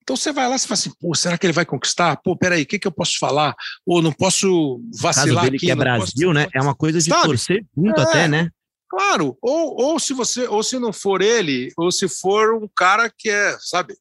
[0.03, 2.17] Então você vai lá e fala assim, pô, será que ele vai conquistar?
[2.17, 3.55] Pô, peraí, o que, que eu posso falar?
[3.85, 5.57] Ou não posso vacilar aqui.
[5.57, 6.33] Que é Brasil, posso...
[6.33, 6.47] né?
[6.53, 7.27] É uma coisa de Sabe?
[7.27, 8.49] torcer junto é, até, né?
[8.89, 9.37] Claro.
[9.41, 13.29] Ou, ou se você, ou se não for ele, ou se for um cara que
[13.29, 13.95] é, sabe?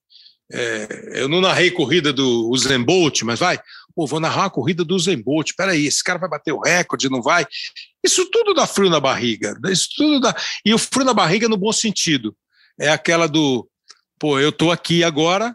[0.53, 3.61] É, eu não narrei corrida do Usain Bolt, mas vai.
[3.95, 5.53] Pô, vou narrar a corrida do Usain Bolt.
[5.57, 7.47] Peraí, esse cara vai bater o recorde, não vai?
[8.03, 9.57] Isso tudo dá frio na barriga.
[9.71, 10.35] Isso tudo dá.
[10.65, 12.35] E o frio na barriga no bom sentido
[12.79, 13.69] é aquela do,
[14.19, 15.55] pô, eu estou aqui agora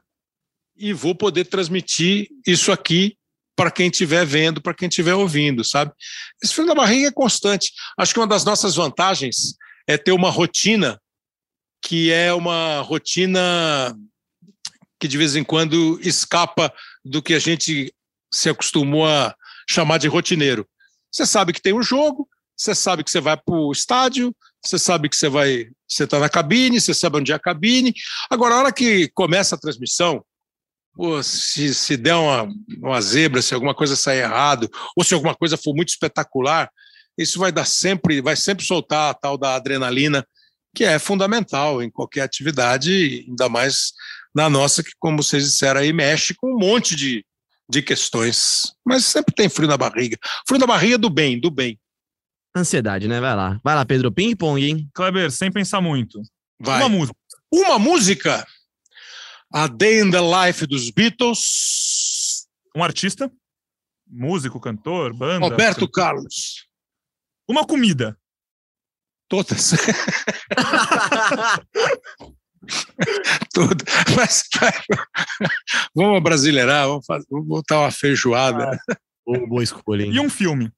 [0.75, 3.17] e vou poder transmitir isso aqui
[3.55, 5.93] para quem estiver vendo, para quem estiver ouvindo, sabe?
[6.43, 7.71] Esse frio na barriga é constante.
[7.97, 9.55] Acho que uma das nossas vantagens
[9.87, 10.99] é ter uma rotina
[11.81, 13.95] que é uma rotina
[14.99, 16.73] que de vez em quando escapa
[17.03, 17.93] do que a gente
[18.33, 19.35] se acostumou a
[19.69, 20.67] chamar de rotineiro.
[21.11, 22.27] Você sabe que tem um jogo,
[22.57, 24.35] você sabe que você vai para o estádio,
[24.67, 27.93] você sabe que você vai, você está na cabine, você sabe onde é a cabine.
[28.29, 30.23] Agora, a hora que começa a transmissão,
[30.93, 32.47] pô, se, se der uma,
[32.81, 36.69] uma zebra, se alguma coisa sair errado, ou se alguma coisa for muito espetacular,
[37.17, 40.25] isso vai dar sempre, vai sempre soltar a tal da adrenalina,
[40.75, 43.93] que é fundamental em qualquer atividade, ainda mais
[44.33, 47.25] na nossa, que, como vocês disseram aí, mexe com um monte de,
[47.69, 48.73] de questões.
[48.85, 50.17] Mas sempre tem frio na barriga.
[50.45, 51.79] Frio na barriga do bem, do bem.
[52.55, 53.19] Ansiedade, né?
[53.19, 53.59] Vai lá.
[53.63, 54.11] Vai lá, Pedro.
[54.11, 54.89] Ping-pong, hein?
[54.93, 56.21] Kleber, sem pensar muito.
[56.59, 56.79] Vai.
[56.79, 57.17] Uma música.
[57.51, 58.47] Uma música.
[59.51, 62.47] A Day in the Life dos Beatles.
[62.75, 63.29] Um artista.
[64.07, 65.45] Músico, cantor, banda.
[65.45, 65.91] Roberto cantor.
[65.91, 66.65] Carlos.
[67.47, 68.17] Uma comida.
[69.27, 69.71] Todas.
[73.53, 73.83] Tudo.
[74.15, 74.43] Mas,
[75.95, 78.79] vamos brasileirar, vamos, fazer, vamos botar uma feijoada.
[78.89, 78.97] Ah,
[79.47, 80.13] boa escolha, hein?
[80.13, 80.71] E um filme.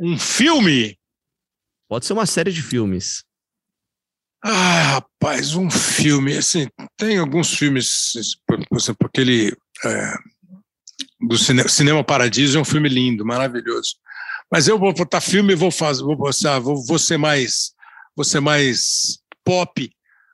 [0.00, 0.98] Um filme?
[1.88, 3.24] Pode ser uma série de filmes.
[4.42, 6.36] Ah, rapaz, um filme.
[6.36, 8.12] Assim, tem alguns filmes,
[8.46, 10.14] por exemplo, aquele é,
[11.20, 13.96] do Cine, Cinema Paradiso é um filme lindo, maravilhoso.
[14.50, 17.72] Mas eu vou botar filme e vou fazer, vou, botar, vou, vou ser mais,
[18.14, 19.90] vou ser mais pop.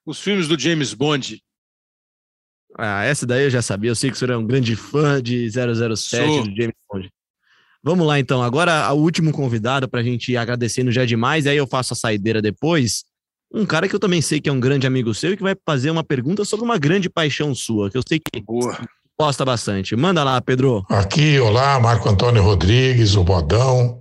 [0.06, 1.42] Os filmes do James Bond.
[2.76, 3.90] Ah, essa daí eu já sabia.
[3.90, 6.42] Eu sei que o senhor é um grande fã de 007 Sou.
[6.46, 7.10] do James Bond.
[7.84, 8.42] Vamos lá, então.
[8.42, 11.96] Agora, o último convidado para a gente ir agradecendo já demais, aí eu faço a
[11.96, 13.04] saideira depois.
[13.52, 15.54] Um cara que eu também sei que é um grande amigo seu e que vai
[15.66, 18.78] fazer uma pergunta sobre uma grande paixão sua, que eu sei que Boa.
[19.20, 19.94] gosta bastante.
[19.94, 20.82] Manda lá, Pedro.
[20.88, 24.00] Aqui, olá, Marco Antônio Rodrigues, o Bodão.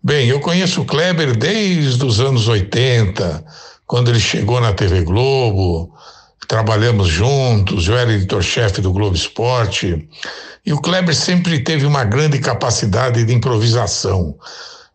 [0.00, 3.44] Bem, eu conheço o Kleber desde os anos 80,
[3.84, 5.92] quando ele chegou na TV Globo,
[6.46, 10.08] trabalhamos juntos, eu era editor-chefe do Globo Esporte.
[10.64, 14.36] E o Kleber sempre teve uma grande capacidade de improvisação.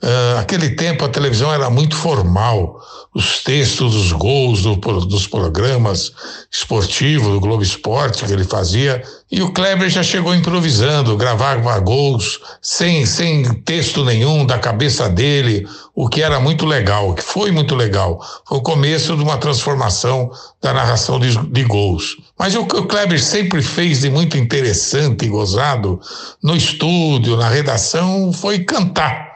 [0.01, 2.79] Uh, aquele tempo a televisão era muito formal,
[3.13, 6.13] os textos dos gols do, dos programas
[6.49, 12.39] esportivos, do Globo Esporte que ele fazia, e o Kleber já chegou improvisando, gravava gols
[12.61, 17.75] sem, sem texto nenhum, da cabeça dele, o que era muito legal, que foi muito
[17.75, 18.25] legal.
[18.47, 20.31] Foi o começo de uma transformação
[20.61, 22.15] da narração de, de gols.
[22.39, 25.99] Mas o que o Kleber sempre fez de muito interessante e gozado
[26.41, 29.28] no estúdio, na redação, foi cantar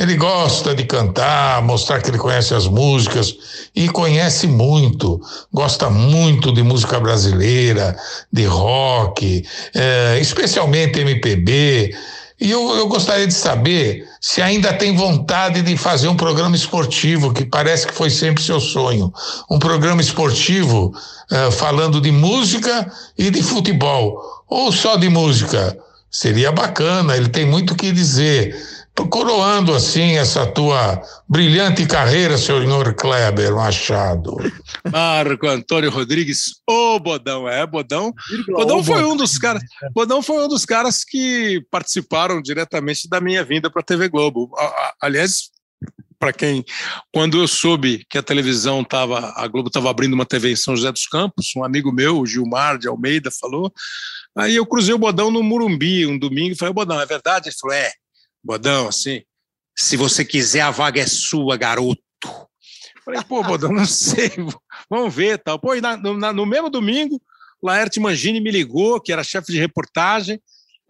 [0.00, 3.36] ele gosta de cantar, mostrar que ele conhece as músicas
[3.76, 5.20] e conhece muito,
[5.52, 7.94] gosta muito de música brasileira,
[8.32, 9.44] de rock,
[9.74, 11.94] é, especialmente MPB.
[12.40, 17.34] E eu, eu gostaria de saber se ainda tem vontade de fazer um programa esportivo,
[17.34, 19.12] que parece que foi sempre seu sonho.
[19.50, 20.94] Um programa esportivo
[21.30, 24.18] uh, falando de música e de futebol,
[24.48, 25.76] ou só de música.
[26.10, 28.56] Seria bacana, ele tem muito o que dizer
[29.08, 34.36] coroando assim essa tua brilhante carreira, senhor Kleber Machado.
[34.90, 38.12] Marco Antônio Rodrigues, ô Bodão, é, Bodão.
[38.48, 39.62] Bodão foi um dos caras,
[39.94, 44.50] Bodão foi um dos caras que participaram diretamente da minha vinda para a TV Globo.
[45.00, 45.50] Aliás,
[46.20, 46.62] para quem,
[47.12, 50.76] quando eu soube que a televisão estava, a Globo estava abrindo uma TV em São
[50.76, 53.72] José dos Campos, um amigo meu, o Gilmar de Almeida, falou.
[54.36, 57.48] Aí eu cruzei o Bodão no Murumbi um domingo e falei, Bodão, é verdade?
[57.48, 57.90] Ele falou, é.
[58.42, 59.22] Bodão, assim,
[59.76, 62.00] se você quiser, a vaga é sua, garoto.
[63.04, 64.30] Falei, pô, Bodão, não sei,
[64.88, 65.58] vamos ver tal.
[65.58, 67.20] Pô, e na, no, no mesmo domingo,
[67.62, 70.40] Laerte Mangini me ligou, que era chefe de reportagem,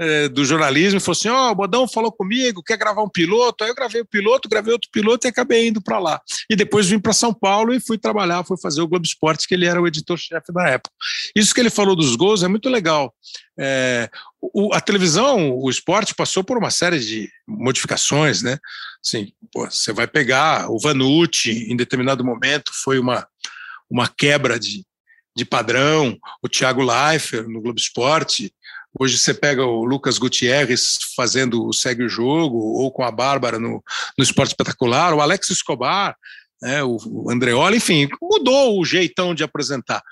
[0.01, 3.09] é, do jornalismo e falou assim: Ó, oh, o Bodão falou comigo, quer gravar um
[3.09, 3.63] piloto?
[3.63, 6.21] Aí eu gravei o piloto, gravei outro piloto e acabei indo para lá.
[6.49, 9.55] E depois vim para São Paulo e fui trabalhar, fui fazer o Globo Esporte, que
[9.55, 10.95] ele era o editor-chefe da época.
[11.37, 13.15] Isso que ele falou dos gols é muito legal.
[13.59, 14.09] É,
[14.41, 18.59] o, a televisão, o esporte, passou por uma série de modificações, né?
[19.05, 23.27] Assim, pô, você vai pegar o Vanucci, em determinado momento, foi uma,
[23.89, 24.85] uma quebra de,
[25.37, 28.53] de padrão, o Thiago Leifert no Globo Esporte,
[28.99, 33.59] Hoje você pega o Lucas Gutierrez fazendo o Segue o Jogo, ou com a Bárbara
[33.59, 33.83] no,
[34.19, 36.17] no Esporte Espetacular, o Alex Escobar,
[36.61, 36.99] né, o,
[37.31, 40.03] Andreoli, enfim, mudou o jeitão de apresentar.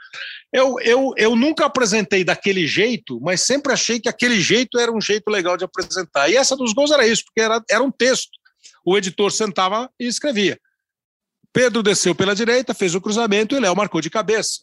[0.52, 5.00] Eu, eu, eu nunca apresentei daquele jeito, mas sempre achei que aquele jeito era um
[5.00, 6.30] jeito legal de apresentar.
[6.30, 8.30] E essa dos gols era isso, porque era, era um texto.
[8.84, 10.58] O editor sentava e escrevia.
[11.52, 14.60] Pedro desceu pela direita, fez o cruzamento e Léo marcou de cabeça.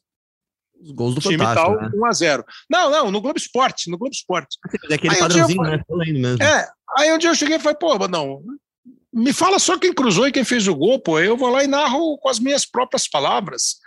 [0.81, 1.89] Os gols do time Fantástico, tal, né?
[1.93, 2.43] 1x0.
[2.69, 4.57] Não, não, no Globo Esporte, no Globo Esporte.
[4.89, 5.83] É aquele Aí um dia padrãozinho, eu né?
[5.87, 6.43] Tô lendo mesmo.
[6.43, 6.67] É,
[6.97, 8.41] aí um dia eu cheguei e falei, pô, não,
[9.13, 11.67] me fala só quem cruzou e quem fez o gol, pô, eu vou lá e
[11.67, 13.77] narro com as minhas próprias palavras.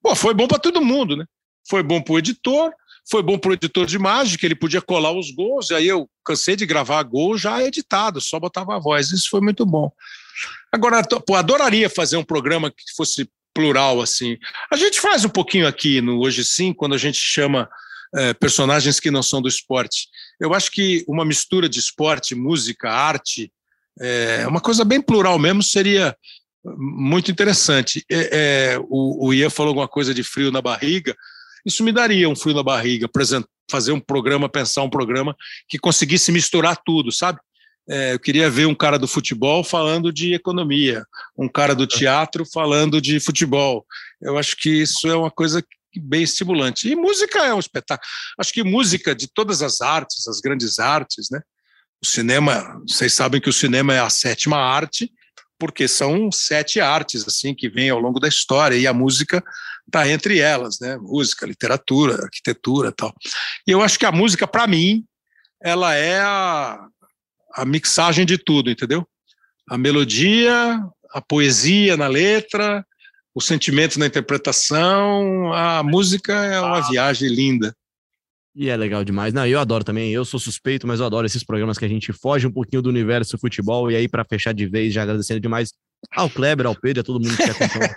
[0.00, 1.24] Pô, foi bom para todo mundo, né?
[1.68, 2.72] Foi bom para o editor,
[3.08, 5.86] foi bom para o editor de imagem, que ele podia colar os gols, e aí
[5.88, 9.90] eu cansei de gravar gol já editado, só botava a voz, isso foi muito bom.
[10.72, 14.36] Agora, pô, adoraria fazer um programa que fosse plural, assim.
[14.70, 17.68] A gente faz um pouquinho aqui no Hoje Sim, quando a gente chama
[18.14, 20.08] é, personagens que não são do esporte.
[20.38, 23.50] Eu acho que uma mistura de esporte, música, arte,
[23.98, 26.14] é, uma coisa bem plural mesmo seria
[26.76, 28.04] muito interessante.
[28.10, 31.16] É, é, o, o Ian falou alguma coisa de frio na barriga,
[31.66, 35.34] isso me daria um frio na barriga, exemplo, fazer um programa, pensar um programa
[35.68, 37.40] que conseguisse misturar tudo, sabe?
[37.88, 41.04] É, eu queria ver um cara do futebol falando de economia,
[41.36, 43.84] um cara do teatro falando de futebol.
[44.20, 45.62] Eu acho que isso é uma coisa
[46.00, 46.88] bem estimulante.
[46.88, 48.08] E música é um espetáculo.
[48.38, 51.40] Acho que música de todas as artes, as grandes artes, né?
[52.02, 55.10] O cinema, vocês sabem que o cinema é a sétima arte,
[55.58, 59.42] porque são sete artes assim que vêm ao longo da história e a música
[59.86, 60.96] está entre elas, né?
[60.96, 63.14] Música, literatura, arquitetura, tal.
[63.66, 65.04] E eu acho que a música, para mim,
[65.62, 66.86] ela é a,
[67.54, 69.06] a mixagem de tudo, entendeu?
[69.68, 70.80] A melodia,
[71.12, 72.84] a poesia na letra,
[73.34, 76.88] o sentimento na interpretação, a música é uma ah.
[76.90, 77.74] viagem linda.
[78.54, 79.34] E é legal demais.
[79.34, 80.10] Não, eu adoro também.
[80.10, 82.88] Eu sou suspeito, mas eu adoro esses programas que a gente foge um pouquinho do
[82.88, 83.90] universo do futebol.
[83.90, 85.74] E aí, para fechar de vez, já agradecendo demais
[86.10, 87.90] ao Kleber, ao Pedro, a todo mundo que acompanhou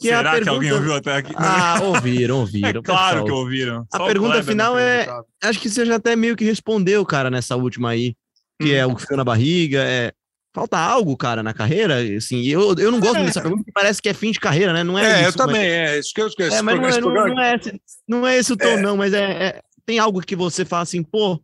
[0.00, 0.50] Que é Será pergunta...
[0.50, 1.34] que alguém ouviu até aqui?
[1.36, 2.68] Ah, ouviram, ouviram.
[2.68, 3.86] É claro que ouviram.
[3.94, 5.06] Só a pergunta final é.
[5.42, 8.14] Acho que você já até meio que respondeu, cara, nessa última aí.
[8.60, 8.76] Que hum.
[8.76, 9.84] é o que ficou na barriga.
[9.84, 10.12] É...
[10.54, 11.98] Falta algo, cara, na carreira?
[12.16, 13.24] Assim, eu, eu não gosto é.
[13.24, 14.82] dessa pergunta, porque parece que é fim de carreira, né?
[14.82, 16.56] Não é, é isso, eu também, é isso que eu esqueço.
[16.56, 18.80] É, mas não é, não, não, é esse, não é esse o tom, é.
[18.80, 21.40] não, mas é, é, tem algo que você fala assim, pô,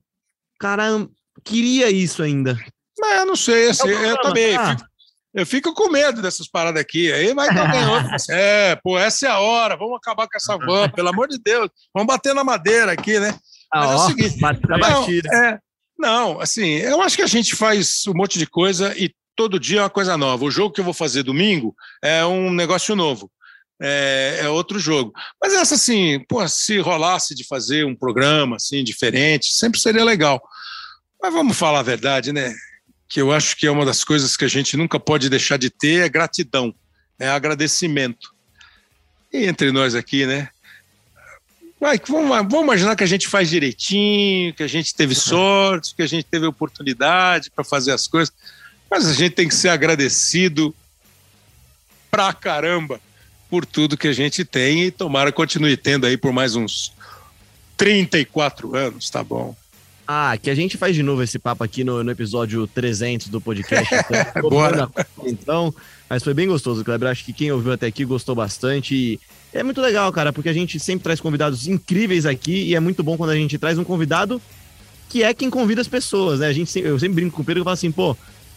[0.58, 1.06] cara,
[1.44, 2.58] queria isso ainda.
[2.98, 4.56] Mas eu não sei, assim, é eu também.
[4.56, 4.76] Ah.
[4.76, 4.88] Fico,
[5.36, 7.12] eu fico com medo dessas paradas aqui.
[7.12, 8.16] Aí vai alguém outro.
[8.30, 11.68] É, pô, essa é a hora, vamos acabar com essa van, pelo amor de Deus.
[11.94, 13.38] Vamos bater na madeira aqui, né?
[13.72, 14.38] Ah, Mas ó, é o seguinte.
[14.40, 15.58] Não, é,
[15.98, 19.80] não, assim, eu acho que a gente faz um monte de coisa e todo dia
[19.80, 20.42] é uma coisa nova.
[20.42, 23.30] O jogo que eu vou fazer domingo é um negócio novo.
[23.80, 25.12] É, é, outro jogo.
[25.40, 30.40] Mas essa, assim, pô, se rolasse de fazer um programa assim diferente, sempre seria legal.
[31.20, 32.54] Mas vamos falar a verdade, né?
[33.08, 35.70] Que eu acho que é uma das coisas que a gente nunca pode deixar de
[35.70, 36.74] ter é gratidão,
[37.18, 38.34] é agradecimento.
[39.32, 40.48] E entre nós aqui, né?
[41.78, 45.20] Vai, vamos, vamos imaginar que a gente faz direitinho, que a gente teve uhum.
[45.20, 48.34] sorte, que a gente teve oportunidade para fazer as coisas,
[48.90, 50.74] mas a gente tem que ser agradecido
[52.10, 52.98] pra caramba
[53.50, 56.92] por tudo que a gente tem e tomara continue tendo aí por mais uns
[57.76, 59.54] 34 anos, tá bom?
[60.06, 63.40] Ah, que a gente faz de novo esse papo aqui no, no episódio 300 do
[63.40, 63.92] podcast.
[64.36, 64.88] Então, Bora.
[65.24, 65.74] Então,
[66.08, 67.08] mas foi bem gostoso, Kleber.
[67.08, 68.94] Acho que quem ouviu até aqui gostou bastante.
[68.94, 69.20] E
[69.52, 73.02] é muito legal, cara, porque a gente sempre traz convidados incríveis aqui e é muito
[73.02, 74.40] bom quando a gente traz um convidado
[75.08, 76.46] que é quem convida as pessoas, né?
[76.48, 78.16] A gente, eu sempre brinco com o Pedro e falo assim, pô,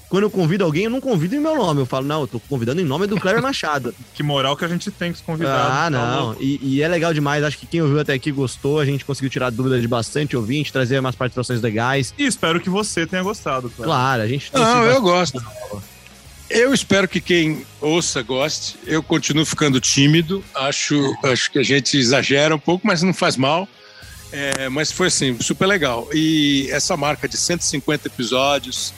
[0.09, 1.81] quando eu convido alguém, eu não convido em meu nome.
[1.81, 3.93] Eu falo, não, eu tô convidando em nome do Cleber Machado.
[4.15, 5.71] que moral que a gente tem com os convidados.
[5.71, 6.35] Ah, tá não.
[6.39, 7.43] E, e, é legal demais.
[7.43, 8.79] Acho que quem ouviu até aqui gostou.
[8.79, 12.13] A gente conseguiu tirar dúvidas de bastante ouvinte, trazer umas participações legais.
[12.17, 14.51] E espero que você tenha gostado, Claro, claro a gente...
[14.51, 15.39] Não, eu gosto.
[16.49, 18.77] Eu espero que quem ouça goste.
[18.87, 20.43] Eu continuo ficando tímido.
[20.55, 23.69] Acho, acho que a gente exagera um pouco, mas não faz mal.
[24.31, 26.07] É, mas foi assim, super legal.
[26.13, 28.93] E essa marca de 150 episódios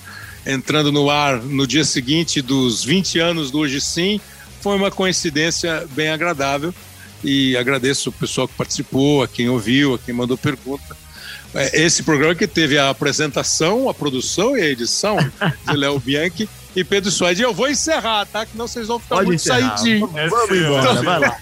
[0.45, 4.19] entrando no ar no dia seguinte dos 20 anos do Hoje Sim,
[4.61, 6.73] foi uma coincidência bem agradável
[7.23, 10.97] e agradeço o pessoal que participou, a quem ouviu, a quem mandou pergunta.
[11.53, 15.17] É, esse programa que teve a apresentação, a produção e a edição
[15.69, 17.41] de Léo Bianchi e Pedro Suede.
[17.41, 18.45] Eu vou encerrar, tá?
[18.45, 19.77] Que não vocês vão ficar Pode muito encerrar.
[19.77, 20.09] saidinhos.
[20.29, 21.37] Vamos embora, vai lá.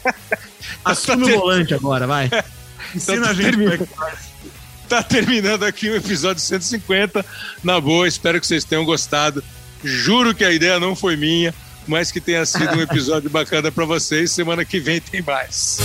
[0.84, 2.30] Assume o volante agora, vai.
[2.96, 4.29] Ensina tá a gente como é que faz.
[4.90, 7.24] Tá terminando aqui o episódio 150.
[7.64, 9.44] Na boa, espero que vocês tenham gostado.
[9.84, 11.54] Juro que a ideia não foi minha,
[11.88, 14.32] mas que tenha sido um episódio bacana para vocês.
[14.32, 15.78] Semana que vem tem mais.